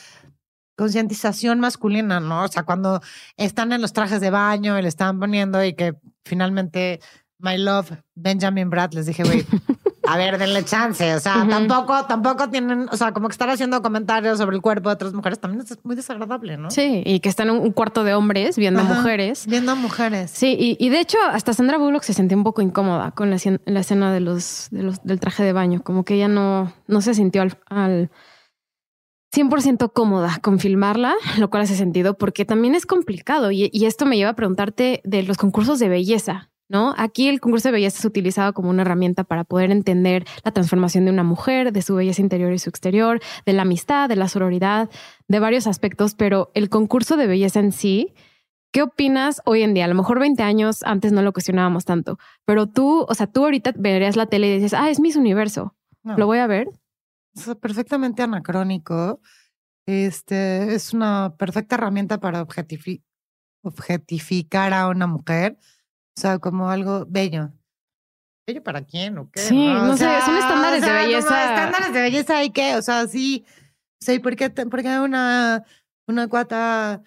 concientización 0.77 1.61
masculina, 1.61 2.21
¿no? 2.21 2.45
O 2.45 2.49
sea, 2.49 2.65
cuando 2.65 3.01
están 3.37 3.73
en 3.73 3.81
los 3.81 3.93
trajes 3.93 4.21
de 4.21 4.31
baño 4.31 4.79
y 4.79 4.83
le 4.83 4.89
están 4.89 5.19
poniendo 5.21 5.65
y 5.65 5.75
que 5.75 5.95
finalmente, 6.25 7.01
my 7.39 7.59
love, 7.59 7.93
Benjamin 8.15 8.71
Brad, 8.71 8.93
les 8.93 9.07
dije, 9.07 9.23
güey, 9.25 9.45
a 10.07 10.17
ver, 10.17 10.39
denle 10.39 10.65
chance. 10.65 11.15
O 11.15 11.21
sea, 11.21 11.47
tampoco, 11.49 12.05
tampoco 12.07 12.49
tienen, 12.51 12.89
o 12.91 12.97
sea, 12.97 13.13
como 13.13 13.29
que 13.29 13.33
estar 13.33 13.49
haciendo 13.49 13.81
comentarios 13.83 14.39
sobre 14.39 14.57
el 14.57 14.63
cuerpo 14.63 14.89
de 14.89 14.95
otras 14.95 15.13
mujeres 15.13 15.39
también 15.39 15.63
es 15.63 15.79
muy 15.85 15.97
desagradable, 15.97 16.57
¿no? 16.57 16.71
Sí, 16.71 17.03
y 17.05 17.21
que 17.21 17.29
están 17.29 17.49
en 17.49 17.57
un 17.57 17.73
cuarto 17.73 18.05
de 18.05 18.15
hombres 18.15 18.57
viendo 18.57 18.81
a 18.81 18.85
mujeres. 18.85 19.47
Viendo 19.47 19.73
a 19.73 19.75
mujeres. 19.75 20.31
Sí, 20.31 20.77
y, 20.79 20.89
de 20.89 21.01
hecho, 21.01 21.19
hasta 21.31 21.53
Sandra 21.53 21.79
Bullock 21.79 22.03
se 22.03 22.15
sentía 22.15 22.37
un 22.37 22.45
poco 22.45 22.63
incómoda 22.63 23.13
con 23.13 23.31
la, 23.31 23.37
escena 23.37 24.13
de 24.13 24.21
los, 24.21 24.69
de 24.71 24.83
los, 24.83 25.03
del 25.05 25.21
traje 25.21 25.43
de 25.43 25.53
baño, 25.53 25.83
como 25.83 26.05
que 26.05 26.15
ella 26.15 26.29
no, 26.29 26.73
no 26.87 27.01
se 27.01 27.15
sintió 27.15 27.43
al, 27.43 27.59
al 27.69 28.11
100% 29.35 29.93
cómoda 29.93 30.39
con 30.43 30.59
filmarla, 30.59 31.15
lo 31.39 31.51
cual 31.51 31.65
hace 31.65 31.77
sentido 31.77 32.17
porque 32.17 32.45
también 32.45 32.75
es 32.75 32.87
complicado 32.87 33.51
y, 33.51 33.71
y, 33.73 33.87
esto 33.87 34.07
me 34.07 34.17
lleva 34.17 34.31
a 34.31 34.37
preguntarte 34.37 35.01
de 35.05 35.23
los 35.23 35.37
concursos 35.37 35.79
de 35.79 35.89
belleza 35.89 36.51
¿no? 36.69 36.95
Aquí 36.97 37.29
el 37.29 37.41
concurso 37.41 37.69
de 37.69 37.73
belleza 37.73 37.99
es 37.99 38.05
utilizado 38.05 38.53
como 38.55 38.71
una 38.71 38.83
herramienta 38.83 39.25
para 39.25 39.45
poder 39.45 39.71
entender 39.71 40.25
la 40.45 40.53
transformación 40.53 41.05
de 41.05 41.11
una 41.11 41.23
mujer, 41.23 41.73
de 41.73 41.83
su 41.83 41.95
belleza 41.95 42.23
interior 42.23 42.53
y 42.53 42.59
su 42.59 42.71
exterior, 42.71 43.21
de 43.45 43.53
la 43.53 43.63
amistad, 43.63 44.09
de 44.09 44.17
la 44.17 44.29
sororidad, 44.29 44.89
de 45.29 45.41
varios 45.41 45.67
aspectos, 45.67 46.15
pero 46.15 46.51
el 46.55 46.71
concurso 46.71 47.17
de 47.17 47.27
belleza 47.27 47.61
en 47.61 47.73
sí, 47.73 48.15
¿qué 48.73 48.83
opinas 48.83 49.43
hoy 49.45 49.63
en 49.63 49.75
día? 49.75 49.85
A 49.85 49.89
lo 49.89 49.95
mejor 49.95 50.19
20 50.19 50.43
años 50.43 50.83
antes 50.83 51.13
no 51.13 51.23
lo 51.23 51.33
cuestionábamos 51.33 51.85
tanto, 51.85 52.19
pero 52.45 52.67
tú, 52.67 53.07
o 53.09 53.15
sea, 53.15 53.27
tú 53.27 53.45
ahorita 53.45 53.73
verías 53.77 54.17
la 54.17 54.27
tele 54.27 54.49
y 54.49 54.55
dices, 54.57 54.75
ah, 54.75 54.91
es 54.91 55.01
Miss 55.01 55.17
Universo, 55.17 55.75
lo 56.03 56.27
voy 56.27 56.39
a 56.39 56.47
ver. 56.47 56.69
Es 57.35 57.55
perfectamente 57.57 58.23
anacrónico. 58.23 59.21
Este 59.87 60.75
es 60.75 60.95
una 60.95 61.35
perfecta 61.37 61.75
herramienta 61.77 62.19
para 62.19 62.47
objetificar 63.63 64.73
a 64.73 64.89
una 64.89 65.07
mujer 65.07 65.59
o 66.17 66.21
sea, 66.21 66.39
como 66.39 66.71
algo 66.71 67.07
bello. 67.09 67.53
¿Bello 68.47 68.63
para 68.63 68.85
quién 68.85 69.19
o 69.19 69.31
qué? 69.31 69.41
Sí, 69.41 69.67
no, 69.67 69.97
sé, 69.97 70.05
son 70.25 70.37
estándares 70.37 70.83
de 70.83 70.93
belleza. 70.93 71.55
estándares 71.55 71.93
de 71.93 72.03
belleza 72.03 72.45
y 72.45 72.51
qué, 72.51 72.77
o 72.77 72.83
sea, 72.83 73.09
sí. 73.09 73.45
O 74.01 74.05
sea, 74.05 74.15
¿y 74.15 74.19
por 74.21 74.37
qué, 74.37 74.51
por 74.51 74.83
qué 74.83 75.01
una, 75.01 75.65
una 76.07 76.29
cuata 76.29 77.03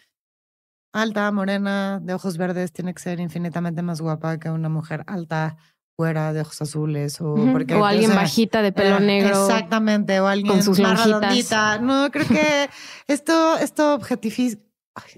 alta, 0.93 1.31
morena, 1.31 1.99
de 2.01 2.13
ojos 2.13 2.37
verdes, 2.37 2.73
tiene 2.73 2.93
que 2.93 3.01
ser 3.01 3.19
infinitamente 3.19 3.81
más 3.81 4.01
guapa 4.01 4.39
que 4.39 4.49
una 4.49 4.67
mujer 4.67 5.03
alta, 5.07 5.57
fuera 5.97 6.31
de 6.31 6.41
ojos 6.41 6.61
azules 6.61 7.19
o 7.19 7.33
porque 7.51 7.73
o 7.73 7.83
alguien 7.83 8.13
bajita 8.13 8.61
de 8.61 8.71
pelo 8.71 8.97
eh, 8.97 9.01
negro 9.01 9.47
exactamente 9.47 10.19
o 10.19 10.27
alguien 10.27 10.53
con 10.53 10.63
sus 10.63 10.77
redondita 10.77 11.79
no 11.79 12.11
creo 12.11 12.27
que 12.27 12.69
esto 13.07 13.57
esto 13.57 13.95
objetifica 13.95 14.61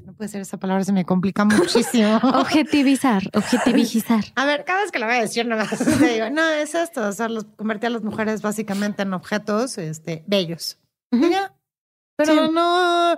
no 0.06 0.14
puede 0.14 0.30
ser 0.30 0.42
esa 0.42 0.58
palabra, 0.58 0.84
se 0.84 0.92
me 0.92 1.06
complica 1.06 1.46
muchísimo. 1.46 2.18
Objetivizar, 2.36 3.24
objetivizar. 3.34 4.26
A 4.36 4.46
ver, 4.46 4.66
cada 4.66 4.82
vez 4.82 4.92
que 4.92 5.00
lo 5.00 5.06
voy 5.06 5.16
a 5.16 5.22
decir, 5.22 5.46
no, 5.46 5.56
te 5.56 6.14
digo, 6.14 6.30
no, 6.30 6.46
es 6.50 6.76
esto, 6.76 7.08
o 7.08 7.12
sea, 7.14 7.30
los, 7.30 7.46
convertir 7.56 7.88
a 7.88 7.92
las 7.92 8.04
mujeres 8.04 8.42
básicamente 8.42 9.04
en 9.04 9.14
objetos 9.14 9.78
este, 9.78 10.24
bellos. 10.28 10.80
Pero 11.10 12.52
no, 12.52 13.16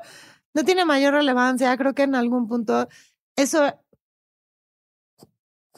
no 0.54 0.64
tiene 0.64 0.86
mayor 0.86 1.16
relevancia. 1.16 1.76
Creo 1.76 1.96
que 1.96 2.04
en 2.04 2.14
algún 2.14 2.48
punto 2.48 2.88
eso 3.36 3.76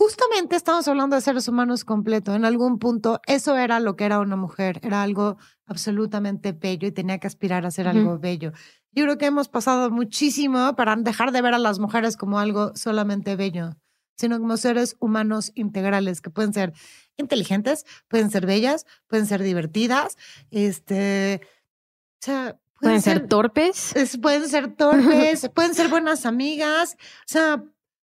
justamente 0.04 0.58
estamos 0.58 0.86
hablando 0.90 1.16
de 1.16 1.22
seres 1.22 1.48
humanos 1.48 1.86
completos. 1.86 2.36
En 2.36 2.44
algún 2.44 2.78
punto, 2.78 3.22
eso 3.26 3.56
era 3.56 3.80
lo 3.80 3.96
que 3.96 4.04
era 4.04 4.20
una 4.20 4.36
mujer. 4.36 4.82
Era 4.84 5.02
algo 5.02 5.38
absolutamente 5.66 6.52
bello 6.52 6.90
y 6.90 6.92
tenía 6.92 7.20
que 7.20 7.28
aspirar 7.28 7.66
a 7.66 7.72
ser 7.72 7.88
algo 7.88 8.20
bello. 8.20 8.52
Yo 8.92 9.06
creo 9.06 9.18
que 9.18 9.28
hemos 9.28 9.48
pasado 9.48 9.90
muchísimo 9.92 10.76
para 10.76 10.98
dejar 10.98 11.32
de 11.32 11.42
ver 11.42 11.54
a 11.54 11.58
las 11.58 11.80
mujeres 11.80 12.18
como 12.18 12.38
algo 12.38 12.76
solamente 12.76 13.38
bello, 13.38 13.78
sino 14.18 14.38
como 14.40 14.58
seres 14.58 14.98
humanos 15.00 15.54
integrales 15.56 16.20
que 16.20 16.30
pueden 16.30 16.54
ser 16.54 16.74
inteligentes, 17.16 17.86
pueden 18.10 18.30
ser 18.30 18.46
bellas, 18.46 18.86
pueden 19.08 19.26
ser 19.26 19.42
divertidas, 19.42 20.18
este, 20.52 21.40
o 21.46 22.26
sea, 22.26 22.60
pueden, 22.82 23.02
ser, 23.02 23.28
torpes, 23.30 23.94
pueden 24.22 24.50
ser 24.50 24.76
torpes, 24.76 25.50
pueden 25.56 25.74
ser 25.74 25.88
buenas 25.88 26.26
amigas, 26.26 26.98
o 27.00 27.28
sea, 27.28 27.64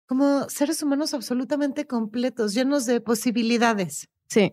como 0.09 0.49
seres 0.49 0.81
humanos 0.81 1.13
absolutamente 1.13 1.85
completos, 1.85 2.55
llenos 2.55 2.87
de 2.87 2.99
posibilidades. 2.99 4.09
Sí. 4.27 4.51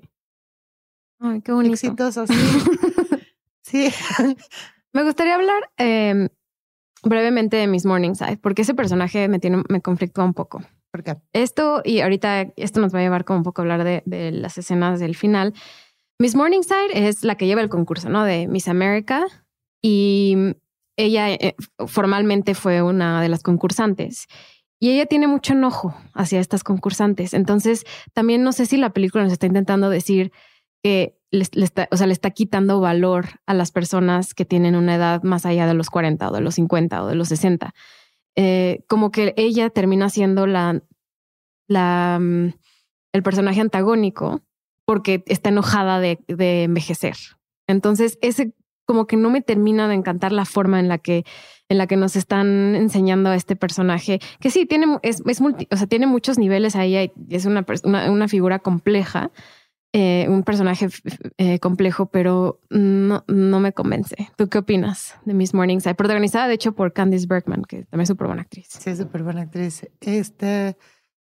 Ay, 1.19 1.41
qué 1.41 1.51
bonito. 1.53 1.73
Exitosos. 1.73 2.29
sí. 3.63 3.89
Me 4.93 5.03
gustaría 5.03 5.35
hablar 5.35 5.71
em, 5.79 6.29
brevemente 7.03 7.57
de 7.57 7.69
Miss 7.69 7.87
Morningside, 7.87 8.37
porque 8.37 8.63
ese 8.63 8.75
personaje 8.75 9.29
me, 9.29 9.39
tiene, 9.39 9.63
me 9.71 9.81
conflictúa 9.81 10.27
un 10.27 10.35
poco. 10.35 10.61
¿Por 10.91 11.03
qué? 11.03 11.17
Esto, 11.33 11.81
y 11.83 12.01
ahorita 12.01 12.53
esto 12.57 12.83
nos 12.83 12.95
va 12.95 12.99
a 12.99 13.03
llevar 13.03 13.25
como 13.25 13.39
un 13.39 13.45
poco 13.45 13.63
a 13.63 13.65
hablar 13.65 13.83
de, 13.83 14.03
de 14.05 14.33
las 14.33 14.59
escenas 14.59 15.01
del 15.01 15.17
final. 15.17 15.55
Miss 16.19 16.35
Morningside 16.35 17.09
es 17.09 17.25
la 17.25 17.37
que 17.37 17.47
lleva 17.47 17.63
el 17.63 17.71
concurso, 17.71 18.11
¿no? 18.11 18.25
De 18.25 18.47
Miss 18.47 18.69
America. 18.69 19.25
Y 19.81 20.37
ella 20.99 21.31
eh, 21.33 21.57
formalmente 21.87 22.55
fue 22.55 22.83
una 22.83 23.23
de 23.23 23.31
las 23.31 23.43
concursantes. 23.43 24.27
Y 24.79 24.91
ella 24.91 25.07
tiene 25.07 25.27
mucho 25.27 25.55
enojo 25.55 25.95
hacia 26.13 26.41
estas 26.41 26.63
concursantes. 26.63 27.35
Entonces, 27.35 27.85
también 28.13 28.43
no 28.43 28.53
sé 28.53 28.67
si 28.67 28.77
la 28.77 28.91
película 28.91 29.25
nos 29.25 29.33
está 29.33 29.47
intentando 29.47 29.89
decir 29.89 30.33
que 30.83 31.19
le, 31.31 31.45
está, 31.65 31.89
o 31.91 31.97
sea, 31.97 32.07
le 32.07 32.13
está 32.13 32.31
quitando 32.31 32.81
valor 32.81 33.41
a 33.47 33.55
las 33.55 33.73
personas 33.73 34.35
que 34.35 34.45
tienen 34.45 34.77
una 34.77 34.95
edad 34.95 35.23
más 35.23 35.47
allá 35.47 35.67
de 35.67 35.75
los 35.75 35.91
40 35.91 36.31
o 36.31 36.35
de 36.35 36.41
los 36.41 36.55
50 36.57 37.03
o 37.03 37.07
de 37.07 37.15
los 37.15 37.29
60. 37.29 37.75
Eh, 38.37 38.85
como 38.87 39.11
que 39.11 39.33
ella 39.37 39.71
termina 39.71 40.11
siendo 40.11 40.47
la, 40.47 40.83
mm, 41.69 42.49
el 43.13 43.23
personaje 43.23 43.61
antagónico 43.61 44.43
porque 44.85 45.25
está 45.27 45.49
enojada 45.49 46.01
de 46.01 46.19
envejecer. 46.29 47.17
Entonces, 47.67 48.19
ese 48.21 48.55
como 48.87 49.07
que 49.07 49.17
no 49.17 49.29
me 49.31 49.43
termina 49.43 49.89
de 49.89 49.95
encantar 49.95 50.33
la 50.33 50.45
forma 50.45 50.81
en 50.81 50.89
la 50.89 50.99
que 50.99 51.25
en 51.69 51.79
la 51.79 51.87
que 51.87 51.97
nos 51.97 52.17
están 52.17 52.75
enseñando 52.77 53.31
a 53.31 53.35
este 53.35 53.57
personaje, 53.57 54.21
que 54.41 54.51
sí, 54.51 54.67
tiene, 54.67 54.99
es, 55.03 55.21
es 55.27 55.41
multi, 55.41 55.67
o 55.73 55.77
sea, 55.77 55.87
tiene 55.87 56.07
muchos 56.07 56.39
niveles 56.39 56.77
ahí, 56.77 57.13
es 57.29 57.45
una, 57.45 57.67
una, 57.83 58.11
una 58.11 58.29
figura 58.29 58.61
compleja, 58.61 59.33
eh, 59.93 60.27
un 60.29 60.43
personaje 60.43 60.89
eh, 61.39 61.59
complejo, 61.59 62.07
pero 62.07 62.61
no, 62.71 63.25
no 63.27 63.61
me 63.61 63.73
convence. 63.73 64.31
¿Tú 64.37 64.49
qué 64.49 64.59
opinas 64.59 65.15
de 65.25 65.35
Miss 65.35 65.55
Morningside? 65.55 65.95
Protagonizada, 65.95 66.49
de 66.49 66.55
hecho, 66.55 66.73
por 66.73 66.93
Candice 66.93 67.27
Bergman, 67.27 67.63
que 67.63 67.85
también 67.85 68.03
es 68.03 68.09
súper 68.09 68.27
buena 68.27 68.43
actriz. 68.43 68.67
Sí, 68.69 68.91
es 68.91 68.99
súper 68.99 69.23
buena 69.23 69.43
actriz. 69.43 69.89
Este, 70.01 70.77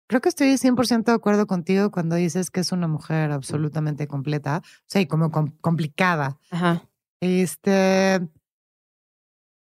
creo 0.09 0.21
que 0.21 0.29
estoy 0.29 0.49
100% 0.49 1.05
de 1.05 1.12
acuerdo 1.12 1.47
contigo 1.47 1.90
cuando 1.90 2.16
dices 2.16 2.51
que 2.51 2.61
es 2.61 2.73
una 2.73 2.88
mujer 2.88 3.31
absolutamente 3.31 4.07
completa, 4.09 4.62
o 4.64 4.85
sea, 4.87 5.01
y 5.01 5.07
como 5.07 5.31
complicada. 5.61 6.38
Ajá. 6.51 6.88
Este, 7.27 8.21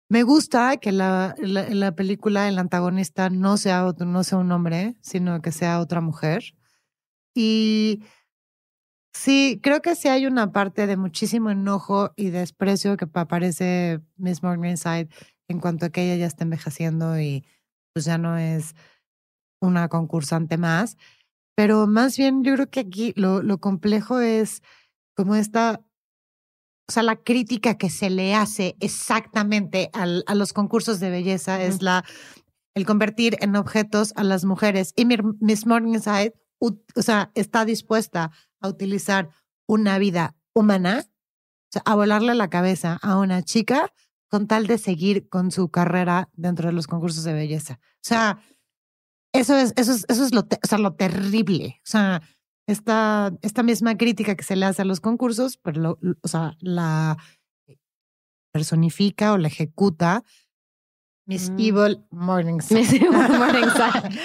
me 0.09 0.23
gusta 0.23 0.77
que 0.77 0.91
la, 0.91 1.35
la, 1.39 1.69
la, 1.69 1.95
película, 1.95 2.47
el 2.47 2.57
antagonista 2.57 3.29
no 3.29 3.57
sea, 3.57 3.93
no 3.99 4.23
sea 4.23 4.37
un 4.39 4.51
hombre, 4.51 4.95
sino 5.01 5.41
que 5.41 5.51
sea 5.51 5.79
otra 5.79 6.01
mujer. 6.01 6.55
Y 7.35 8.01
Sí, 9.13 9.59
creo 9.61 9.81
que 9.81 9.95
sí 9.95 10.07
hay 10.07 10.25
una 10.27 10.51
parte 10.51 10.87
de 10.87 10.95
muchísimo 10.95 11.49
enojo 11.49 12.13
y 12.15 12.29
desprecio 12.29 12.95
que 12.95 13.05
aparece 13.11 14.01
Miss 14.17 14.43
Morningside 14.43 15.09
en 15.47 15.59
cuanto 15.59 15.87
a 15.87 15.89
que 15.89 16.03
ella 16.03 16.15
ya 16.15 16.27
está 16.27 16.43
envejeciendo 16.43 17.19
y 17.19 17.43
pues 17.93 18.05
ya 18.05 18.17
no 18.17 18.37
es 18.37 18.75
una 19.61 19.89
concursante 19.89 20.57
más. 20.57 20.97
Pero 21.55 21.87
más 21.87 22.17
bien 22.17 22.43
yo 22.43 22.55
creo 22.55 22.69
que 22.69 22.81
aquí 22.81 23.13
lo, 23.17 23.43
lo 23.43 23.59
complejo 23.59 24.21
es 24.21 24.61
como 25.15 25.35
esta, 25.35 25.81
o 26.89 26.91
sea, 26.91 27.03
la 27.03 27.17
crítica 27.17 27.77
que 27.77 27.91
se 27.91 28.09
le 28.09 28.33
hace 28.33 28.75
exactamente 28.79 29.91
al, 29.93 30.23
a 30.25 30.33
los 30.33 30.53
concursos 30.53 30.99
de 30.99 31.11
belleza 31.11 31.61
es 31.61 31.83
la, 31.83 32.03
el 32.73 32.87
convertir 32.87 33.37
en 33.41 33.55
objetos 33.55 34.11
a 34.15 34.23
las 34.23 34.43
mujeres. 34.43 34.93
Y 34.95 35.05
Miss 35.05 35.67
Morningside, 35.67 36.33
o 36.57 36.73
sea, 36.95 37.31
está 37.35 37.63
dispuesta 37.63 38.31
a 38.59 38.67
utilizar 38.67 39.29
una 39.67 39.99
vida 39.99 40.35
humana, 40.55 41.05
o 41.05 41.73
sea, 41.73 41.83
a 41.85 41.93
volarle 41.93 42.33
la 42.33 42.49
cabeza 42.49 42.97
a 43.03 43.19
una 43.19 43.43
chica 43.43 43.93
con 44.27 44.47
tal 44.47 44.65
de 44.65 44.79
seguir 44.79 45.29
con 45.29 45.51
su 45.51 45.69
carrera 45.69 46.29
dentro 46.33 46.69
de 46.69 46.73
los 46.73 46.87
concursos 46.87 47.23
de 47.23 47.33
belleza. 47.33 47.79
O 47.83 48.01
sea, 48.01 48.41
eso 49.31 49.55
es, 49.55 49.73
eso 49.75 49.91
es, 49.91 50.05
eso 50.07 50.25
es 50.25 50.33
lo, 50.33 50.41
o 50.41 50.67
sea, 50.67 50.79
lo 50.79 50.95
terrible. 50.95 51.79
O 51.83 51.87
sea, 51.87 52.23
esta, 52.71 53.33
esta 53.41 53.63
misma 53.63 53.97
crítica 53.97 54.35
que 54.35 54.43
se 54.43 54.55
le 54.55 54.65
hace 54.65 54.83
a 54.83 54.85
los 54.85 54.99
concursos, 54.99 55.57
pero 55.57 55.81
lo, 55.81 55.99
o 56.21 56.27
sea, 56.27 56.55
la 56.59 57.17
personifica 58.51 59.33
o 59.33 59.37
la 59.37 59.47
ejecuta 59.47 60.23
Miss 61.29 61.51
mm. 61.51 61.59
Evil 61.59 61.99
Morningside. 62.09 62.79
Miss 62.79 62.93
Evil 62.93 63.11
Morningside. 63.37 64.19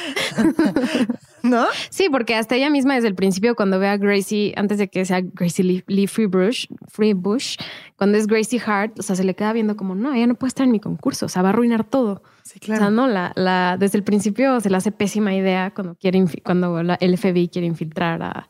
¿No? 1.42 1.66
Sí, 1.90 2.08
porque 2.10 2.34
hasta 2.34 2.56
ella 2.56 2.70
misma 2.70 2.94
desde 2.94 3.08
el 3.08 3.14
principio, 3.14 3.54
cuando 3.54 3.78
ve 3.78 3.88
a 3.88 3.98
Gracie, 3.98 4.54
antes 4.56 4.78
de 4.78 4.88
que 4.88 5.04
sea 5.04 5.20
Gracie 5.20 5.84
Lee, 5.86 6.06
Free 6.06 6.24
Bush, 6.24 6.66
Free 6.88 7.12
Bush, 7.12 7.58
cuando 7.96 8.18
es 8.18 8.26
Gracie 8.26 8.60
Hart, 8.64 8.98
o 8.98 9.02
sea, 9.02 9.16
se 9.16 9.24
le 9.24 9.34
queda 9.34 9.52
viendo 9.52 9.76
como, 9.76 9.94
no, 9.94 10.12
ella 10.12 10.26
no 10.26 10.34
puede 10.34 10.48
estar 10.48 10.64
en 10.64 10.72
mi 10.72 10.80
concurso, 10.80 11.26
o 11.26 11.28
sea, 11.28 11.42
va 11.42 11.48
a 11.48 11.52
arruinar 11.52 11.84
todo. 11.84 12.22
Sí, 12.42 12.58
claro. 12.60 12.80
O 12.80 12.84
sea, 12.84 12.90
no, 12.90 13.06
la, 13.06 13.32
la, 13.36 13.76
desde 13.78 13.98
el 13.98 14.04
principio 14.04 14.60
se 14.60 14.70
le 14.70 14.76
hace 14.76 14.92
pésima 14.92 15.34
idea 15.34 15.72
cuando 15.74 15.94
quiere, 15.94 16.24
cuando 16.44 16.82
la, 16.82 16.94
el 16.94 17.16
FBI 17.16 17.48
quiere 17.48 17.66
infiltrar 17.66 18.22
a, 18.22 18.48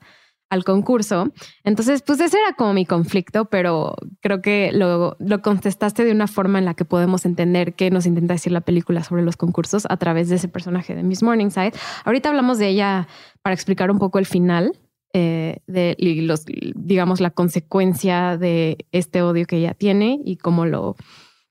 al 0.55 0.65
concurso. 0.65 1.33
Entonces, 1.65 2.03
pues 2.03 2.21
ese 2.21 2.39
era 2.39 2.57
como 2.57 2.73
mi 2.73 2.87
conflicto, 2.87 3.47
pero 3.47 3.97
creo 4.21 4.41
que 4.41 4.71
lo, 4.73 5.17
lo 5.19 5.43
contestaste 5.43 6.05
de 6.05 6.13
una 6.13 6.27
forma 6.27 6.59
en 6.59 6.65
la 6.65 6.75
que 6.75 6.85
podemos 6.85 7.27
entender 7.27 7.75
qué 7.75 7.91
nos 7.91 8.07
intenta 8.07 8.35
decir 8.35 8.53
la 8.53 8.61
película 8.61 9.03
sobre 9.03 9.23
los 9.23 9.37
concursos 9.37 9.87
a 9.89 9.97
través 9.97 10.29
de 10.29 10.37
ese 10.37 10.49
personaje 10.49 10.95
de 10.95 11.03
Miss 11.03 11.23
Morningside. 11.23 11.73
Ahorita 12.05 12.29
hablamos 12.29 12.59
de 12.59 12.69
ella 12.69 13.09
para 13.43 13.55
explicar 13.55 13.91
un 13.91 13.99
poco 13.99 14.19
el 14.19 14.27
final. 14.27 14.79
Eh, 15.17 15.59
de 15.69 15.95
los, 16.23 16.45
digamos, 16.75 17.21
la 17.21 17.31
consecuencia 17.31 18.37
de 18.37 18.85
este 18.91 19.23
odio 19.23 19.47
que 19.47 19.59
ella 19.59 19.73
tiene 19.73 20.19
y 20.25 20.39
cómo 20.39 20.67
lo, 20.67 20.97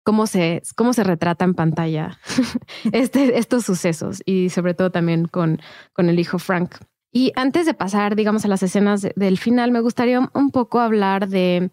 cómo 0.03 0.27
se, 0.27 0.61
cómo 0.75 0.91
se 0.91 1.05
retrata 1.05 1.45
en 1.45 1.53
pantalla 1.53 2.19
este, 2.91 3.37
estos 3.37 3.63
sucesos 3.63 4.21
y 4.25 4.49
sobre 4.49 4.73
todo 4.73 4.91
también 4.91 5.29
con, 5.29 5.61
con 5.93 6.09
el 6.09 6.19
hijo 6.19 6.39
Frank. 6.39 6.75
Y 7.09 7.31
antes 7.37 7.65
de 7.65 7.73
pasar, 7.73 8.17
digamos, 8.17 8.43
a 8.43 8.49
las 8.49 8.63
escenas 8.63 9.07
del 9.15 9.37
final, 9.37 9.71
me 9.71 9.79
gustaría 9.79 10.19
un 10.19 10.51
poco 10.51 10.81
hablar 10.81 11.29
de 11.29 11.69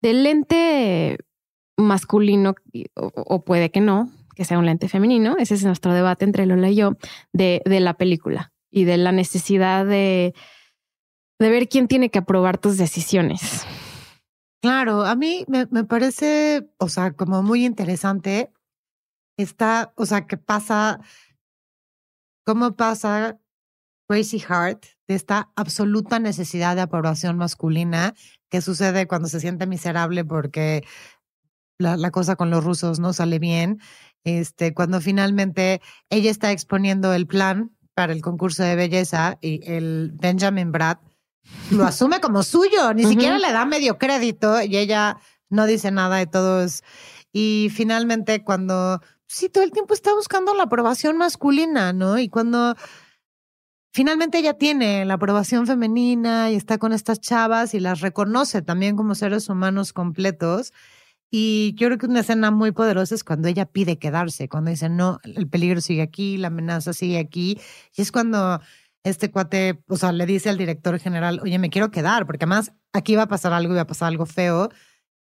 del 0.00 0.22
lente 0.22 1.18
masculino, 1.76 2.54
o, 2.94 3.44
puede 3.44 3.70
que 3.70 3.80
no, 3.80 4.12
que 4.36 4.44
sea 4.44 4.58
un 4.58 4.66
lente 4.66 4.88
femenino. 4.88 5.36
Ese 5.38 5.54
es 5.54 5.64
nuestro 5.64 5.92
debate 5.92 6.24
entre 6.24 6.46
Lola 6.46 6.70
y 6.70 6.76
yo 6.76 6.96
de, 7.32 7.62
de 7.64 7.80
la 7.80 7.94
película 7.94 8.52
y 8.70 8.84
de 8.84 8.96
la 8.96 9.10
necesidad 9.10 9.86
de, 9.86 10.34
de 11.42 11.50
ver 11.50 11.68
quién 11.68 11.88
tiene 11.88 12.10
que 12.10 12.20
aprobar 12.20 12.58
tus 12.58 12.76
decisiones. 12.78 13.66
Claro, 14.62 15.04
a 15.04 15.16
mí 15.16 15.44
me, 15.48 15.66
me 15.70 15.84
parece, 15.84 16.68
o 16.78 16.88
sea, 16.88 17.12
como 17.12 17.42
muy 17.42 17.64
interesante 17.64 18.52
está, 19.36 19.92
o 19.96 20.06
sea, 20.06 20.26
que 20.26 20.36
pasa, 20.36 21.00
cómo 22.44 22.76
pasa 22.76 23.40
Crazy 24.08 24.38
Heart 24.38 24.84
de 25.08 25.14
esta 25.14 25.50
absoluta 25.56 26.18
necesidad 26.18 26.76
de 26.76 26.82
aprobación 26.82 27.36
masculina 27.36 28.14
que 28.50 28.60
sucede 28.60 29.08
cuando 29.08 29.28
se 29.28 29.40
siente 29.40 29.66
miserable 29.66 30.24
porque 30.24 30.84
la, 31.78 31.96
la, 31.96 32.10
cosa 32.10 32.36
con 32.36 32.50
los 32.50 32.62
rusos 32.62 33.00
no 33.00 33.12
sale 33.12 33.38
bien. 33.38 33.80
Este, 34.24 34.74
cuando 34.74 35.00
finalmente 35.00 35.80
ella 36.08 36.30
está 36.30 36.52
exponiendo 36.52 37.12
el 37.12 37.26
plan 37.26 37.72
para 37.94 38.12
el 38.12 38.22
concurso 38.22 38.62
de 38.62 38.76
belleza 38.76 39.38
y 39.40 39.60
el 39.68 40.12
Benjamin 40.14 40.70
Brad 40.70 40.98
lo 41.70 41.84
asume 41.84 42.20
como 42.20 42.42
suyo, 42.42 42.94
ni 42.94 43.04
siquiera 43.04 43.38
le 43.38 43.52
da 43.52 43.64
medio 43.64 43.98
crédito 43.98 44.62
y 44.62 44.76
ella 44.76 45.18
no 45.48 45.66
dice 45.66 45.90
nada 45.90 46.16
de 46.16 46.26
todos. 46.26 46.82
Y 47.32 47.70
finalmente 47.74 48.44
cuando, 48.44 49.00
sí, 49.26 49.48
todo 49.48 49.64
el 49.64 49.72
tiempo 49.72 49.94
está 49.94 50.14
buscando 50.14 50.54
la 50.54 50.64
aprobación 50.64 51.16
masculina, 51.16 51.92
¿no? 51.92 52.18
Y 52.18 52.28
cuando 52.28 52.76
finalmente 53.92 54.38
ella 54.38 54.54
tiene 54.54 55.04
la 55.04 55.14
aprobación 55.14 55.66
femenina 55.66 56.50
y 56.50 56.56
está 56.56 56.78
con 56.78 56.92
estas 56.92 57.20
chavas 57.20 57.74
y 57.74 57.80
las 57.80 58.00
reconoce 58.00 58.62
también 58.62 58.96
como 58.96 59.14
seres 59.14 59.48
humanos 59.48 59.92
completos. 59.92 60.72
Y 61.34 61.74
yo 61.76 61.88
creo 61.88 61.98
que 61.98 62.06
una 62.06 62.20
escena 62.20 62.50
muy 62.50 62.72
poderosa 62.72 63.14
es 63.14 63.24
cuando 63.24 63.48
ella 63.48 63.64
pide 63.64 63.98
quedarse, 63.98 64.50
cuando 64.50 64.70
dice, 64.70 64.90
no, 64.90 65.18
el 65.24 65.48
peligro 65.48 65.80
sigue 65.80 66.02
aquí, 66.02 66.36
la 66.36 66.48
amenaza 66.48 66.92
sigue 66.92 67.18
aquí. 67.18 67.58
Y 67.96 68.02
es 68.02 68.12
cuando 68.12 68.60
este 69.04 69.30
cuate, 69.30 69.82
o 69.88 69.96
sea, 69.96 70.12
le 70.12 70.26
dice 70.26 70.48
al 70.48 70.58
director 70.58 70.98
general, 70.98 71.40
oye, 71.42 71.58
me 71.58 71.70
quiero 71.70 71.90
quedar, 71.90 72.26
porque 72.26 72.44
además 72.44 72.72
aquí 72.92 73.16
va 73.16 73.22
a 73.22 73.28
pasar 73.28 73.52
algo 73.52 73.72
y 73.72 73.76
va 73.76 73.82
a 73.82 73.86
pasar 73.86 74.08
algo 74.08 74.26
feo. 74.26 74.70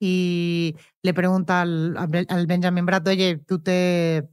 Y 0.00 0.76
le 1.02 1.14
pregunta 1.14 1.62
al, 1.62 1.96
al 1.96 2.46
Benjamin 2.46 2.86
Brad, 2.86 3.06
oye, 3.08 3.38
¿tú 3.38 3.60
te, 3.60 4.28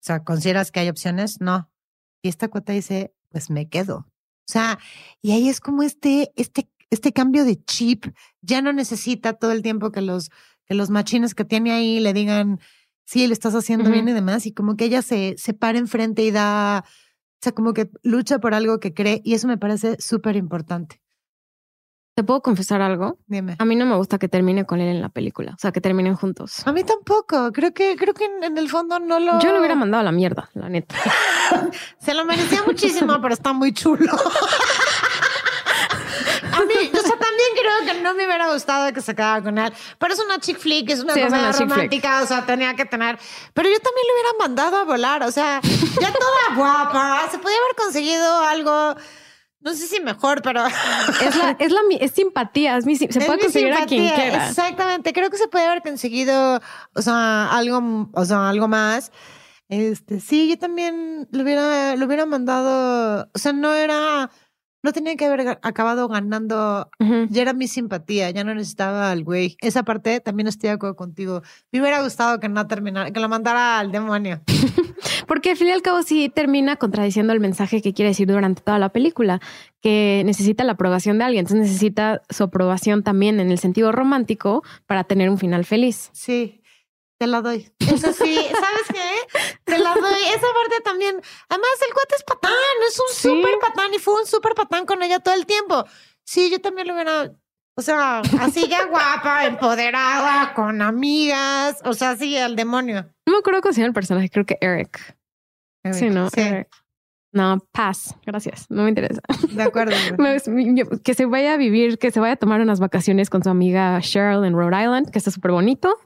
o 0.00 0.02
sea, 0.02 0.24
consideras 0.24 0.70
que 0.70 0.80
hay 0.80 0.88
opciones? 0.88 1.40
No. 1.40 1.70
Y 2.22 2.28
esta 2.28 2.48
cuate 2.48 2.72
dice, 2.72 3.14
pues 3.28 3.50
me 3.50 3.68
quedo. 3.68 3.96
O 3.96 4.52
sea, 4.52 4.78
y 5.22 5.32
ahí 5.32 5.48
es 5.48 5.60
como 5.60 5.82
este, 5.82 6.32
este, 6.36 6.68
este 6.90 7.12
cambio 7.12 7.44
de 7.44 7.62
chip, 7.62 8.06
ya 8.42 8.62
no 8.62 8.72
necesita 8.72 9.34
todo 9.34 9.52
el 9.52 9.62
tiempo 9.62 9.92
que 9.92 10.00
los, 10.00 10.30
que 10.66 10.74
los 10.74 10.90
machines 10.90 11.34
que 11.34 11.44
tiene 11.44 11.72
ahí 11.72 12.00
le 12.00 12.12
digan, 12.12 12.58
sí, 13.04 13.26
le 13.26 13.32
estás 13.32 13.54
haciendo 13.54 13.90
bien 13.90 14.08
y 14.08 14.12
demás, 14.12 14.46
y 14.46 14.52
como 14.52 14.76
que 14.76 14.86
ella 14.86 15.02
se, 15.02 15.36
se 15.38 15.54
para 15.54 15.78
enfrente 15.78 16.24
y 16.24 16.30
da, 16.30 16.84
o 17.40 17.42
sea, 17.42 17.52
como 17.52 17.72
que 17.72 17.88
lucha 18.02 18.38
por 18.38 18.52
algo 18.52 18.80
que 18.80 18.92
cree 18.92 19.22
y 19.24 19.32
eso 19.32 19.48
me 19.48 19.56
parece 19.56 19.96
súper 19.98 20.36
importante. 20.36 21.00
¿Te 22.14 22.22
puedo 22.22 22.42
confesar 22.42 22.82
algo? 22.82 23.18
Dime. 23.28 23.56
A 23.58 23.64
mí 23.64 23.76
no 23.76 23.86
me 23.86 23.96
gusta 23.96 24.18
que 24.18 24.28
termine 24.28 24.66
con 24.66 24.78
él 24.78 24.88
en 24.88 25.00
la 25.00 25.08
película, 25.08 25.52
o 25.52 25.58
sea, 25.58 25.72
que 25.72 25.80
terminen 25.80 26.16
juntos. 26.16 26.66
A 26.66 26.72
mí 26.72 26.84
tampoco. 26.84 27.50
Creo 27.50 27.72
que, 27.72 27.96
creo 27.96 28.12
que 28.12 28.26
en, 28.26 28.58
el 28.58 28.68
fondo 28.68 28.98
no 28.98 29.18
lo. 29.18 29.40
Yo 29.40 29.52
lo 29.52 29.60
hubiera 29.60 29.74
mandado 29.74 30.02
a 30.02 30.04
la 30.04 30.12
mierda, 30.12 30.50
la 30.52 30.68
neta. 30.68 30.94
Se 31.98 32.12
lo 32.12 32.26
merecía 32.26 32.62
muchísimo, 32.66 33.18
pero 33.22 33.32
está 33.32 33.54
muy 33.54 33.72
chulo. 33.72 34.12
A 36.52 36.60
mí, 36.60 36.90
o 36.92 37.00
sea, 37.00 37.16
también 37.16 37.48
creo 37.54 37.79
que 37.92 38.00
no 38.00 38.14
me 38.14 38.26
hubiera 38.26 38.52
gustado 38.52 38.92
que 38.92 39.00
se 39.00 39.14
quedara 39.14 39.42
con 39.42 39.58
él. 39.58 39.72
Pero 39.98 40.14
es 40.14 40.20
una 40.20 40.38
chick 40.38 40.58
flick, 40.58 40.90
es 40.90 41.00
una 41.00 41.14
comedia 41.14 41.52
romántica, 41.52 42.22
o 42.22 42.26
sea, 42.26 42.44
tenía 42.46 42.74
que 42.74 42.84
tener. 42.84 43.18
Pero 43.54 43.68
yo 43.68 43.78
también 43.80 44.06
lo 44.06 44.14
hubiera 44.14 44.38
mandado 44.38 44.76
a 44.78 44.84
volar, 44.84 45.22
o 45.22 45.30
sea, 45.30 45.60
ya 45.62 46.12
toda 46.12 46.54
guapa. 46.56 47.28
Se 47.30 47.38
podía 47.38 47.56
haber 47.56 47.76
conseguido 47.76 48.38
algo. 48.44 48.96
No 49.62 49.74
sé 49.74 49.86
si 49.86 50.00
mejor, 50.00 50.40
pero 50.40 50.64
es 51.22 51.36
la, 51.36 51.56
es 51.58 51.70
la 51.70 51.80
es 52.00 52.12
simpatía, 52.12 52.78
es 52.78 52.86
mi, 52.86 52.96
se 52.96 53.08
puede 53.08 53.40
conseguir 53.40 53.74
a 53.74 53.84
quien 53.84 54.08
quiera. 54.08 54.48
Exactamente, 54.48 55.12
creo 55.12 55.28
que 55.28 55.36
se 55.36 55.48
puede 55.48 55.66
haber 55.66 55.82
conseguido, 55.82 56.60
o 56.94 57.02
sea, 57.02 57.50
algo, 57.50 58.08
o 58.12 58.24
sea, 58.24 58.48
algo 58.48 58.68
más. 58.68 59.12
Este, 59.68 60.18
sí, 60.18 60.48
yo 60.48 60.58
también 60.58 61.28
lo 61.30 61.42
hubiera, 61.42 61.94
lo 61.94 62.06
hubiera 62.06 62.24
mandado, 62.24 63.28
o 63.32 63.38
sea, 63.38 63.52
no 63.52 63.74
era 63.74 64.30
no 64.82 64.92
tenía 64.92 65.16
que 65.16 65.26
haber 65.26 65.58
acabado 65.62 66.08
ganando. 66.08 66.90
Ya 67.28 67.42
era 67.42 67.52
mi 67.52 67.68
simpatía, 67.68 68.30
ya 68.30 68.44
no 68.44 68.54
necesitaba 68.54 69.10
al 69.10 69.24
güey. 69.24 69.56
Esa 69.60 69.82
parte 69.82 70.20
también 70.20 70.46
estoy 70.46 70.68
de 70.68 70.74
acuerdo 70.74 70.96
contigo. 70.96 71.42
Me 71.72 71.80
hubiera 71.80 72.02
gustado 72.02 72.40
que 72.40 72.48
no 72.48 72.66
terminara, 72.66 73.10
que 73.10 73.20
la 73.20 73.28
mandara 73.28 73.78
al 73.78 73.92
demonio. 73.92 74.40
Porque 75.26 75.50
al 75.50 75.56
fin 75.56 75.68
y 75.68 75.70
al 75.70 75.82
cabo 75.82 76.02
sí 76.02 76.28
termina 76.28 76.76
contradiciendo 76.76 77.32
el 77.32 77.40
mensaje 77.40 77.82
que 77.82 77.92
quiere 77.92 78.10
decir 78.10 78.26
durante 78.26 78.62
toda 78.62 78.78
la 78.78 78.88
película, 78.88 79.40
que 79.80 80.22
necesita 80.24 80.64
la 80.64 80.72
aprobación 80.72 81.18
de 81.18 81.24
alguien, 81.24 81.40
entonces 81.44 81.68
necesita 81.68 82.22
su 82.28 82.44
aprobación 82.44 83.02
también 83.02 83.40
en 83.40 83.50
el 83.50 83.58
sentido 83.58 83.92
romántico 83.92 84.62
para 84.86 85.04
tener 85.04 85.30
un 85.30 85.38
final 85.38 85.64
feliz. 85.64 86.10
Sí, 86.12 86.59
te 87.20 87.26
la 87.26 87.42
doy. 87.42 87.70
Eso 87.80 88.14
sí, 88.14 88.34
¿sabes 88.34 88.86
qué? 88.88 89.50
Te 89.64 89.78
la 89.78 89.92
doy. 89.94 90.20
Esa 90.34 90.40
parte 90.40 90.80
también. 90.82 91.20
Además, 91.50 91.70
el 91.86 91.92
cuate 91.92 92.14
es 92.16 92.22
patán, 92.22 92.52
es 92.88 92.98
un 92.98 93.14
súper 93.14 93.58
patán 93.60 93.92
y 93.92 93.98
fue 93.98 94.14
un 94.14 94.26
súper 94.26 94.54
patán 94.54 94.86
con 94.86 95.02
ella 95.02 95.18
todo 95.20 95.34
el 95.34 95.44
tiempo. 95.44 95.84
Sí, 96.24 96.50
yo 96.50 96.62
también 96.62 96.88
lo 96.88 96.94
hubiera. 96.94 97.30
O 97.76 97.82
sea, 97.82 98.20
así 98.40 98.66
ya 98.68 98.86
guapa, 98.86 99.44
empoderada, 99.46 100.54
con 100.54 100.80
amigas. 100.80 101.82
O 101.84 101.92
sea, 101.92 102.12
así 102.12 102.38
al 102.38 102.56
demonio. 102.56 103.12
No 103.26 103.34
me 103.34 103.38
acuerdo 103.40 103.60
cómo 103.60 103.74
se 103.74 103.82
llama 103.82 103.88
el 103.88 103.94
personaje, 103.94 104.30
creo 104.30 104.46
que 104.46 104.56
Eric. 104.62 105.14
sí, 105.92 106.08
¿no? 106.08 106.28
Eric. 106.34 106.68
No, 107.32 107.58
paz. 107.70 108.16
Gracias. 108.24 108.64
No 108.70 108.84
me 108.84 108.88
interesa. 108.88 109.20
De 109.50 109.62
acuerdo. 109.62 109.94
que 111.04 111.14
se 111.14 111.26
vaya 111.26 111.52
a 111.52 111.56
vivir, 111.58 111.98
que 111.98 112.10
se 112.10 112.18
vaya 112.18 112.32
a 112.32 112.36
tomar 112.36 112.62
unas 112.62 112.80
vacaciones 112.80 113.28
con 113.28 113.44
su 113.44 113.50
amiga 113.50 114.00
Cheryl 114.00 114.44
en 114.46 114.54
Rhode 114.54 114.82
Island, 114.82 115.10
que 115.10 115.18
está 115.18 115.30
súper 115.30 115.50
bonito 115.52 115.98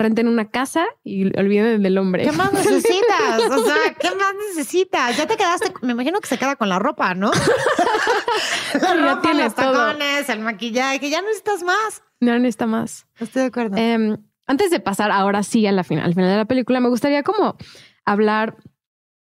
renten 0.00 0.28
una 0.28 0.50
casa 0.50 0.86
y 1.04 1.26
olviden 1.38 1.82
del 1.82 1.98
hombre. 1.98 2.24
¿Qué 2.24 2.32
más 2.32 2.52
necesitas? 2.54 3.50
O 3.50 3.64
sea, 3.64 3.94
¿qué 3.98 4.08
más 4.14 4.34
necesitas? 4.48 5.16
Ya 5.16 5.26
te 5.26 5.36
quedaste, 5.36 5.72
me 5.82 5.92
imagino 5.92 6.18
que 6.20 6.26
se 6.26 6.38
queda 6.38 6.56
con 6.56 6.68
la 6.68 6.78
ropa, 6.78 7.14
¿no? 7.14 7.30
la 8.80 9.14
ropa, 9.14 9.34
los 9.34 9.54
tacones, 9.54 10.28
el 10.28 10.40
maquillaje, 10.40 11.10
ya 11.10 11.20
no 11.20 11.28
necesitas 11.28 11.62
más. 11.62 12.02
No 12.20 12.38
necesita 12.38 12.66
más. 12.66 13.06
Estoy 13.18 13.42
de 13.42 13.48
acuerdo. 13.48 13.76
Em, 13.76 14.16
antes 14.46 14.70
de 14.70 14.80
pasar 14.80 15.10
ahora 15.10 15.42
sí 15.42 15.66
a 15.66 15.72
la 15.72 15.84
final, 15.84 16.06
al 16.06 16.14
final 16.14 16.30
de 16.30 16.36
la 16.36 16.46
película, 16.46 16.80
me 16.80 16.88
gustaría 16.88 17.22
como 17.22 17.56
hablar 18.04 18.56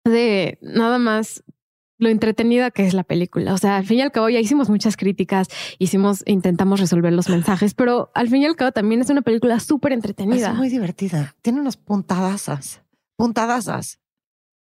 de 0.04 0.58
nada 0.62 0.98
más 0.98 1.42
lo 2.00 2.08
entretenida 2.08 2.70
que 2.70 2.86
es 2.86 2.94
la 2.94 3.04
película. 3.04 3.54
O 3.54 3.58
sea, 3.58 3.76
al 3.76 3.86
fin 3.86 3.98
y 3.98 4.02
al 4.02 4.10
cabo 4.10 4.28
ya 4.28 4.40
hicimos 4.40 4.68
muchas 4.68 4.96
críticas, 4.96 5.48
hicimos, 5.78 6.22
intentamos 6.26 6.80
resolver 6.80 7.12
los 7.12 7.28
mensajes, 7.28 7.74
pero 7.74 8.10
al 8.14 8.28
fin 8.28 8.42
y 8.42 8.46
al 8.46 8.56
cabo 8.56 8.72
también 8.72 9.00
es 9.00 9.10
una 9.10 9.22
película 9.22 9.60
súper 9.60 9.92
entretenida. 9.92 10.50
Es 10.50 10.56
muy 10.56 10.68
divertida. 10.68 11.34
Tiene 11.42 11.60
unas 11.60 11.76
puntadasas, 11.76 12.82
puntadasas. 13.16 14.00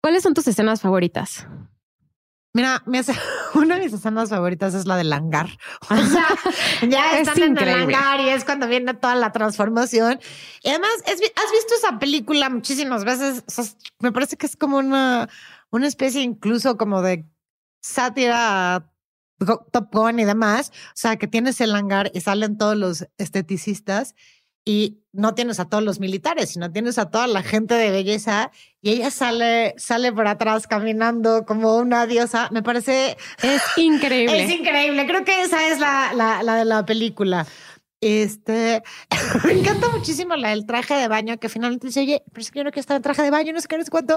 ¿Cuáles 0.02 0.22
son 0.22 0.34
tus 0.34 0.48
escenas 0.48 0.80
favoritas? 0.80 1.46
Mira, 2.56 2.82
una 3.54 3.74
de 3.74 3.82
mis 3.82 3.92
escenas 3.92 4.30
favoritas 4.30 4.72
es 4.72 4.86
la 4.86 4.96
del 4.96 5.12
hangar. 5.12 5.48
O 5.90 5.96
sea, 5.96 6.26
ya 6.88 7.18
están 7.18 7.42
en 7.42 7.58
el 7.58 7.68
hangar 7.68 8.18
y 8.20 8.30
es 8.30 8.44
cuando 8.46 8.66
viene 8.66 8.94
toda 8.94 9.14
la 9.14 9.30
transformación. 9.30 10.18
Y 10.62 10.70
además, 10.70 10.90
has 11.06 11.20
visto 11.52 11.74
esa 11.76 11.98
película 11.98 12.48
muchísimas 12.48 13.04
veces. 13.04 13.44
me 13.98 14.10
parece 14.10 14.38
que 14.38 14.46
es 14.46 14.56
como 14.56 14.78
una 14.78 15.28
una 15.76 15.86
especie 15.86 16.22
incluso 16.22 16.76
como 16.76 17.02
de 17.02 17.24
sátira 17.80 18.90
Top 19.38 19.92
Gun 19.92 20.18
y 20.18 20.24
demás. 20.24 20.72
O 20.88 20.92
sea, 20.94 21.16
que 21.16 21.26
tienes 21.26 21.60
el 21.60 21.74
hangar 21.74 22.10
y 22.14 22.20
salen 22.20 22.58
todos 22.58 22.76
los 22.76 23.06
esteticistas 23.18 24.14
y 24.64 24.98
no 25.12 25.34
tienes 25.34 25.60
a 25.60 25.68
todos 25.68 25.84
los 25.84 26.00
militares, 26.00 26.50
sino 26.50 26.72
tienes 26.72 26.98
a 26.98 27.08
toda 27.10 27.28
la 27.28 27.42
gente 27.42 27.74
de 27.74 27.92
belleza 27.92 28.50
y 28.82 28.90
ella 28.90 29.12
sale, 29.12 29.74
sale 29.78 30.12
por 30.12 30.26
atrás 30.26 30.66
caminando 30.66 31.44
como 31.46 31.76
una 31.76 32.06
diosa. 32.06 32.48
Me 32.50 32.64
parece... 32.64 33.16
Es 33.42 33.62
increíble. 33.76 34.44
Es 34.44 34.50
increíble. 34.50 35.06
Creo 35.06 35.24
que 35.24 35.42
esa 35.42 35.68
es 35.68 35.78
la, 35.78 36.12
la, 36.14 36.42
la 36.42 36.56
de 36.56 36.64
la 36.64 36.84
película. 36.84 37.46
Este, 38.06 38.84
me 39.44 39.52
encanta 39.52 39.88
muchísimo 39.88 40.36
la 40.36 40.50
del 40.50 40.64
traje 40.64 40.94
de 40.94 41.08
baño, 41.08 41.38
que 41.38 41.48
finalmente 41.48 41.88
dice, 41.88 42.02
oye, 42.02 42.22
pero 42.30 42.40
es 42.40 42.52
que 42.52 42.60
yo 42.60 42.64
no 42.64 42.70
quiero 42.70 42.82
estar 42.82 42.96
en 42.96 43.02
traje 43.02 43.22
de 43.22 43.32
baño, 43.32 43.52
no 43.52 43.60
sé 43.60 43.66
qué, 43.66 43.76
no 43.76 43.84
sé 43.84 43.90
cuánto. 43.90 44.16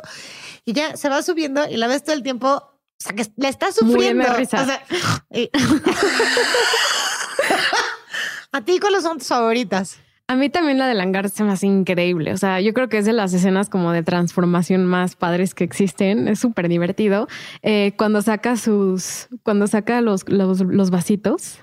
Y 0.64 0.74
ya 0.74 0.96
se 0.96 1.10
va 1.10 1.24
subiendo 1.24 1.68
y 1.68 1.76
la 1.76 1.88
ves 1.88 2.04
todo 2.04 2.16
el 2.16 2.22
tiempo, 2.22 2.50
o 2.50 2.72
sea, 3.00 3.16
que 3.16 3.26
le 3.36 3.48
está 3.48 3.72
sufriendo. 3.72 4.26
O 4.32 4.46
sea, 4.46 4.84
¿A 8.52 8.62
ti 8.62 8.80
cuáles 8.80 9.02
son 9.02 9.18
tus 9.18 9.28
favoritas? 9.28 9.98
A 10.28 10.36
mí 10.36 10.52
también 10.52 10.78
la 10.78 10.88
de 10.88 10.94
Langar 10.94 11.28
se 11.30 11.44
me 11.44 11.52
hace 11.52 11.66
increíble. 11.66 12.32
O 12.32 12.38
sea, 12.38 12.62
yo 12.62 12.76
creo 12.76 12.90
que 12.90 13.00
es 13.00 13.08
de 13.08 13.14
las 13.14 13.34
escenas 13.34 13.70
como 13.70 13.92
de 13.92 14.04
transformación 14.04 14.86
más 14.86 15.16
padres 15.16 15.56
que 15.56 15.64
existen. 15.64 16.28
Es 16.28 16.38
súper 16.38 16.70
divertido. 16.70 17.28
Eh, 17.64 17.94
cuando 17.98 18.22
saca 18.22 18.56
sus, 18.56 19.30
cuando 19.42 19.66
saca 19.66 20.02
los, 20.02 20.30
los, 20.30 20.62
los 20.62 20.92
vasitos 20.92 21.58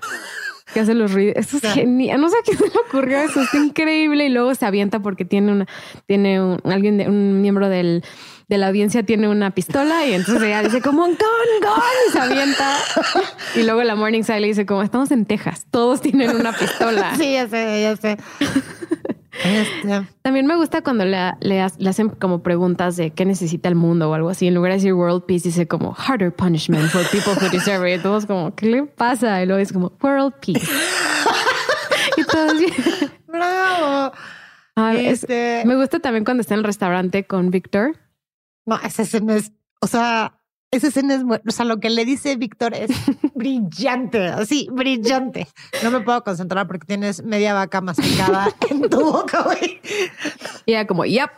que 0.73 0.79
hace 0.79 0.93
los 0.93 1.13
ruidos. 1.13 1.35
Eso 1.37 1.57
es 1.57 1.73
genial. 1.73 2.19
No 2.21 2.29
sé 2.29 2.37
a 2.37 2.41
quién 2.43 2.57
se 2.57 2.65
le 2.65 2.79
ocurrió 2.87 3.19
eso. 3.19 3.41
Es 3.41 3.53
increíble. 3.53 4.25
Y 4.25 4.29
luego 4.29 4.53
se 4.55 4.65
avienta 4.65 4.99
porque 4.99 5.25
tiene 5.25 5.51
una, 5.51 5.67
tiene 6.05 6.41
un, 6.41 6.61
alguien, 6.65 6.97
de, 6.97 7.07
un 7.07 7.41
miembro 7.41 7.69
del, 7.69 8.03
de 8.47 8.57
la 8.57 8.67
audiencia 8.67 9.03
tiene 9.03 9.27
una 9.27 9.51
pistola 9.51 10.05
y 10.05 10.13
entonces 10.13 10.43
ella 10.43 10.63
dice 10.63 10.81
como 10.81 11.03
un 11.03 11.11
gun, 11.11 11.61
gun 11.61 11.83
y 12.07 12.11
se 12.11 12.19
avienta. 12.19 12.77
Y 13.55 13.63
luego 13.63 13.83
la 13.83 13.95
Morning 13.95 14.23
Side 14.23 14.39
le 14.39 14.47
dice 14.47 14.65
como 14.65 14.83
estamos 14.83 15.11
en 15.11 15.25
Texas, 15.25 15.65
todos 15.69 16.01
tienen 16.01 16.35
una 16.35 16.53
pistola. 16.53 17.15
Sí, 17.17 17.33
ya 17.33 17.47
sé, 17.47 17.81
ya 17.81 17.95
sé. 17.95 18.17
Este. 19.43 20.07
También 20.21 20.45
me 20.47 20.55
gusta 20.55 20.81
cuando 20.81 21.05
le, 21.05 21.33
le, 21.39 21.61
hacen 21.61 22.09
como 22.09 22.43
preguntas 22.43 22.95
de 22.95 23.11
qué 23.11 23.25
necesita 23.25 23.69
el 23.69 23.75
mundo 23.75 24.09
o 24.09 24.13
algo 24.13 24.29
así. 24.29 24.47
En 24.47 24.55
lugar 24.55 24.71
de 24.71 24.77
decir 24.77 24.93
world 24.93 25.25
peace, 25.25 25.43
dice 25.43 25.67
como 25.67 25.93
harder 25.93 26.33
punishment 26.33 26.89
for 26.89 27.03
people 27.09 27.33
who 27.33 27.49
deserve 27.49 27.91
it. 27.93 27.99
Y 27.99 28.03
todos 28.03 28.25
como, 28.25 28.55
¿qué 28.55 28.67
le 28.67 28.83
pasa? 28.83 29.41
Y 29.41 29.45
luego 29.45 29.61
es 29.61 29.71
como 29.71 29.93
world 30.01 30.33
peace. 30.35 30.67
y 32.17 32.23
todos 32.23 32.53
Bravo. 33.27 34.13
este... 34.97 35.63
me 35.65 35.75
gusta 35.75 35.99
también 35.99 36.25
cuando 36.25 36.41
está 36.41 36.53
en 36.53 36.59
el 36.59 36.63
restaurante 36.63 37.25
con 37.25 37.51
Víctor. 37.51 37.97
No, 38.65 38.79
esa 38.83 39.03
escena 39.03 39.35
es, 39.35 39.51
o 39.81 39.87
sea, 39.87 40.36
esa 40.71 40.87
escena 40.87 41.15
es, 41.15 41.23
o 41.23 41.51
sea, 41.51 41.65
lo 41.65 41.79
que 41.79 41.89
le 41.89 42.03
dice 42.03 42.35
Víctor 42.35 42.73
es 42.73 42.89
brillante, 43.35 44.27
así, 44.27 44.67
brillante. 44.71 45.47
No 45.83 45.91
me 45.91 46.01
puedo 46.01 46.23
concentrar 46.23 46.67
porque 46.67 46.85
tienes 46.85 47.23
media 47.23 47.53
vaca 47.53 47.81
masticada 47.81 48.49
en 48.69 48.89
tu 48.89 48.99
boca, 48.99 49.43
güey. 49.43 49.79
Y 50.65 50.73
era 50.73 50.85
como, 50.85 51.05
yep, 51.05 51.31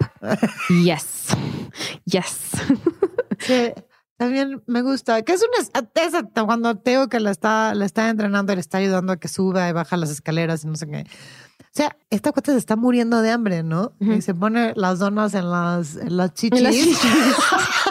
yes, 0.84 1.28
yes. 2.06 2.50
Sí, 3.40 3.72
también 4.18 4.64
me 4.66 4.82
gusta, 4.82 5.22
que 5.22 5.34
es 5.34 5.44
una, 5.44 6.46
cuando 6.46 6.76
Teo 6.76 7.08
que 7.08 7.20
la 7.20 7.32
está, 7.32 7.74
la 7.76 7.86
está 7.86 8.10
entrenando, 8.10 8.54
le 8.54 8.62
está 8.62 8.80
ayudando 8.80 9.14
a 9.14 9.18
que 9.18 9.28
suba 9.28 9.70
y 9.70 9.72
baja 9.72 9.96
las 9.96 10.10
escaleras 10.10 10.64
y 10.64 10.68
no 10.68 10.76
sé 10.76 10.88
qué. 10.88 11.06
O 11.60 11.72
sea, 11.72 11.96
esta 12.10 12.32
cuota 12.32 12.52
se 12.52 12.58
está 12.58 12.76
muriendo 12.76 13.22
de 13.22 13.30
hambre, 13.30 13.62
¿no? 13.62 13.94
Y 14.00 14.22
se 14.22 14.34
pone 14.34 14.74
las 14.76 14.98
donas 15.00 15.36
en 15.36 15.52
las, 15.52 15.96
en 15.98 16.18
las 16.18 16.34
chichis. 16.34 17.00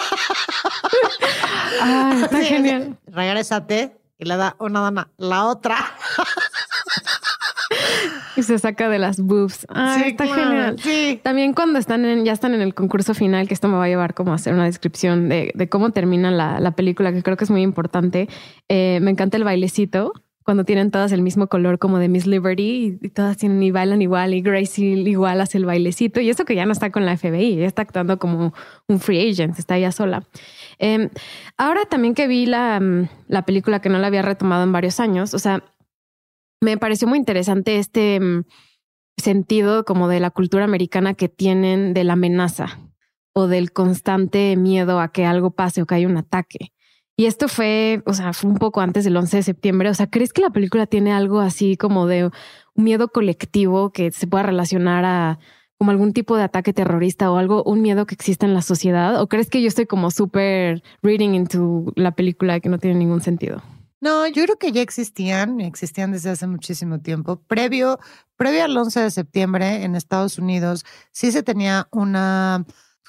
Ah, 1.81 2.21
está 2.25 2.43
genial. 2.43 2.99
Regrésate 3.07 3.97
y 4.19 4.25
le 4.25 4.37
da 4.37 4.57
una 4.59 4.81
dona, 4.81 5.11
la 5.16 5.47
otra. 5.47 5.77
y 8.37 8.43
se 8.43 8.59
saca 8.59 8.89
de 8.89 8.99
las 8.99 9.21
boobs. 9.21 9.66
Ah, 9.69 10.03
está 10.05 10.27
genial. 10.27 10.79
Sí. 10.81 11.21
También 11.23 11.53
cuando 11.55 11.79
están 11.79 12.05
en, 12.05 12.25
ya 12.25 12.33
están 12.33 12.55
en 12.55 12.61
el 12.61 12.75
concurso 12.75 13.14
final, 13.14 13.49
que 13.49 13.55
esto 13.55 13.69
me 13.69 13.77
va 13.77 13.85
a 13.85 13.89
llevar 13.89 14.14
como 14.14 14.33
a 14.33 14.37
hacer 14.37 14.55
una 14.55 14.64
descripción 14.64 15.29
de, 15.29 15.53
de 15.55 15.69
cómo 15.69 15.91
termina 15.91 16.31
la, 16.31 16.61
la, 16.61 16.73
película, 16.73 17.12
que 17.12 17.23
creo 17.23 17.37
que 17.37 17.45
es 17.45 17.51
muy 17.51 17.62
importante. 17.62 18.29
Eh, 18.69 18.99
me 19.03 19.11
encanta 19.11 19.37
el 19.37 19.45
bailecito 19.45 20.12
cuando 20.49 20.65
tienen 20.65 20.91
todas 20.91 21.13
el 21.13 21.21
mismo 21.21 21.49
color 21.49 21.79
como 21.79 21.99
de 21.99 22.09
Miss 22.09 22.27
Liberty 22.27 22.99
y, 23.03 23.09
todas 23.11 23.37
tienen 23.37 23.63
y 23.63 23.71
bailan 23.71 24.01
igual 24.01 24.33
y 24.33 24.41
Gracie 24.41 24.95
igual 24.95 25.43
hace 25.43 25.59
el 25.59 25.67
bailecito 25.67 26.23
y 26.23 26.31
eso 26.31 26.47
que 26.47 26.55
ya 26.55 26.65
no 26.65 26.73
está 26.73 26.91
con 26.91 27.05
la 27.05 27.19
FBI, 27.19 27.57
ya 27.57 27.67
está 27.67 27.83
actuando 27.83 28.19
como 28.19 28.55
un 28.89 28.99
free 28.99 29.31
agent, 29.31 29.59
está 29.59 29.79
ya 29.79 29.93
sola. 29.93 30.27
Em, 30.79 31.11
ahora 31.59 31.85
también 31.85 32.15
que 32.15 32.27
vi 32.27 32.47
la, 32.47 32.81
mm, 32.81 33.09
la 33.29 33.43
película 33.45 33.83
que 33.83 33.91
no 33.91 33.99
la 33.99 34.07
había 34.07 34.23
retomado 34.23 34.65
en 34.65 34.73
varios 34.73 35.01
años, 35.01 35.35
o 35.35 35.39
sea, 35.39 35.63
me 36.63 36.79
pareció 36.79 37.07
muy 37.07 37.19
interesante 37.19 37.77
este 37.77 38.19
mm, 38.19 38.45
sentido 39.19 39.85
como 39.85 40.09
de 40.09 40.19
la 40.19 40.31
cultura 40.31 40.65
americana 40.65 41.13
que 41.13 41.29
tienen 41.29 41.93
de 41.93 42.05
la 42.05 42.15
amenaza 42.15 42.79
o 43.35 43.49
del 43.49 43.71
constante 43.73 44.57
miedo 44.57 44.99
a 44.99 45.13
que 45.13 45.27
algo 45.27 45.51
pase 45.51 45.83
o 45.83 45.87
que 45.87 45.97
haya 45.97 46.09
un 46.09 46.17
ataque. 46.17 46.73
Y 47.19 47.27
esto 47.27 47.49
fue, 47.49 48.01
o 48.07 48.14
sea, 48.14 48.33
fue 48.33 48.49
un 48.49 48.59
poco 48.59 48.81
antes 48.81 49.03
del 49.03 49.16
11 49.16 49.39
de 49.39 49.43
septiembre. 49.43 49.91
O 49.91 49.95
sea, 49.95 50.09
¿crees 50.09 50.33
que 50.33 50.41
la 50.41 50.51
película 50.51 50.87
tiene 50.87 51.12
algo 51.12 51.41
así 51.41 51.77
como 51.77 52.07
de 52.07 52.27
un 52.27 52.33
miedo 52.85 53.09
colectivo 53.09 53.91
que 53.91 54.12
se 54.12 54.29
pueda 54.29 54.45
relacionar 54.45 55.05
a 55.05 55.41
como 55.79 55.91
algún 55.91 56.12
tipo 56.12 56.37
de 56.37 56.45
ataque 56.45 56.73
terrorista 56.73 57.33
o 57.33 57.37
algo, 57.37 57.64
un 57.64 57.83
miedo 57.83 58.07
que 58.07 58.14
existe 58.14 58.47
en 58.47 58.55
la 58.55 58.62
sociedad? 58.62 59.21
¿O 59.21 59.29
crees 59.29 59.51
que 59.51 59.61
yo 59.61 59.66
estoy 59.66 59.87
como 59.87 60.12
súper 60.12 60.85
reading 61.03 61.31
into 61.35 61.93
la 61.97 62.12
película 62.12 62.61
que 62.61 62.69
no 62.69 62.79
tiene 62.79 62.97
ningún 62.97 63.21
sentido? 63.21 63.64
No, 64.01 64.29
yo 64.29 64.45
creo 64.45 64.57
que 64.57 64.71
ya 64.71 64.81
existían, 64.81 65.61
existían 65.61 66.12
desde 66.12 66.31
hace 66.31 66.47
muchísimo 66.47 67.01
tiempo. 67.01 67.43
Previo, 67.49 67.99
previo 68.37 68.62
al 68.62 68.77
11 68.77 69.01
de 69.01 69.11
septiembre 69.11 69.83
en 69.83 69.97
Estados 69.97 70.39
Unidos, 70.39 70.85
sí 71.11 71.33
se 71.33 71.43
tenía 71.43 71.89
una 71.91 72.64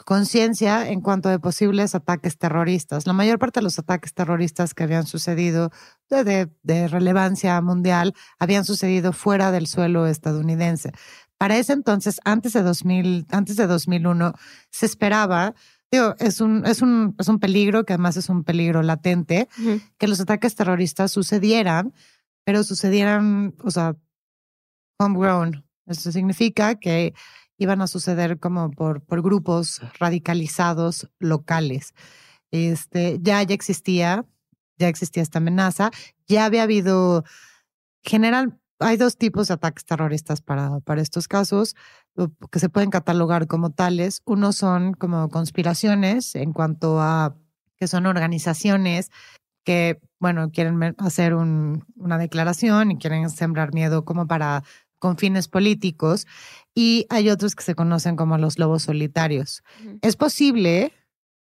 conciencia 0.05 0.89
en 0.89 1.01
cuanto 1.01 1.29
de 1.29 1.39
posibles 1.39 1.95
ataques 1.95 2.37
terroristas. 2.37 3.05
La 3.07 3.13
mayor 3.13 3.39
parte 3.39 3.59
de 3.59 3.63
los 3.63 3.79
ataques 3.79 4.13
terroristas 4.13 4.73
que 4.73 4.83
habían 4.83 5.05
sucedido 5.05 5.71
de, 6.09 6.49
de, 6.63 6.87
relevancia 6.87 7.59
mundial 7.61 8.13
habían 8.39 8.65
sucedido 8.65 9.13
fuera 9.13 9.51
del 9.51 9.67
suelo 9.67 10.07
estadounidense. 10.07 10.91
Para 11.37 11.57
ese 11.57 11.73
entonces, 11.73 12.19
antes 12.25 12.53
de 12.53 12.63
2000, 12.63 13.27
antes 13.31 13.55
de 13.55 13.67
2001, 13.67 14.33
se 14.71 14.85
esperaba 14.85 15.53
Digo, 15.91 16.15
es 16.19 16.39
un, 16.39 16.65
es 16.65 16.81
un, 16.81 17.15
es 17.17 17.27
un 17.27 17.39
peligro 17.39 17.83
que 17.83 17.93
además 17.93 18.15
es 18.15 18.29
un 18.29 18.43
peligro 18.43 18.83
latente, 18.83 19.47
que 19.97 20.07
los 20.07 20.19
ataques 20.19 20.55
terroristas 20.55 21.11
sucedieran, 21.11 21.93
pero 22.43 22.63
sucedieran, 22.63 23.55
o 23.63 23.71
sea, 23.71 23.95
homegrown. 24.99 25.65
Eso 25.87 26.11
significa 26.11 26.75
que 26.75 27.15
iban 27.59 27.81
a 27.81 27.87
suceder 27.87 28.39
como 28.39 28.71
por, 28.71 29.01
por 29.01 29.21
grupos 29.21 29.81
radicalizados 29.99 31.09
locales. 31.19 31.93
Este, 32.51 33.19
ya, 33.21 33.43
ya 33.43 33.53
existía, 33.53 34.25
ya 34.77 34.87
existía 34.87 35.21
esta 35.21 35.37
amenaza, 35.37 35.91
ya 36.27 36.45
había 36.45 36.63
habido, 36.63 37.25
general, 38.01 38.59
hay 38.79 38.95
dos 38.95 39.17
tipos 39.17 39.49
de 39.49 39.55
ataques 39.55 39.85
terroristas 39.85 40.41
para, 40.41 40.79
para 40.79 41.01
estos 41.01 41.27
casos 41.27 41.75
que 42.49 42.59
se 42.59 42.69
pueden 42.69 42.89
catalogar 42.89 43.47
como 43.47 43.71
tales. 43.71 44.21
Uno 44.25 44.53
son 44.53 44.93
como 44.93 45.29
conspiraciones 45.29 46.35
en 46.35 46.53
cuanto 46.53 47.01
a 47.01 47.35
que 47.75 47.87
son 47.87 48.05
organizaciones 48.05 49.11
que, 49.65 49.99
bueno, 50.19 50.49
quieren 50.51 50.95
hacer 50.97 51.33
un, 51.33 51.85
una 51.95 52.17
declaración 52.17 52.91
y 52.91 52.97
quieren 52.97 53.29
sembrar 53.29 53.73
miedo 53.73 54.05
como 54.05 54.27
para 54.27 54.63
con 54.99 55.17
fines 55.17 55.47
políticos 55.47 56.27
y 56.75 57.05
hay 57.09 57.29
otros 57.29 57.55
que 57.55 57.63
se 57.63 57.75
conocen 57.75 58.15
como 58.15 58.37
los 58.37 58.59
lobos 58.59 58.83
solitarios. 58.83 59.63
Es 60.01 60.15
posible 60.15 60.93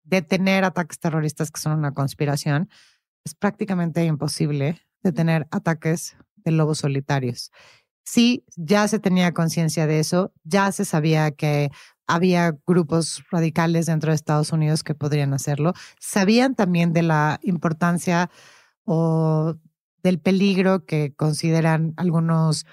detener 0.04 0.64
ataques 0.64 1.00
terroristas 1.00 1.52
que 1.52 1.60
son 1.60 1.74
una 1.74 1.94
conspiración. 1.94 2.70
Es 3.26 3.36
prácticamente 3.36 4.06
imposible 4.06 4.82
detener 5.04 5.48
ataques 5.52 6.16
de 6.38 6.52
lobos 6.52 6.80
solitarios. 6.80 7.52
Sí, 8.04 8.44
ya 8.56 8.88
se 8.88 9.00
tenía 9.00 9.34
conciencia 9.34 9.86
de 9.88 10.00
eso, 10.00 10.34
ya 10.44 10.72
se 10.72 10.86
sabía 10.86 11.32
que 11.32 11.70
había 12.08 12.58
grupos 12.68 13.24
radicales 13.32 13.86
dentro 13.86 14.12
de 14.12 14.16
Estados 14.16 14.52
Unidos 14.52 14.84
que 14.84 14.96
podrían 14.96 15.34
hacerlo. 15.34 15.74
Sabían 16.00 16.56
también 16.56 16.94
de 16.94 17.04
la 17.04 17.39
importancia 17.44 18.30
o 18.86 19.56
del 20.04 20.20
peligro 20.20 20.86
que 20.86 21.14
consideran 21.14 21.94
algunos 21.96 22.66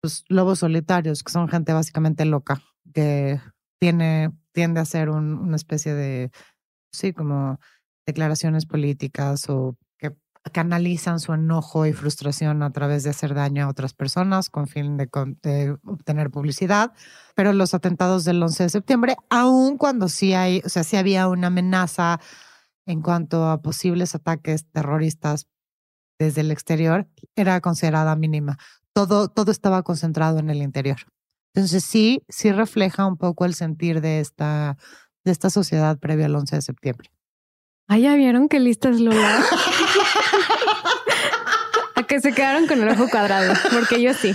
pues, 0.00 0.24
lobos 0.28 0.60
solitarios, 0.60 1.22
que 1.22 1.32
son 1.32 1.48
gente 1.48 1.72
básicamente 1.72 2.24
loca, 2.24 2.62
que 2.92 3.40
tiene, 3.80 4.30
tiende 4.52 4.80
a 4.80 4.84
ser 4.84 5.10
una 5.10 5.56
especie 5.56 5.94
de, 5.94 6.30
sí, 6.92 7.12
como 7.12 7.58
declaraciones 8.06 8.66
políticas 8.66 9.48
o 9.50 9.76
que 9.98 10.16
canalizan 10.52 11.20
su 11.20 11.34
enojo 11.34 11.84
y 11.84 11.92
frustración 11.92 12.62
a 12.62 12.70
través 12.70 13.04
de 13.04 13.10
hacer 13.10 13.34
daño 13.34 13.64
a 13.64 13.68
otras 13.68 13.92
personas 13.92 14.48
con 14.48 14.66
fin 14.66 14.96
de, 14.96 15.08
de, 15.42 15.76
obtener 15.84 16.30
publicidad. 16.30 16.92
Pero 17.34 17.52
los 17.52 17.74
atentados 17.74 18.24
del 18.24 18.42
11 18.42 18.64
de 18.64 18.68
septiembre, 18.70 19.16
aun 19.28 19.76
cuando 19.76 20.08
sí 20.08 20.32
hay, 20.32 20.62
o 20.64 20.68
sea, 20.68 20.84
sí 20.84 20.96
había 20.96 21.28
una 21.28 21.48
amenaza 21.48 22.20
en 22.86 23.02
cuanto 23.02 23.46
a 23.46 23.60
posibles 23.60 24.14
ataques 24.14 24.66
terroristas 24.70 25.46
desde 26.18 26.40
el 26.40 26.50
exterior, 26.50 27.06
era 27.36 27.60
considerada 27.60 28.16
mínima 28.16 28.58
todo, 29.06 29.28
todo 29.28 29.52
estaba 29.52 29.84
concentrado 29.84 30.40
en 30.40 30.50
el 30.50 30.60
interior. 30.60 30.96
Entonces 31.54 31.84
sí, 31.84 32.24
sí 32.28 32.50
refleja 32.50 33.06
un 33.06 33.16
poco 33.16 33.44
el 33.44 33.54
sentir 33.54 34.00
de 34.00 34.18
esta, 34.18 34.76
de 35.24 35.30
esta 35.30 35.50
sociedad 35.50 36.00
previa 36.00 36.26
al 36.26 36.34
11 36.34 36.56
de 36.56 36.62
septiembre. 36.62 37.12
Ah, 37.86 37.98
ya 37.98 38.16
vieron 38.16 38.48
qué 38.48 38.58
lista 38.58 38.88
es 38.88 38.98
Lola. 38.98 39.40
A 41.94 42.02
que 42.02 42.20
se 42.20 42.32
quedaron 42.32 42.66
con 42.66 42.82
el 42.82 42.88
ojo 42.88 43.08
cuadrado, 43.08 43.54
porque 43.72 44.02
yo 44.02 44.14
sí. 44.14 44.34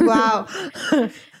Wow. 0.00 0.46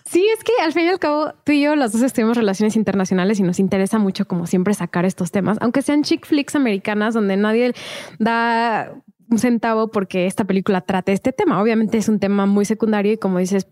Sí, 0.04 0.26
es 0.36 0.42
que 0.42 0.52
al 0.60 0.72
fin 0.72 0.86
y 0.86 0.88
al 0.88 0.98
cabo 0.98 1.32
tú 1.44 1.52
y 1.52 1.62
yo 1.62 1.76
los 1.76 1.92
dos 1.92 2.02
estudiamos 2.02 2.36
relaciones 2.36 2.74
internacionales 2.74 3.38
y 3.38 3.44
nos 3.44 3.60
interesa 3.60 4.00
mucho 4.00 4.26
como 4.26 4.48
siempre 4.48 4.74
sacar 4.74 5.04
estos 5.04 5.30
temas, 5.30 5.56
aunque 5.60 5.82
sean 5.82 6.02
chick 6.02 6.26
flicks 6.26 6.56
americanas 6.56 7.14
donde 7.14 7.36
nadie 7.36 7.74
da 8.18 8.92
un 9.30 9.38
centavo 9.38 9.90
porque 9.90 10.26
esta 10.26 10.44
película 10.44 10.80
trate 10.80 11.12
este 11.12 11.32
tema. 11.32 11.62
Obviamente 11.62 11.98
es 11.98 12.08
un 12.08 12.18
tema 12.18 12.46
muy 12.46 12.64
secundario 12.64 13.12
y 13.12 13.18
como 13.18 13.38
dices, 13.38 13.68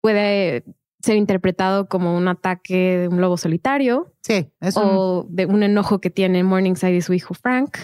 puede 0.00 0.64
ser 1.02 1.16
interpretado 1.16 1.88
como 1.88 2.16
un 2.16 2.28
ataque 2.28 2.98
de 2.98 3.08
un 3.08 3.20
lobo 3.20 3.36
solitario. 3.36 4.14
Sí, 4.22 4.52
es 4.60 4.76
o 4.76 5.26
de 5.28 5.46
un 5.46 5.62
enojo 5.62 6.00
que 6.00 6.10
tiene 6.10 6.44
Morningside 6.44 6.96
y 6.96 7.00
su 7.00 7.14
hijo 7.14 7.34
Frank. 7.34 7.78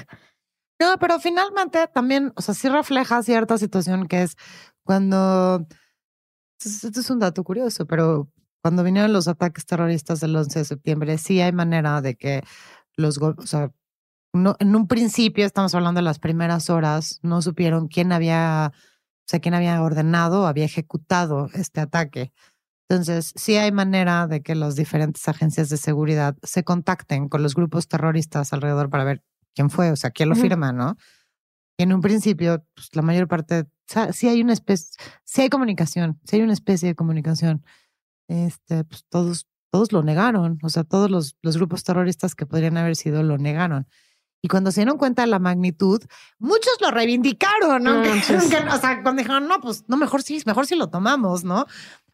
No, 0.79 0.99
pero 1.01 1.19
finalmente 1.19 1.87
también, 1.89 2.33
o 2.37 2.43
sea, 2.43 2.55
sí 2.55 2.69
refleja 2.69 3.23
cierta 3.23 3.57
situación 3.57 4.07
que 4.07 4.23
es 4.23 4.37
cuando, 4.85 5.67
esto 6.62 7.01
es 7.01 7.11
un 7.11 7.19
dato 7.19 7.43
curioso, 7.43 7.87
pero 7.87 8.31
cuando 8.62 8.83
vinieron 8.83 9.12
los 9.12 9.27
ataques 9.27 9.64
terroristas 9.64 10.21
del 10.21 10.37
11 10.37 10.59
de 10.59 10.64
septiembre, 10.67 11.19
sí 11.19 11.41
hay 11.41 11.53
manera 11.53 12.03
de 12.03 12.17
que 12.17 12.43
los, 12.97 13.19
o 13.19 13.47
sea, 13.47 13.73
no, 14.37 14.57
en 14.59 14.76
un 14.76 14.87
principio, 14.87 15.45
estamos 15.45 15.74
hablando 15.74 15.99
de 15.99 16.05
las 16.05 16.18
primeras 16.18 16.70
horas, 16.70 17.18
no 17.22 17.43
supieron 17.43 17.89
quién 17.89 18.12
había, 18.12 18.72
o 18.74 19.24
sea, 19.26 19.41
quién 19.41 19.55
había 19.55 19.82
ordenado 19.82 20.47
había 20.47 20.64
ejecutado 20.64 21.49
este 21.55 21.80
ataque. 21.80 22.32
Entonces, 22.89 23.32
sí 23.34 23.57
hay 23.57 23.72
manera 23.72 24.28
de 24.28 24.43
que 24.43 24.55
las 24.55 24.76
diferentes 24.76 25.26
agencias 25.28 25.68
de 25.68 25.76
seguridad 25.76 26.37
se 26.43 26.62
contacten 26.62 27.28
con 27.28 27.43
los 27.43 27.55
grupos 27.55 27.89
terroristas 27.89 28.53
alrededor 28.53 28.91
para 28.91 29.05
ver 29.05 29.24
quién 29.55 29.70
fue, 29.70 29.91
o 29.91 29.97
sea, 29.97 30.11
quién 30.11 30.28
lo 30.28 30.37
firma, 30.37 30.72
¿no? 30.72 30.97
Y 31.78 31.82
en 31.82 31.93
un 31.93 32.01
principio, 32.01 32.64
pues 32.74 32.95
la 32.95 33.03
mayor 33.03 33.26
parte, 33.26 33.61
o 33.62 33.66
sea, 33.87 34.12
sí 34.12 34.28
hay 34.28 34.41
una 34.41 34.53
especie, 34.53 34.99
sí 35.24 35.43
hay 35.43 35.49
comunicación, 35.49 36.20
sí 36.24 36.37
hay 36.37 36.43
una 36.43 36.53
especie 36.53 36.89
de 36.89 36.95
comunicación. 36.95 37.64
Este, 38.28 38.84
pues 38.84 39.05
todos, 39.09 39.49
todos 39.70 39.93
lo 39.93 40.03
negaron, 40.03 40.59
o 40.62 40.68
sea, 40.68 40.84
todos 40.84 41.11
los, 41.11 41.37
los 41.43 41.57
grupos 41.57 41.84
terroristas 41.84 42.34
que 42.34 42.47
podrían 42.47 42.76
haber 42.76 42.97
sido 42.97 43.22
lo 43.22 43.37
negaron. 43.37 43.89
Y 44.47 44.49
cuando 44.49 44.71
se 44.71 44.83
dieron 44.83 44.97
cuenta 44.97 45.23
de 45.23 45.27
la 45.27 45.41
magnitud, 45.41 46.01
muchos 46.39 46.75
lo 46.81 46.93
reivindicaron, 46.93 47.83
¿no? 47.83 48.01
o 48.01 48.79
sea, 48.79 49.03
cuando 49.03 49.21
dijeron, 49.21 49.49
no, 49.49 49.61
pues 49.61 49.83
no, 49.89 49.97
mejor 49.97 50.23
sí, 50.23 50.41
mejor 50.47 50.69
si 50.69 50.77
lo 50.77 50.87
tomamos, 50.87 51.43
¿no? 51.43 51.67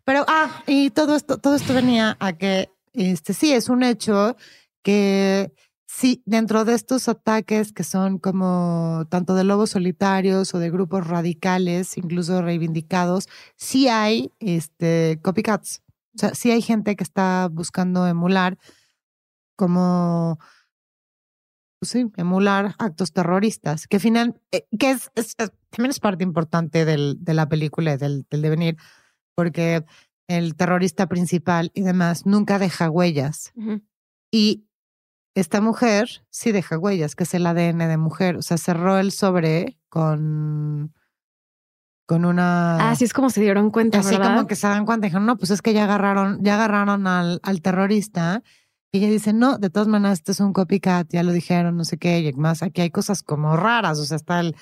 Pero, 0.04 0.24
ah, 0.28 0.62
y 0.66 0.88
todo 0.88 1.14
esto, 1.14 1.36
todo 1.36 1.56
esto 1.56 1.74
venía 1.74 2.16
a 2.20 2.32
que, 2.32 2.70
este, 2.94 3.34
sí, 3.34 3.52
es 3.52 3.68
un 3.68 3.82
hecho 3.82 4.34
que 4.82 5.52
sí, 5.86 6.22
dentro 6.24 6.64
de 6.64 6.72
estos 6.72 7.06
ataques 7.06 7.74
que 7.74 7.84
son 7.84 8.16
como 8.16 9.04
tanto 9.10 9.34
de 9.34 9.44
lobos 9.44 9.68
solitarios 9.68 10.54
o 10.54 10.58
de 10.58 10.70
grupos 10.70 11.06
radicales, 11.06 11.98
incluso 11.98 12.40
reivindicados, 12.40 13.28
sí 13.56 13.88
hay 13.88 14.32
este, 14.40 15.18
copycats. 15.20 15.82
O 16.14 16.18
sea, 16.18 16.34
sí 16.34 16.50
hay 16.50 16.62
gente 16.62 16.96
que 16.96 17.04
está 17.04 17.50
buscando 17.52 18.06
emular 18.06 18.56
como 19.54 20.38
pues 21.82 21.90
sí, 21.90 22.12
emular 22.16 22.76
actos 22.78 23.12
terroristas, 23.12 23.88
que 23.88 23.98
final, 23.98 24.40
eh, 24.52 24.68
que 24.78 24.92
es, 24.92 25.10
también 25.70 25.90
es 25.90 25.98
parte 25.98 26.22
importante 26.22 26.84
del, 26.84 27.16
de 27.18 27.34
la 27.34 27.48
película, 27.48 27.96
del, 27.96 28.24
del 28.30 28.40
devenir, 28.40 28.76
porque 29.34 29.84
el 30.28 30.54
terrorista 30.54 31.08
principal 31.08 31.72
y 31.74 31.80
demás 31.82 32.24
nunca 32.24 32.60
deja 32.60 32.88
huellas. 32.88 33.52
Y 34.30 34.64
esta 35.34 35.60
mujer 35.60 36.24
sí 36.30 36.52
deja 36.52 36.78
huellas, 36.78 37.16
que 37.16 37.24
es 37.24 37.34
el 37.34 37.44
ADN 37.48 37.78
de 37.78 37.96
mujer. 37.96 38.36
O 38.36 38.42
sea, 38.42 38.58
cerró 38.58 38.98
el 38.98 39.10
sobre 39.10 39.76
con, 39.88 40.94
con 42.06 42.24
una. 42.24 42.92
Así 42.92 43.02
es 43.02 43.12
como 43.12 43.28
se 43.28 43.40
dieron 43.40 43.72
cuenta. 43.72 43.98
Así 43.98 44.16
como 44.16 44.46
que 44.46 44.54
se 44.54 44.68
dan 44.68 44.86
cuenta 44.86 45.08
y 45.08 45.10
dijeron, 45.10 45.26
no, 45.26 45.36
pues 45.36 45.50
es 45.50 45.62
que 45.62 45.74
ya 45.74 45.82
agarraron, 45.82 46.44
ya 46.44 46.54
agarraron 46.54 47.08
al, 47.08 47.40
al 47.42 47.60
terrorista. 47.60 48.44
Y 48.92 48.98
ella 48.98 49.08
dice, 49.08 49.32
no, 49.32 49.56
de 49.56 49.70
todas 49.70 49.88
maneras, 49.88 50.18
este 50.18 50.32
es 50.32 50.40
un 50.40 50.52
copycat, 50.52 51.08
ya 51.10 51.22
lo 51.22 51.32
dijeron, 51.32 51.78
no 51.78 51.84
sé 51.84 51.96
qué, 51.96 52.20
y 52.20 52.32
más 52.34 52.62
aquí 52.62 52.82
hay 52.82 52.90
cosas 52.90 53.22
como 53.22 53.56
raras, 53.56 53.98
o 53.98 54.04
sea, 54.04 54.18
está 54.18 54.40
el, 54.40 54.54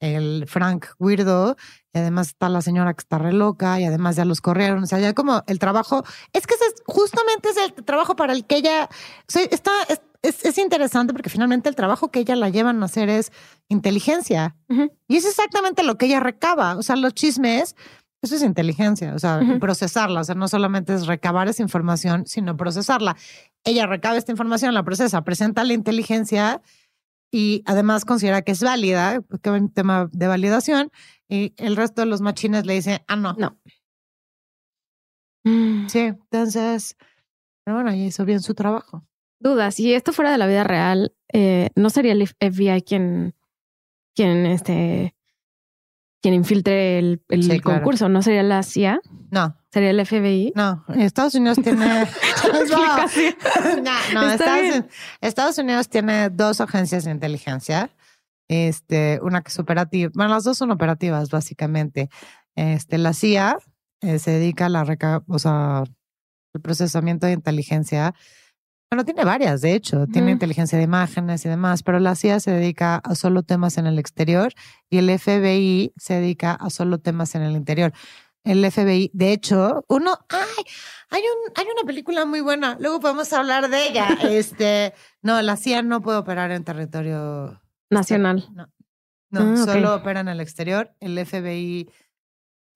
el 0.00 0.46
Frank 0.48 0.86
Weirdo, 0.98 1.56
y 1.92 1.98
además 1.98 2.28
está 2.28 2.48
la 2.48 2.60
señora 2.60 2.92
que 2.92 3.02
está 3.02 3.18
re 3.18 3.32
loca, 3.32 3.78
y 3.80 3.84
además 3.84 4.16
ya 4.16 4.24
los 4.24 4.40
corrieron. 4.40 4.82
O 4.82 4.86
sea, 4.86 4.98
ya 4.98 5.14
como 5.14 5.44
el 5.46 5.60
trabajo, 5.60 6.04
es 6.32 6.46
que 6.48 6.54
es, 6.54 6.74
justamente 6.86 7.50
es 7.50 7.56
el 7.56 7.72
trabajo 7.84 8.16
para 8.16 8.32
el 8.32 8.46
que 8.46 8.56
ella, 8.56 8.88
o 8.90 9.24
sea, 9.28 9.42
está, 9.44 9.70
es, 10.22 10.44
es, 10.44 10.58
interesante 10.58 11.12
porque 11.12 11.30
finalmente 11.30 11.68
el 11.68 11.76
trabajo 11.76 12.10
que 12.10 12.20
ella 12.20 12.34
la 12.36 12.48
llevan 12.48 12.82
a 12.82 12.86
hacer 12.86 13.08
es 13.08 13.30
inteligencia. 13.68 14.56
Y 15.06 15.16
es 15.16 15.24
exactamente 15.24 15.82
lo 15.82 15.96
que 15.96 16.06
ella 16.06 16.20
recaba. 16.20 16.76
O 16.76 16.82
sea, 16.82 16.96
los 16.96 17.14
chismes, 17.14 17.76
eso 18.20 18.34
es 18.34 18.42
inteligencia, 18.42 19.14
o 19.14 19.18
sea, 19.18 19.40
procesarla. 19.60 20.20
O 20.20 20.24
sea, 20.24 20.34
no 20.34 20.48
solamente 20.48 20.94
es 20.94 21.06
recabar 21.06 21.48
esa 21.48 21.62
información, 21.62 22.26
sino 22.26 22.56
procesarla. 22.56 23.16
Ella 23.68 23.86
recaba 23.86 24.16
esta 24.16 24.32
información, 24.32 24.72
la 24.72 24.82
procesa, 24.82 25.24
presenta 25.24 25.62
la 25.62 25.74
inteligencia 25.74 26.62
y 27.30 27.62
además 27.66 28.06
considera 28.06 28.40
que 28.40 28.52
es 28.52 28.62
válida, 28.62 29.20
porque 29.28 29.50
hay 29.50 29.60
un 29.60 29.70
tema 29.70 30.08
de 30.10 30.26
validación, 30.26 30.90
y 31.28 31.52
el 31.58 31.76
resto 31.76 32.00
de 32.00 32.06
los 32.06 32.22
machines 32.22 32.64
le 32.64 32.72
dicen, 32.72 33.00
ah, 33.06 33.16
no. 33.16 33.34
No. 33.34 33.58
Sí, 35.88 35.98
entonces, 35.98 36.96
pero 37.64 37.76
bueno, 37.76 37.90
ella 37.90 38.06
hizo 38.06 38.24
bien 38.24 38.40
su 38.40 38.54
trabajo. 38.54 39.06
Dudas, 39.38 39.74
si 39.74 39.92
esto 39.92 40.14
fuera 40.14 40.32
de 40.32 40.38
la 40.38 40.46
vida 40.46 40.64
real, 40.64 41.14
eh, 41.34 41.68
¿no 41.76 41.90
sería 41.90 42.12
el 42.12 42.26
FBI 42.26 42.80
quien, 42.80 43.34
quien 44.14 44.46
este, 44.46 45.14
quien 46.22 46.32
infiltre 46.32 46.98
el, 46.98 47.22
el 47.28 47.62
concurso, 47.62 48.08
¿no 48.08 48.22
sería 48.22 48.42
la 48.42 48.62
CIA? 48.62 49.00
No. 49.30 49.57
¿Sería 49.72 49.90
el 49.90 50.06
FBI? 50.06 50.52
No, 50.56 50.84
Estados 50.96 51.34
Unidos 51.34 51.58
tiene. 51.62 51.86
no, 53.82 53.92
no, 54.14 54.30
Estados, 54.30 54.84
Estados, 55.20 55.58
Unidos 55.58 55.88
tiene 55.88 56.30
dos 56.30 56.60
agencias 56.60 57.04
de 57.04 57.10
inteligencia. 57.10 57.90
Este, 58.48 59.20
una 59.22 59.42
que 59.42 59.48
es 59.48 59.58
operativa. 59.58 60.10
Bueno, 60.14 60.32
las 60.32 60.44
dos 60.44 60.56
son 60.56 60.70
operativas, 60.70 61.28
básicamente. 61.28 62.08
Este, 62.56 62.96
la 62.96 63.12
CIA 63.12 63.58
eh, 64.00 64.18
se 64.18 64.30
dedica 64.30 64.66
a 64.66 64.70
la 64.70 64.84
reca 64.84 65.22
o 65.28 65.38
sea, 65.38 65.84
el 66.54 66.60
procesamiento 66.62 67.26
de 67.26 67.32
inteligencia 67.32 68.14
bueno, 68.90 69.04
tiene 69.04 69.22
varias, 69.22 69.60
de 69.60 69.74
hecho, 69.74 70.06
tiene 70.06 70.30
inteligencia 70.30 70.78
de 70.78 70.84
imágenes 70.84 71.44
y 71.44 71.48
demás, 71.50 71.82
pero 71.82 72.00
la 72.00 72.14
CIA 72.14 72.40
se 72.40 72.52
dedica 72.52 72.96
a 72.96 73.14
solo 73.14 73.42
temas 73.42 73.76
en 73.76 73.86
el 73.86 73.98
exterior 73.98 74.54
y 74.88 74.96
el 74.96 75.10
FBI 75.18 75.92
se 75.98 76.14
dedica 76.14 76.54
a 76.54 76.70
solo 76.70 76.96
temas 76.98 77.34
en 77.34 77.42
el 77.42 77.52
interior. 77.54 77.92
El 78.44 78.70
FBI, 78.70 79.10
de 79.12 79.32
hecho, 79.32 79.84
uno, 79.88 80.18
ay, 80.28 80.64
hay 81.10 81.22
un, 81.22 81.52
hay 81.54 81.66
una 81.66 81.86
película 81.86 82.24
muy 82.24 82.40
buena, 82.40 82.76
luego 82.80 83.00
podemos 83.00 83.32
hablar 83.32 83.68
de 83.68 83.88
ella. 83.88 84.08
Este, 84.30 84.94
no, 85.22 85.40
la 85.42 85.56
CIA 85.56 85.82
no 85.82 86.00
puede 86.00 86.18
operar 86.18 86.50
en 86.52 86.64
territorio 86.64 87.60
nacional. 87.90 88.46
No, 88.52 88.68
no, 89.30 89.40
ah, 89.40 89.64
solo 89.64 89.94
opera 89.94 90.20
en 90.20 90.28
el 90.28 90.40
exterior. 90.40 90.94
El 91.00 91.18
FBI, 91.24 91.90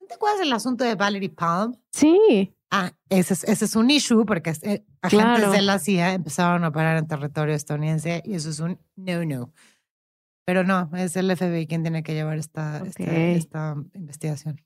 ¿te 0.07 0.13
acuerdas 0.13 0.39
del 0.39 0.53
asunto 0.53 0.83
de 0.83 0.95
Valerie 0.95 1.29
Palm? 1.29 1.75
Sí. 1.91 2.55
Ah, 2.69 2.91
ese 3.09 3.35
es, 3.35 3.43
ese 3.43 3.65
es 3.65 3.75
un 3.75 3.91
issue 3.91 4.25
porque 4.25 4.51
eh, 4.63 4.83
agentes 5.01 5.51
de 5.51 5.61
la 5.61 5.77
CIA 5.77 6.13
empezaron 6.13 6.63
a 6.63 6.69
operar 6.69 6.97
en 6.97 7.07
territorio 7.07 7.53
estadounidense 7.53 8.23
y 8.25 8.33
eso 8.33 8.49
es 8.49 8.59
un 8.59 8.79
no-no. 8.95 9.53
Pero 10.45 10.63
no, 10.63 10.89
es 10.95 11.15
el 11.15 11.35
FBI 11.35 11.67
quien 11.67 11.83
tiene 11.83 12.03
que 12.03 12.13
llevar 12.13 12.37
esta, 12.37 12.83
esta, 12.97 13.75
investigación. 13.93 14.59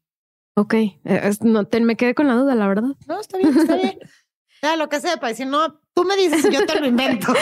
Ok, 0.60 0.74
eh, 0.74 1.32
no, 1.42 1.66
te, 1.68 1.80
me 1.82 1.96
quedé 1.96 2.16
con 2.16 2.26
la 2.28 2.34
duda, 2.34 2.56
la 2.56 2.68
verdad. 2.68 2.90
No, 3.08 3.20
está 3.20 3.38
bien, 3.38 3.56
está 3.56 3.76
bien. 3.76 4.00
Ya, 4.64 4.76
lo 4.76 4.90
que 4.90 5.00
sepa, 5.00 5.30
y 5.30 5.36
si 5.36 5.46
no, 5.46 5.80
tú 5.98 6.04
me 6.04 6.16
dices 6.16 6.48
yo 6.52 6.64
te 6.64 6.80
lo 6.80 6.86
invento. 6.86 7.34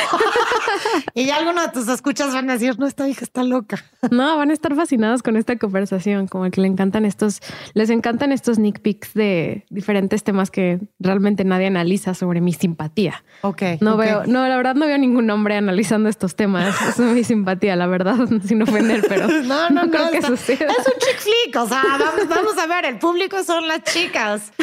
y 1.14 1.26
ya 1.26 1.36
alguno 1.36 1.62
de 1.62 1.68
tus 1.74 1.90
escuchas 1.90 2.34
van 2.34 2.50
a 2.50 2.54
decir, 2.54 2.80
no, 2.80 2.88
esta 2.88 3.06
hija 3.06 3.26
está 3.26 3.44
loca. 3.44 3.84
no, 4.12 4.38
van 4.38 4.50
a 4.50 4.54
estar 4.54 4.74
fascinados 4.76 5.24
con 5.24 5.36
esta 5.36 5.58
conversación, 5.58 6.28
como 6.28 6.50
que 6.50 6.62
le 6.62 6.68
encantan 6.68 7.04
estos, 7.04 7.42
les 7.74 7.90
encantan 7.90 8.32
estos 8.32 8.56
sneak 8.56 8.80
peeks 8.80 9.14
de 9.14 9.66
diferentes 9.70 10.24
temas 10.24 10.52
que 10.52 10.80
realmente 11.02 11.44
nadie 11.44 11.68
analiza 11.68 12.14
sobre 12.14 12.40
mi 12.40 12.54
simpatía. 12.54 13.26
Ok. 13.42 13.62
No 13.82 13.98
veo, 13.98 14.26
no, 14.26 14.48
la 14.48 14.56
verdad 14.56 14.76
no 14.76 14.88
veo 14.88 14.98
ningún 14.98 15.30
hombre 15.30 15.58
analizando 15.58 16.08
estos 16.08 16.38
temas. 16.38 16.74
Es 16.96 17.00
mi 17.00 17.26
simpatía, 17.26 17.76
la 17.76 17.88
verdad, 17.88 18.16
sin 18.46 18.62
ofender, 18.62 19.04
pero 19.10 19.28
no, 19.28 19.70
no, 19.70 19.84
no, 19.84 19.92
creo 19.92 20.12
que 20.12 20.22
suceda. 20.22 20.72
Es 20.72 20.88
un 20.88 20.94
chick 20.98 21.20
flick, 21.20 21.58
o 21.58 21.68
sea, 21.68 21.84
vamos, 22.00 22.30
vamos 22.30 22.58
a 22.58 22.68
ver, 22.68 22.86
el 22.86 23.00
público 23.00 23.44
son 23.44 23.68
las 23.68 23.84
chicas. 23.84 24.54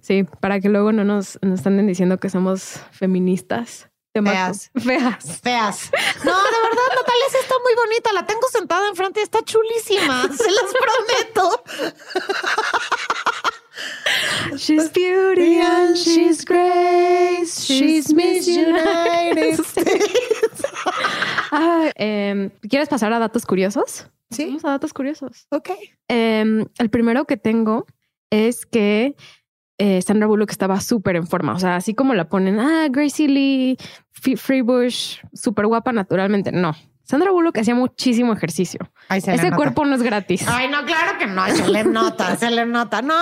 Sí, 0.00 0.24
para 0.40 0.60
que 0.60 0.68
luego 0.68 0.92
no 0.92 1.04
nos, 1.04 1.38
nos 1.42 1.60
estén 1.60 1.86
diciendo 1.86 2.18
que 2.18 2.30
somos 2.30 2.80
feministas. 2.92 3.88
Feas. 4.14 4.70
Feas. 4.74 5.40
Feas. 5.42 5.90
No, 6.24 6.32
de 6.32 6.58
verdad, 6.62 6.88
Natalia 6.96 7.28
sí 7.30 7.36
está 7.40 7.54
muy 7.62 7.74
bonita. 7.76 8.12
La 8.12 8.26
tengo 8.26 8.48
sentada 8.50 8.88
enfrente 8.88 9.20
y 9.20 9.22
está 9.22 9.42
chulísima. 9.44 10.22
Se 10.22 10.50
los 10.50 10.74
prometo. 10.74 11.64
She's 14.56 14.92
beauty 14.92 15.60
and 15.60 15.96
she's 15.96 16.44
grace. 16.44 17.64
She's 17.64 18.12
Miss 18.12 18.48
United 18.48 19.60
ah, 21.52 21.90
eh, 21.94 22.50
¿Quieres 22.68 22.88
pasar 22.88 23.12
a 23.12 23.20
datos 23.20 23.46
curiosos? 23.46 24.08
Sí. 24.30 24.46
Vamos 24.46 24.64
a 24.64 24.70
datos 24.70 24.92
curiosos. 24.92 25.46
Ok. 25.50 25.70
Eh, 26.08 26.64
el 26.78 26.90
primero 26.90 27.24
que 27.26 27.36
tengo 27.36 27.86
es 28.30 28.66
que 28.66 29.14
eh, 29.78 30.02
Sandra 30.02 30.26
Bullock 30.26 30.50
estaba 30.50 30.80
súper 30.80 31.16
en 31.16 31.26
forma. 31.26 31.54
O 31.54 31.58
sea, 31.58 31.76
así 31.76 31.94
como 31.94 32.14
la 32.14 32.28
ponen, 32.28 32.58
ah, 32.58 32.88
Gracie 32.90 33.28
Lee, 33.28 33.78
Freebush, 34.10 35.18
súper 35.32 35.66
guapa 35.66 35.92
naturalmente. 35.92 36.52
No. 36.52 36.74
Sandra 37.04 37.30
Bullock 37.30 37.56
hacía 37.56 37.74
muchísimo 37.74 38.34
ejercicio. 38.34 38.80
Ese 39.08 39.50
cuerpo 39.52 39.86
no 39.86 39.94
es 39.94 40.02
gratis. 40.02 40.46
Ay, 40.46 40.68
no, 40.68 40.84
claro 40.84 41.18
que 41.18 41.26
no, 41.26 41.46
se 41.48 41.66
le 41.66 41.84
nota, 41.84 42.36
se 42.36 42.50
le 42.50 42.66
nota. 42.66 43.00
No, 43.00 43.14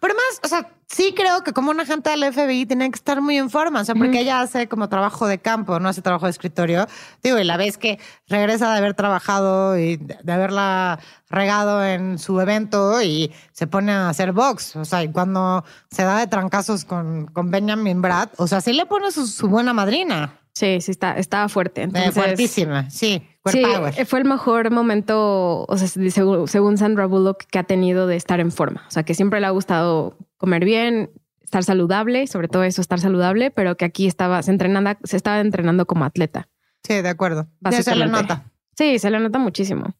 pero 0.00 0.14
más, 0.14 0.40
o 0.42 0.48
sea, 0.48 0.70
sí 0.88 1.14
creo 1.16 1.42
que 1.42 1.52
como 1.52 1.70
una 1.70 1.82
agente 1.82 2.10
del 2.10 2.32
FBI 2.32 2.66
tiene 2.66 2.90
que 2.90 2.96
estar 2.96 3.20
muy 3.20 3.36
en 3.36 3.50
forma, 3.50 3.80
o 3.80 3.84
sea, 3.84 3.94
porque 3.94 4.20
ella 4.20 4.40
hace 4.40 4.68
como 4.68 4.88
trabajo 4.88 5.26
de 5.26 5.38
campo, 5.38 5.80
no 5.80 5.88
hace 5.88 6.02
trabajo 6.02 6.26
de 6.26 6.30
escritorio. 6.30 6.86
Digo, 7.22 7.38
y 7.38 7.44
la 7.44 7.56
vez 7.56 7.76
que 7.76 7.98
regresa 8.28 8.70
de 8.72 8.78
haber 8.78 8.94
trabajado 8.94 9.78
y 9.78 9.96
de 9.96 10.32
haberla 10.32 10.98
regado 11.28 11.84
en 11.84 12.18
su 12.18 12.40
evento 12.40 13.02
y 13.02 13.32
se 13.52 13.66
pone 13.66 13.92
a 13.92 14.08
hacer 14.08 14.32
box, 14.32 14.76
o 14.76 14.84
sea, 14.84 15.02
y 15.02 15.10
cuando 15.10 15.64
se 15.90 16.04
da 16.04 16.18
de 16.18 16.26
trancazos 16.26 16.84
con, 16.84 17.26
con 17.26 17.50
Benjamin 17.50 18.00
Brad, 18.00 18.28
o 18.36 18.46
sea, 18.46 18.60
sí 18.60 18.72
le 18.72 18.86
pone 18.86 19.10
su, 19.10 19.48
buena 19.48 19.72
madrina. 19.72 20.40
Sí, 20.52 20.80
sí, 20.80 20.92
está, 20.92 21.18
estaba 21.18 21.48
fuerte. 21.50 21.82
Entonces, 21.82 22.14
fuertísima, 22.14 22.88
sí. 22.88 23.22
Sí, 23.52 23.62
fue 24.06 24.18
el 24.20 24.24
mejor 24.24 24.70
momento, 24.70 25.64
o 25.68 25.76
sea, 25.76 25.88
según 25.88 26.78
Sandra 26.78 27.06
Bullock, 27.06 27.44
que 27.50 27.58
ha 27.58 27.64
tenido 27.64 28.06
de 28.06 28.16
estar 28.16 28.40
en 28.40 28.50
forma. 28.50 28.84
O 28.88 28.90
sea, 28.90 29.02
que 29.04 29.14
siempre 29.14 29.40
le 29.40 29.46
ha 29.46 29.50
gustado 29.50 30.16
comer 30.36 30.64
bien, 30.64 31.10
estar 31.42 31.62
saludable, 31.64 32.26
sobre 32.26 32.48
todo 32.48 32.64
eso, 32.64 32.80
estar 32.80 33.00
saludable, 33.00 33.50
pero 33.50 33.76
que 33.76 33.84
aquí 33.84 34.06
estaba, 34.06 34.42
se, 34.42 34.50
entrenando, 34.50 34.92
se 35.04 35.16
estaba 35.16 35.40
entrenando 35.40 35.86
como 35.86 36.04
atleta. 36.04 36.48
Sí, 36.82 37.00
de 37.02 37.08
acuerdo. 37.08 37.48
Se 37.70 37.94
le 37.94 38.06
nota. 38.06 38.50
Sí, 38.76 38.98
se 38.98 39.10
le 39.10 39.20
nota 39.20 39.38
muchísimo. 39.38 39.94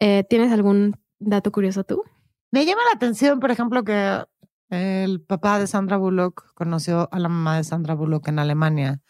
Eh, 0.00 0.24
¿Tienes 0.28 0.52
algún 0.52 0.96
dato 1.18 1.52
curioso 1.52 1.84
tú? 1.84 2.02
Me 2.50 2.66
llama 2.66 2.82
la 2.90 2.96
atención, 2.96 3.40
por 3.40 3.50
ejemplo, 3.50 3.84
que 3.84 4.24
el 4.72 5.20
papá 5.20 5.58
de 5.58 5.66
Sandra 5.66 5.98
Bullock 5.98 6.54
conoció 6.54 7.08
a 7.12 7.18
la 7.18 7.28
mamá 7.28 7.58
de 7.58 7.64
Sandra 7.64 7.94
Bullock 7.94 8.28
en 8.28 8.38
Alemania, 8.38 9.00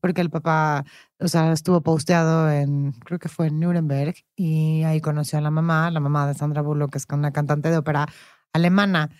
porque 0.00 0.20
el 0.20 0.28
papá, 0.28 0.84
o 1.18 1.26
sea, 1.26 1.52
estuvo 1.52 1.80
posteado 1.80 2.50
en, 2.50 2.92
creo 2.92 3.18
que 3.18 3.30
fue 3.30 3.46
en 3.46 3.60
Nuremberg, 3.60 4.14
y 4.36 4.82
ahí 4.82 5.00
conoció 5.00 5.38
a 5.38 5.42
la 5.42 5.50
mamá, 5.50 5.90
la 5.90 6.00
mamá 6.00 6.26
de 6.26 6.34
Sandra 6.34 6.60
Bullock, 6.60 6.92
que 6.92 6.98
es 6.98 7.06
una 7.10 7.32
cantante 7.32 7.70
de 7.70 7.78
ópera 7.78 8.06
alemana. 8.52 9.10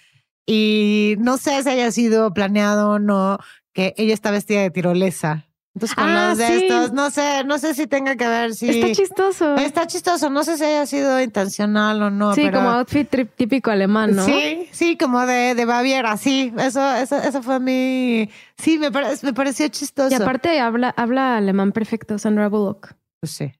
Y 0.44 1.16
no 1.18 1.38
sé 1.38 1.62
si 1.62 1.70
haya 1.70 1.90
sido 1.90 2.32
planeado 2.34 2.90
o 2.90 2.98
no 2.98 3.38
que 3.72 3.94
ella 3.96 4.14
está 4.14 4.30
vestida 4.30 4.60
de 4.60 4.70
tirolesa. 4.70 5.46
Entonces, 5.76 5.94
con 5.94 6.08
ah, 6.08 6.30
los 6.30 6.38
de 6.38 6.56
estos, 6.56 6.92
no 6.94 7.10
sé, 7.10 7.44
no 7.44 7.58
sé 7.58 7.74
si 7.74 7.86
tenga 7.86 8.16
que 8.16 8.26
ver 8.26 8.54
si. 8.54 8.66
Está 8.66 8.92
chistoso. 8.92 9.56
Está 9.56 9.86
chistoso. 9.86 10.30
No 10.30 10.42
sé 10.42 10.56
si 10.56 10.64
haya 10.64 10.86
sido 10.86 11.20
intencional 11.20 12.02
o 12.02 12.08
no. 12.08 12.34
Sí, 12.34 12.50
como 12.50 12.70
outfit 12.70 13.14
típico 13.36 13.70
alemán, 13.70 14.16
¿no? 14.16 14.24
Sí, 14.24 14.70
sí, 14.72 14.96
como 14.96 15.26
de, 15.26 15.54
de 15.54 15.66
Baviera, 15.66 16.16
sí. 16.16 16.50
Eso, 16.56 16.94
eso, 16.94 17.18
eso 17.18 17.42
fue 17.42 17.60
mi. 17.60 18.30
Sí, 18.56 18.78
me, 18.78 18.88
me 18.90 19.34
pareció 19.34 19.68
chistoso. 19.68 20.08
Y 20.10 20.14
aparte 20.14 20.58
habla, 20.60 20.94
habla 20.96 21.36
alemán 21.36 21.72
perfecto, 21.72 22.16
Sandra 22.16 22.48
Bullock. 22.48 22.94
Pues 23.20 23.32
sí. 23.32 23.52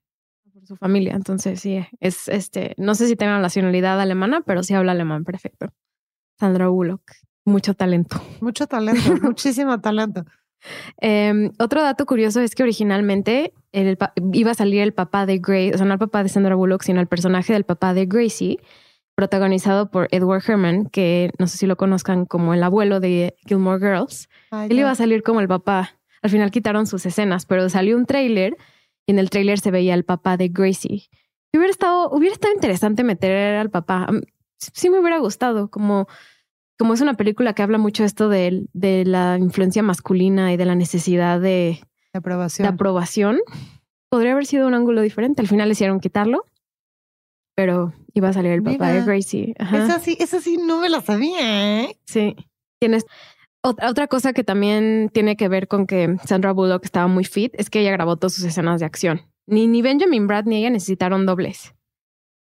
Por 0.51 0.65
su 0.65 0.75
familia. 0.75 1.13
Entonces, 1.13 1.59
sí, 1.59 1.85
es 1.99 2.29
este. 2.29 2.73
No 2.79 2.95
sé 2.95 3.07
si 3.07 3.15
tenga 3.15 3.37
nacionalidad 3.37 4.01
alemana, 4.01 4.41
pero 4.41 4.63
sí 4.63 4.73
habla 4.73 4.93
alemán 4.93 5.23
perfecto. 5.23 5.67
Sandra 6.39 6.67
Bullock. 6.67 7.11
Mucho 7.45 7.75
talento. 7.75 8.19
Mucho 8.41 8.65
talento, 8.65 9.15
muchísimo 9.21 9.79
talento. 9.79 10.25
Em, 10.99 11.51
otro 11.59 11.81
dato 11.81 12.05
curioso 12.05 12.41
es 12.41 12.55
que 12.55 12.63
originalmente 12.63 13.53
iba 14.33 14.51
a 14.51 14.55
salir 14.55 14.81
el 14.81 14.93
papá 14.93 15.25
de 15.25 15.37
Grace, 15.37 15.73
o 15.73 15.77
sea, 15.77 15.85
no 15.85 15.93
el 15.93 15.99
papá 15.99 16.23
de 16.23 16.29
Sandra 16.29 16.55
Bullock, 16.55 16.83
sino 16.83 16.99
el 16.99 17.07
personaje 17.07 17.53
del 17.53 17.63
papá 17.63 17.93
de 17.93 18.05
Gracie, 18.05 18.59
protagonizado 19.15 19.89
por 19.89 20.07
Edward 20.11 20.43
Herman, 20.47 20.87
que 20.87 21.31
no 21.39 21.47
sé 21.47 21.57
si 21.57 21.67
lo 21.67 21.75
conozcan 21.75 22.25
como 22.25 22.53
el 22.53 22.63
abuelo 22.63 22.99
de 22.99 23.35
Gilmore 23.45 23.79
Girls. 23.79 24.29
Él 24.69 24.79
iba 24.79 24.91
a 24.91 24.95
salir 24.95 25.23
como 25.23 25.41
el 25.41 25.47
papá. 25.47 25.97
Al 26.21 26.29
final 26.29 26.51
quitaron 26.51 26.87
sus 26.87 27.05
escenas, 27.05 27.45
pero 27.45 27.69
salió 27.69 27.95
un 27.95 28.05
tráiler 28.05 28.57
y 29.05 29.11
en 29.11 29.19
el 29.19 29.29
tráiler 29.29 29.59
se 29.59 29.71
veía 29.71 29.93
el 29.93 30.03
papá 30.03 30.37
de 30.37 30.49
Gracie. 30.49 31.09
Y 31.51 31.57
hubiera 31.57 31.71
estado, 31.71 32.09
hubiera 32.09 32.33
estado 32.33 32.53
interesante 32.53 33.03
meter 33.03 33.55
al 33.55 33.69
papá 33.69 34.07
sí 34.57 34.89
me 34.89 34.99
hubiera 34.99 35.19
gustado, 35.19 35.69
como, 35.69 36.07
como 36.77 36.93
es 36.93 37.01
una 37.01 37.15
película 37.15 37.53
que 37.53 37.63
habla 37.63 37.77
mucho 37.77 38.03
esto 38.03 38.29
de, 38.29 38.65
de 38.73 39.05
la 39.05 39.37
influencia 39.39 39.83
masculina 39.83 40.53
y 40.53 40.57
de 40.57 40.65
la 40.65 40.75
necesidad 40.75 41.39
de, 41.39 41.79
aprobación. 42.13 42.67
aprobación. 42.67 43.39
Podría 44.09 44.33
haber 44.33 44.45
sido 44.45 44.67
un 44.67 44.73
ángulo 44.73 45.01
diferente. 45.01 45.41
Al 45.41 45.47
final 45.47 45.71
hicieron 45.71 45.99
quitarlo, 45.99 46.45
pero 47.55 47.93
iba 48.13 48.29
a 48.29 48.33
salir 48.33 48.51
el 48.51 48.63
papá 48.63 48.89
de 48.89 49.03
Gracie. 49.03 49.55
Esa 49.57 49.99
sí, 49.99 50.17
esa 50.19 50.39
sí 50.39 50.57
no 50.57 50.79
me 50.79 50.89
la 50.89 51.01
sabía, 51.01 51.83
¿eh? 51.83 51.99
Sí. 52.05 52.35
Tienes 52.79 53.05
otra 53.63 54.07
cosa 54.07 54.33
que 54.33 54.43
también 54.43 55.09
tiene 55.13 55.35
que 55.35 55.49
ver 55.49 55.67
con 55.67 55.87
que 55.87 56.15
Sandra 56.25 56.53
Bullock 56.53 56.85
estaba 56.85 57.07
muy 57.07 57.25
fit 57.25 57.53
es 57.57 57.69
que 57.69 57.81
ella 57.81 57.91
grabó 57.91 58.15
todas 58.15 58.33
sus 58.33 58.43
escenas 58.45 58.79
de 58.79 58.85
acción. 58.85 59.21
Ni, 59.45 59.67
ni 59.67 59.81
Benjamin 59.81 60.27
Brad 60.27 60.45
ni 60.45 60.57
ella 60.57 60.69
necesitaron 60.69 61.25
dobles. 61.25 61.73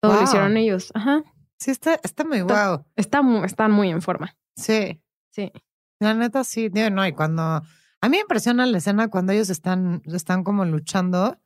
Todo 0.01 0.15
lo 0.15 0.23
hicieron 0.23 0.55
ellos. 0.55 0.91
Ajá. 0.93 1.23
Sí, 1.59 1.71
está, 1.71 1.99
está 2.03 2.23
muy 2.23 2.41
guau. 2.41 2.85
Está, 2.95 3.19
está, 3.19 3.45
están 3.45 3.71
muy 3.71 3.89
en 3.89 4.01
forma. 4.01 4.35
Sí. 4.55 5.01
Sí. 5.29 5.51
La 5.99 6.13
neta, 6.13 6.43
sí. 6.43 6.69
no, 6.69 7.05
y 7.05 7.13
cuando. 7.13 7.43
A 7.43 8.07
mí 8.07 8.15
me 8.15 8.19
impresiona 8.19 8.65
la 8.65 8.77
escena 8.77 9.09
cuando 9.09 9.33
ellos 9.33 9.49
están, 9.49 10.01
están 10.05 10.43
como 10.45 10.63
luchando. 10.63 11.37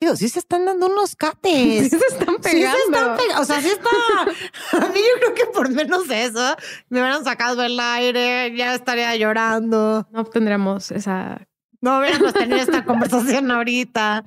Digo, 0.00 0.16
sí 0.16 0.28
se 0.28 0.38
están 0.38 0.64
dando 0.64 0.86
unos 0.86 1.14
cates. 1.16 1.90
Sí 1.90 1.90
se 1.90 1.96
están 1.96 2.36
pegando. 2.36 2.42
Sí 2.42 2.60
se 2.60 2.98
están 2.98 3.16
pegando. 3.16 3.42
O 3.42 3.44
sea, 3.44 3.60
sí 3.60 3.68
está. 3.68 3.90
A 4.86 4.88
mí 4.88 5.00
yo 5.00 5.20
creo 5.20 5.34
que 5.34 5.46
por 5.52 5.70
menos 5.70 6.08
eso 6.10 6.56
me 6.88 7.00
hubieran 7.00 7.24
sacado 7.24 7.62
el 7.62 7.78
aire, 7.78 8.56
ya 8.56 8.74
estaría 8.74 9.14
llorando. 9.16 10.08
No 10.10 10.24
tendríamos 10.24 10.90
esa. 10.90 11.46
No 11.82 11.98
hubiéramos 11.98 12.32
tenido 12.32 12.56
esta 12.60 12.84
conversación 12.86 13.50
ahorita. 13.50 14.24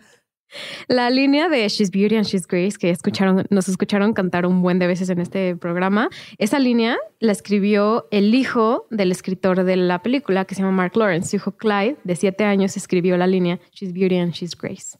La 0.87 1.09
línea 1.09 1.49
de 1.49 1.67
She's 1.67 1.91
Beauty 1.91 2.15
and 2.15 2.25
She's 2.25 2.47
Grace, 2.47 2.77
que 2.77 2.89
escucharon, 2.89 3.45
nos 3.49 3.67
escucharon 3.67 4.13
cantar 4.13 4.45
un 4.45 4.61
buen 4.61 4.79
de 4.79 4.87
veces 4.87 5.09
en 5.09 5.19
este 5.19 5.55
programa, 5.55 6.09
esa 6.37 6.59
línea 6.59 6.97
la 7.19 7.31
escribió 7.31 8.07
el 8.11 8.33
hijo 8.33 8.87
del 8.89 9.11
escritor 9.11 9.63
de 9.63 9.75
la 9.75 10.01
película, 10.01 10.45
que 10.45 10.55
se 10.55 10.61
llama 10.61 10.73
Mark 10.73 10.95
Lawrence. 10.95 11.29
Su 11.29 11.35
hijo 11.37 11.51
Clyde, 11.51 11.97
de 12.03 12.15
siete 12.15 12.45
años, 12.45 12.77
escribió 12.77 13.17
la 13.17 13.27
línea 13.27 13.59
She's 13.71 13.93
Beauty 13.93 14.17
and 14.17 14.33
She's 14.33 14.55
Grace. 14.55 14.97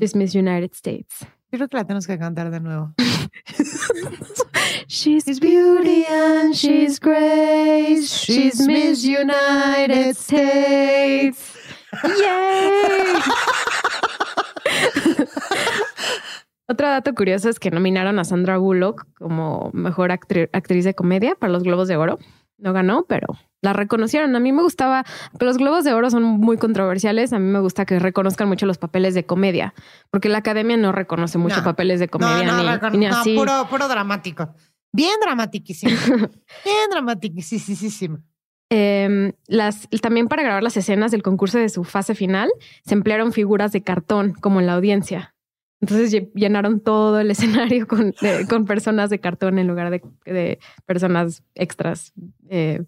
She's 0.00 0.14
Miss 0.14 0.34
United 0.34 0.72
States. 0.72 1.26
Creo 1.50 1.68
que 1.68 1.76
la 1.76 1.84
tenemos 1.84 2.06
que 2.06 2.18
cantar 2.18 2.50
de 2.50 2.60
nuevo. 2.60 2.94
she's 4.88 5.38
beauty 5.38 6.04
and 6.06 6.54
she's 6.54 6.98
grace. 6.98 8.08
She's 8.08 8.66
Miss 8.66 9.04
United 9.04 10.16
States. 10.16 11.56
Yay! 12.04 13.20
Otro 16.68 16.88
dato 16.88 17.14
curioso 17.14 17.48
es 17.48 17.58
que 17.58 17.70
nominaron 17.70 18.18
a 18.18 18.24
Sandra 18.24 18.56
Bullock 18.56 19.06
como 19.18 19.70
mejor 19.72 20.12
actriz 20.12 20.84
de 20.84 20.94
comedia 20.94 21.34
para 21.34 21.52
los 21.52 21.62
Globos 21.64 21.88
de 21.88 21.96
Oro. 21.96 22.18
No 22.56 22.72
ganó, 22.72 23.04
pero 23.08 23.26
la 23.60 23.72
reconocieron. 23.72 24.34
A 24.36 24.40
mí 24.40 24.52
me 24.52 24.62
gustaba, 24.62 25.04
los 25.40 25.58
Globos 25.58 25.84
de 25.84 25.92
Oro 25.92 26.10
son 26.10 26.22
muy 26.22 26.58
controversiales. 26.58 27.32
A 27.32 27.38
mí 27.38 27.46
me 27.50 27.60
gusta 27.60 27.84
que 27.84 27.98
reconozcan 27.98 28.48
mucho 28.48 28.66
los 28.66 28.78
papeles 28.78 29.14
de 29.14 29.26
comedia, 29.26 29.74
porque 30.10 30.28
la 30.28 30.38
academia 30.38 30.76
no 30.76 30.92
reconoce 30.92 31.38
mucho 31.38 31.62
papeles 31.64 32.00
de 32.00 32.08
comedia 32.08 32.44
no, 32.44 32.90
ni, 32.90 33.06
así. 33.06 33.34
Puro, 33.36 33.66
puro 33.68 33.88
dramático. 33.88 34.54
Bien 34.92 35.14
dramatiquísimo. 35.20 35.92
Bien 36.64 36.90
dramatiquísimo. 36.90 38.18
Eh, 38.74 39.34
las, 39.48 39.86
también 40.00 40.28
para 40.28 40.42
grabar 40.42 40.62
las 40.62 40.78
escenas 40.78 41.10
del 41.10 41.22
concurso 41.22 41.58
de 41.58 41.68
su 41.68 41.84
fase 41.84 42.14
final, 42.14 42.50
se 42.86 42.94
emplearon 42.94 43.32
figuras 43.32 43.70
de 43.70 43.82
cartón 43.82 44.32
como 44.32 44.60
en 44.60 44.66
la 44.66 44.72
audiencia. 44.72 45.34
Entonces 45.82 46.10
llenaron 46.34 46.80
todo 46.80 47.20
el 47.20 47.30
escenario 47.32 47.86
con, 47.86 48.14
con 48.48 48.64
personas 48.64 49.10
de 49.10 49.18
cartón 49.18 49.58
en 49.58 49.66
lugar 49.66 49.90
de, 50.24 50.58
personas 50.86 51.42
extras, 51.54 52.14
eh, 52.48 52.82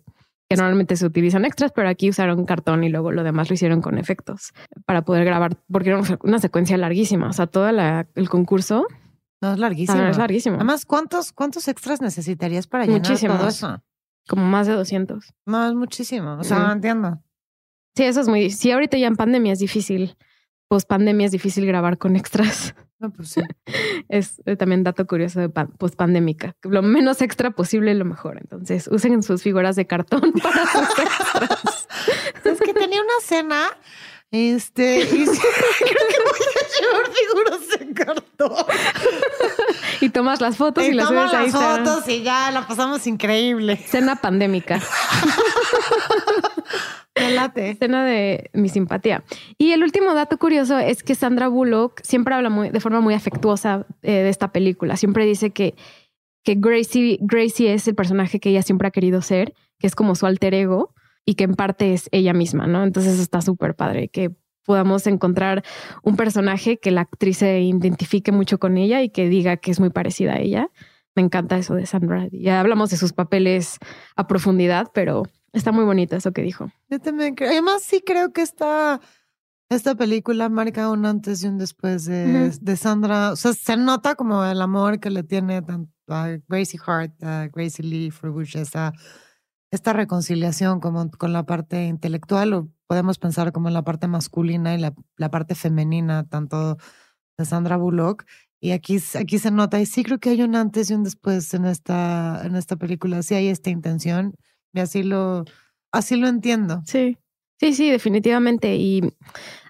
que 0.49 0.57
normalmente 0.57 0.97
se 0.97 1.05
utilizan 1.05 1.45
extras, 1.45 1.71
pero 1.73 1.91
aquí 1.91 2.09
usaron 2.09 2.47
cartón 2.47 2.83
y 2.83 2.89
luego 2.89 3.13
lo 3.13 3.23
demás 3.23 3.51
lo 3.51 3.55
hicieron 3.55 3.83
con 3.83 3.99
efectos 3.99 4.55
para 4.87 5.03
poder 5.03 5.27
grabar, 5.27 5.59
porque 5.71 5.91
era 5.91 6.01
una 6.23 6.39
secuencia 6.39 6.79
larguísima. 6.79 7.29
O 7.29 7.33
sea, 7.35 7.47
todo 7.47 7.69
el 7.69 8.29
concurso. 8.31 8.87
No, 9.43 9.53
es 9.53 9.59
larguísimo. 9.59 10.03
es 10.05 10.17
larguísimo. 10.17 10.57
Además, 10.57 10.87
¿cuántos, 10.87 11.33
cuántos 11.33 11.69
extras 11.69 12.01
necesitarías 12.01 12.67
para 12.67 12.87
llenar 12.87 13.03
todo 13.03 13.49
eso? 13.49 13.83
Como 14.29 14.45
más 14.47 14.67
de 14.67 14.75
200. 14.75 15.35
No, 15.47 15.69
es 15.69 15.75
muchísimo. 15.75 16.39
O 16.39 16.45
sea, 16.45 16.59
no 16.61 16.73
entiendo. 16.73 17.23
Sí, 17.97 18.05
eso 18.05 18.21
es 18.21 18.29
muy 18.29 18.51
Sí, 18.51 18.71
ahorita 18.71 18.99
ya 18.99 19.07
en 19.07 19.17
pandemia 19.17 19.53
es 19.53 19.59
difícil. 19.59 20.17
Post 20.69 20.89
pandemia 20.89 21.27
es 21.27 21.33
difícil 21.33 21.67
grabar 21.67 21.99
con 21.99 22.17
extras. 22.17 22.75
No, 23.01 23.11
pues 23.11 23.31
sí. 23.31 23.43
es 24.09 24.41
eh, 24.47 24.57
también 24.57 24.83
dato 24.83 25.07
curioso 25.07 25.41
de 25.41 25.51
post 25.51 25.97
pandémica. 25.97 26.57
Lo 26.63 26.81
menos 26.81 27.21
extra 27.21 27.51
posible, 27.51 27.93
lo 27.93 28.07
mejor. 28.07 28.39
Entonces, 28.41 28.89
usen 28.91 29.23
sus 29.23 29.43
figuras 29.43 29.77
de 29.77 29.87
cartón 29.87 30.33
para 30.43 30.65
sus 30.65 30.99
extras. 30.99 31.89
es 32.45 32.61
que 32.61 32.73
tenía 32.73 33.03
una 33.03 33.21
cena 33.21 33.67
este, 34.35 34.99
y 34.99 35.07
creo 35.07 35.25
que 35.25 36.19
voy 36.25 36.41
a 36.51 36.65
llevar 36.81 37.07
figuras 37.13 37.69
de 37.79 37.95
cartón. 37.95 38.67
Y 40.01 40.11
tomas 40.11 40.41
las 40.41 40.57
fotos 40.57 40.85
y, 40.85 40.93
las 40.93 41.09
subes 41.09 41.33
las 41.33 41.53
fotos 41.53 42.09
y 42.09 42.23
ya 42.23 42.51
la 42.51 42.67
pasamos 42.67 43.07
increíble. 43.07 43.77
Cena 43.77 44.17
pandémica. 44.17 44.81
late. 47.31 47.71
Escena 47.71 48.05
de 48.05 48.51
mi 48.53 48.69
simpatía. 48.69 49.25
Y 49.59 49.73
el 49.73 49.83
último 49.83 50.15
dato 50.15 50.39
curioso 50.39 50.79
es 50.79 51.03
que 51.03 51.15
Sandra 51.15 51.49
Bullock 51.49 52.01
siempre 52.03 52.35
habla 52.35 52.51
muy, 52.51 52.71
de 52.71 52.81
forma 52.81 53.01
muy 53.01 53.15
afectuosa 53.15 53.87
eh, 54.03 54.13
de 54.13 54.29
esta 54.29 54.53
película. 54.53 54.97
Siempre 54.97 55.25
dice 55.25 55.51
que, 55.51 55.75
que 56.43 56.55
Gracie, 56.57 57.19
Gracie 57.21 57.75
es 57.75 57.89
el 57.89 57.95
personaje 57.95 58.41
que 58.41 58.51
ella 58.51 58.63
siempre 58.63 58.89
ha 58.89 58.91
querido 58.91 59.23
ser, 59.23 59.55
que 59.79 59.87
es 59.87 59.95
como 59.95 60.15
su 60.15 60.27
alter 60.27 60.55
ego 60.55 60.95
y 61.25 61.35
que 61.35 61.45
en 61.45 61.55
parte 61.55 61.95
es 61.95 62.09
ella 62.13 62.35
misma, 62.35 62.67
¿no? 62.67 62.85
Entonces 62.85 63.19
está 63.19 63.41
súper 63.41 63.75
padre 63.75 64.09
que 64.09 64.31
podamos 64.65 65.07
encontrar 65.07 65.63
un 66.03 66.17
personaje 66.17 66.79
que 66.79 66.91
la 66.91 67.03
actriz 67.03 67.39
se 67.39 67.61
identifique 67.61 68.33
mucho 68.33 68.59
con 68.59 68.77
ella 68.77 69.03
y 69.03 69.11
que 69.11 69.29
diga 69.29 69.57
que 69.57 69.71
es 69.71 69.81
muy 69.81 69.91
parecida 69.91 70.35
a 70.35 70.41
ella. 70.41 70.71
Me 71.15 71.23
encanta 71.23 71.57
eso 71.57 71.75
de 71.75 71.87
Sandra. 71.87 72.29
Ya 72.33 72.61
hablamos 72.61 72.91
de 72.91 72.97
sus 72.97 73.13
papeles 73.13 73.79
a 74.17 74.27
profundidad, 74.27 74.91
pero 74.93 75.23
está 75.53 75.71
muy 75.71 75.85
bonito 75.85 76.17
eso 76.17 76.33
que 76.33 76.43
dijo. 76.43 76.71
Yo 76.91 76.99
también 76.99 77.35
creo. 77.35 77.51
Además, 77.51 77.83
sí 77.83 78.03
creo 78.05 78.33
que 78.33 78.43
esta, 78.43 79.01
esta 79.69 79.95
película 79.95 80.49
marca 80.49 80.91
un 80.91 81.07
antes 81.07 81.45
y 81.45 81.47
un 81.47 81.59
después 81.59 82.05
de, 82.05 82.51
de 82.51 82.77
Sandra. 82.77 83.33
O 83.33 83.37
sea, 83.37 83.53
se 83.53 83.77
nota 83.77 84.17
como 84.17 84.45
el 84.45 84.61
amor 84.61 84.99
que 84.99 85.11
le 85.11 85.23
tiene 85.23 85.63
tanto 85.63 85.93
a 86.09 86.39
Gracie 86.49 86.81
Hart, 86.85 87.23
a 87.23 87.49
Gracie 87.53 87.85
Lee 87.85 88.11
Frubush, 88.11 88.57
esta, 88.57 88.93
esta 89.71 89.93
reconciliación 89.93 90.81
como 90.81 91.09
con 91.11 91.33
la 91.33 91.45
parte 91.45 91.85
intelectual, 91.85 92.53
o 92.55 92.69
podemos 92.87 93.19
pensar 93.19 93.53
como 93.53 93.69
en 93.69 93.75
la 93.75 93.83
parte 93.83 94.07
masculina 94.09 94.75
y 94.75 94.79
la, 94.79 94.93
la 95.17 95.31
parte 95.31 95.55
femenina, 95.55 96.25
tanto 96.29 96.77
de 97.39 97.45
Sandra 97.45 97.77
Bullock. 97.77 98.25
Y 98.61 98.71
aquí, 98.73 98.99
aquí 99.19 99.39
se 99.39 99.51
nota, 99.51 99.79
y 99.81 99.87
sí 99.87 100.03
creo 100.05 100.19
que 100.19 100.31
hay 100.31 100.43
un 100.43 100.55
antes 100.57 100.91
y 100.91 100.95
un 100.95 101.05
después 101.05 101.53
en 101.55 101.67
esta, 101.67 102.41
en 102.45 102.57
esta 102.57 102.77
película. 102.77 103.23
Sí 103.23 103.35
hay 103.35 103.49
esta 103.49 103.69
intención, 103.71 104.35
y 104.73 104.81
así 104.81 105.03
lo, 105.03 105.45
así 105.93 106.17
lo 106.17 106.29
entiendo. 106.29 106.83
Sí, 106.87 107.19
sí, 107.61 107.75
sí, 107.75 107.91
definitivamente. 107.91 108.77
Y 108.77 109.03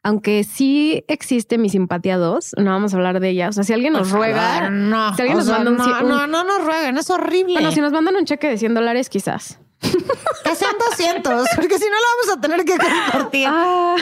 aunque 0.05 0.45
sí 0.45 1.03
existe 1.09 1.59
mi 1.59 1.71
simpatía 1.71 2.19
2, 2.19 2.53
no 2.59 2.71
vamos 2.71 2.95
a 2.95 2.97
hablar 2.97 3.19
de 3.19 3.31
ella. 3.31 3.49
O 3.49 3.53
sea, 3.53 3.65
si 3.65 3.73
alguien 3.73 3.95
nos 3.95 4.11
ruega, 4.13 4.71
no, 4.71 5.13
si 5.17 5.23
alguien 5.23 5.39
nos 5.39 5.47
sea, 5.47 5.57
manda 5.57 5.71
un, 5.73 5.77
no, 5.77 6.01
un- 6.03 6.09
no, 6.09 6.27
no 6.29 6.45
nos 6.45 6.65
rueguen, 6.65 6.97
es 6.97 7.11
horrible. 7.11 7.55
Bueno, 7.55 7.73
si 7.73 7.81
nos 7.81 7.93
mandan 7.93 8.15
un 8.15 8.25
cheque 8.27 8.47
de 8.49 8.59
100 8.59 8.75
dólares, 8.75 9.09
quizás. 9.09 9.59
Que 10.45 10.55
sean 10.55 10.73
200, 10.91 11.49
porque 11.57 11.79
si 11.79 11.85
no 11.85 11.91
lo 11.97 12.07
vamos 12.17 12.37
a 12.37 12.41
tener 12.41 12.65
que 12.65 12.77
compartir. 12.79 13.47
Ah, 13.51 13.97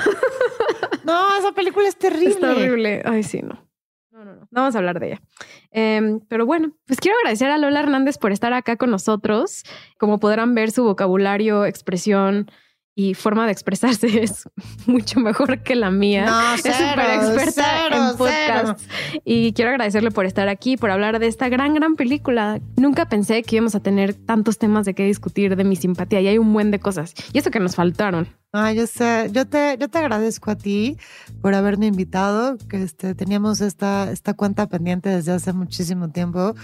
No, 1.04 1.36
esa 1.38 1.52
película 1.52 1.88
es 1.88 1.96
terrible. 1.96 2.30
está 2.30 2.52
horrible. 2.52 3.02
Ay, 3.04 3.22
sí, 3.22 3.40
no. 3.42 3.68
No, 4.10 4.24
no, 4.24 4.34
no. 4.34 4.40
No 4.42 4.60
vamos 4.60 4.74
a 4.74 4.78
hablar 4.78 5.00
de 5.00 5.06
ella. 5.08 5.22
Em, 5.70 6.20
pero 6.28 6.46
bueno, 6.46 6.72
pues 6.86 7.00
quiero 7.00 7.16
agradecer 7.18 7.50
a 7.50 7.58
Lola 7.58 7.80
Hernández 7.80 8.18
por 8.18 8.30
estar 8.32 8.52
acá 8.52 8.76
con 8.76 8.90
nosotros. 8.90 9.62
Como 9.98 10.18
podrán 10.20 10.54
ver, 10.54 10.70
su 10.70 10.84
vocabulario, 10.84 11.64
expresión 11.64 12.50
y 12.94 13.14
forma 13.14 13.46
de 13.46 13.52
expresarse 13.52 14.06
es 14.22 14.48
mucho 14.86 15.20
mejor 15.20 15.62
que 15.62 15.74
la 15.74 15.90
mía. 15.90 16.26
No, 16.26 16.54
es 16.54 16.60
súper 16.60 17.10
experta 17.10 17.88
cero, 17.88 18.10
en 18.10 18.16
podcast. 18.16 18.80
Y 19.24 19.52
quiero 19.52 19.70
agradecerle 19.70 20.10
por 20.10 20.26
estar 20.26 20.48
aquí, 20.48 20.76
por 20.76 20.90
hablar 20.90 21.18
de 21.18 21.26
esta 21.26 21.48
gran, 21.48 21.74
gran 21.74 21.96
película. 21.96 22.60
Nunca 22.76 23.08
pensé 23.08 23.42
que 23.42 23.56
íbamos 23.56 23.74
a 23.74 23.80
tener 23.80 24.14
tantos 24.14 24.58
temas 24.58 24.84
de 24.84 24.94
qué 24.94 25.04
discutir 25.04 25.56
de 25.56 25.64
mi 25.64 25.76
simpatía 25.76 26.20
y 26.20 26.28
hay 26.28 26.38
un 26.38 26.52
buen 26.52 26.70
de 26.70 26.80
cosas. 26.80 27.14
Y 27.32 27.38
eso 27.38 27.50
que 27.50 27.60
nos 27.60 27.76
faltaron. 27.76 28.28
Ah, 28.54 28.70
yo 28.74 28.86
sé, 28.86 29.30
yo 29.32 29.46
te, 29.46 29.78
yo 29.80 29.88
te 29.88 29.96
agradezco 29.96 30.50
a 30.50 30.56
ti 30.56 30.98
por 31.40 31.54
haberme 31.54 31.86
invitado, 31.86 32.58
que 32.68 32.82
este, 32.82 33.14
teníamos 33.14 33.62
esta, 33.62 34.10
esta 34.12 34.34
cuenta 34.34 34.68
pendiente 34.68 35.08
desde 35.08 35.32
hace 35.32 35.54
muchísimo 35.54 36.10
tiempo. 36.10 36.54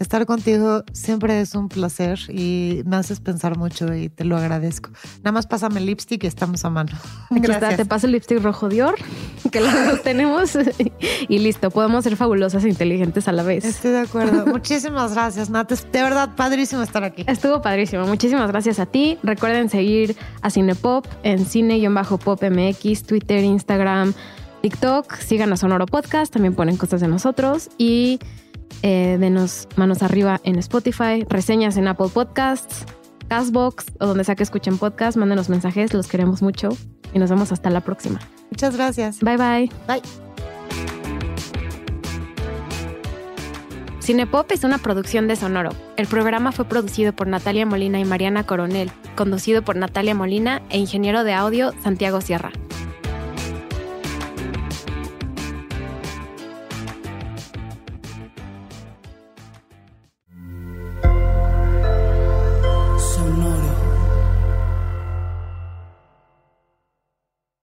Estar 0.00 0.24
contigo 0.24 0.82
siempre 0.94 1.42
es 1.42 1.54
un 1.54 1.68
placer 1.68 2.18
y 2.30 2.80
me 2.86 2.96
haces 2.96 3.20
pensar 3.20 3.58
mucho 3.58 3.94
y 3.94 4.08
te 4.08 4.24
lo 4.24 4.38
agradezco. 4.38 4.88
Nada 5.18 5.32
más 5.32 5.46
pásame 5.46 5.78
el 5.78 5.84
lipstick 5.84 6.24
y 6.24 6.26
estamos 6.26 6.64
a 6.64 6.70
mano. 6.70 6.90
Aquí 7.30 7.40
está, 7.40 7.58
Gracias. 7.58 7.76
te 7.76 7.84
paso 7.84 8.06
el 8.06 8.12
lipstick 8.12 8.42
rojo 8.42 8.70
Dior, 8.70 8.94
que 9.52 9.60
dos 9.60 9.70
tenemos. 10.02 10.56
y 11.28 11.38
listo, 11.38 11.70
podemos 11.70 12.04
ser 12.04 12.16
fabulosas 12.16 12.64
e 12.64 12.70
inteligentes 12.70 13.28
a 13.28 13.32
la 13.32 13.42
vez. 13.42 13.62
Estoy 13.66 13.90
de 13.90 14.00
acuerdo. 14.00 14.46
Muchísimas 14.46 15.12
gracias, 15.12 15.50
Nat. 15.50 15.70
De 15.70 16.02
verdad, 16.02 16.34
padrísimo 16.34 16.82
estar 16.82 17.04
aquí. 17.04 17.24
Estuvo 17.26 17.60
padrísimo. 17.60 18.06
Muchísimas 18.06 18.50
gracias 18.50 18.78
a 18.78 18.86
ti. 18.86 19.18
Recuerden 19.22 19.68
seguir 19.68 20.16
a 20.40 20.48
Cinepop 20.50 21.06
en 21.24 21.44
cine-pop 21.44 22.42
MX, 22.42 23.02
Twitter, 23.02 23.44
Instagram, 23.44 24.14
TikTok. 24.62 25.14
Sigan 25.16 25.52
a 25.52 25.58
Sonoro 25.58 25.84
Podcast. 25.84 26.32
También 26.32 26.54
ponen 26.54 26.78
cosas 26.78 27.02
de 27.02 27.08
nosotros. 27.08 27.68
Y 27.76 28.18
eh, 28.82 29.16
denos 29.20 29.68
manos 29.76 30.02
arriba 30.02 30.40
en 30.44 30.58
Spotify, 30.58 31.24
reseñas 31.28 31.76
en 31.76 31.88
Apple 31.88 32.08
Podcasts, 32.12 32.86
Castbox 33.30 33.86
o 34.00 34.06
donde 34.06 34.24
sea 34.24 34.34
que 34.34 34.42
escuchen 34.42 34.76
podcast. 34.76 35.16
Mándenos 35.16 35.48
mensajes. 35.48 35.94
Los 35.94 36.08
queremos 36.08 36.42
mucho. 36.42 36.70
Y 37.14 37.18
nos 37.18 37.30
vemos 37.30 37.52
hasta 37.52 37.70
la 37.70 37.80
próxima. 37.80 38.20
Muchas 38.50 38.76
gracias. 38.76 39.20
Bye 39.20 39.36
bye. 39.36 39.70
Bye. 39.86 40.02
Cinepop 44.00 44.50
es 44.50 44.64
una 44.64 44.78
producción 44.78 45.28
de 45.28 45.36
Sonoro. 45.36 45.70
El 45.96 46.08
programa 46.08 46.50
fue 46.50 46.64
producido 46.64 47.12
por 47.12 47.28
Natalia 47.28 47.64
Molina 47.66 48.00
y 48.00 48.04
Mariana 48.04 48.44
Coronel, 48.44 48.90
conducido 49.14 49.62
por 49.62 49.76
Natalia 49.76 50.16
Molina 50.16 50.62
e 50.68 50.78
ingeniero 50.78 51.22
de 51.22 51.34
audio 51.34 51.72
Santiago 51.84 52.20
Sierra. 52.20 52.50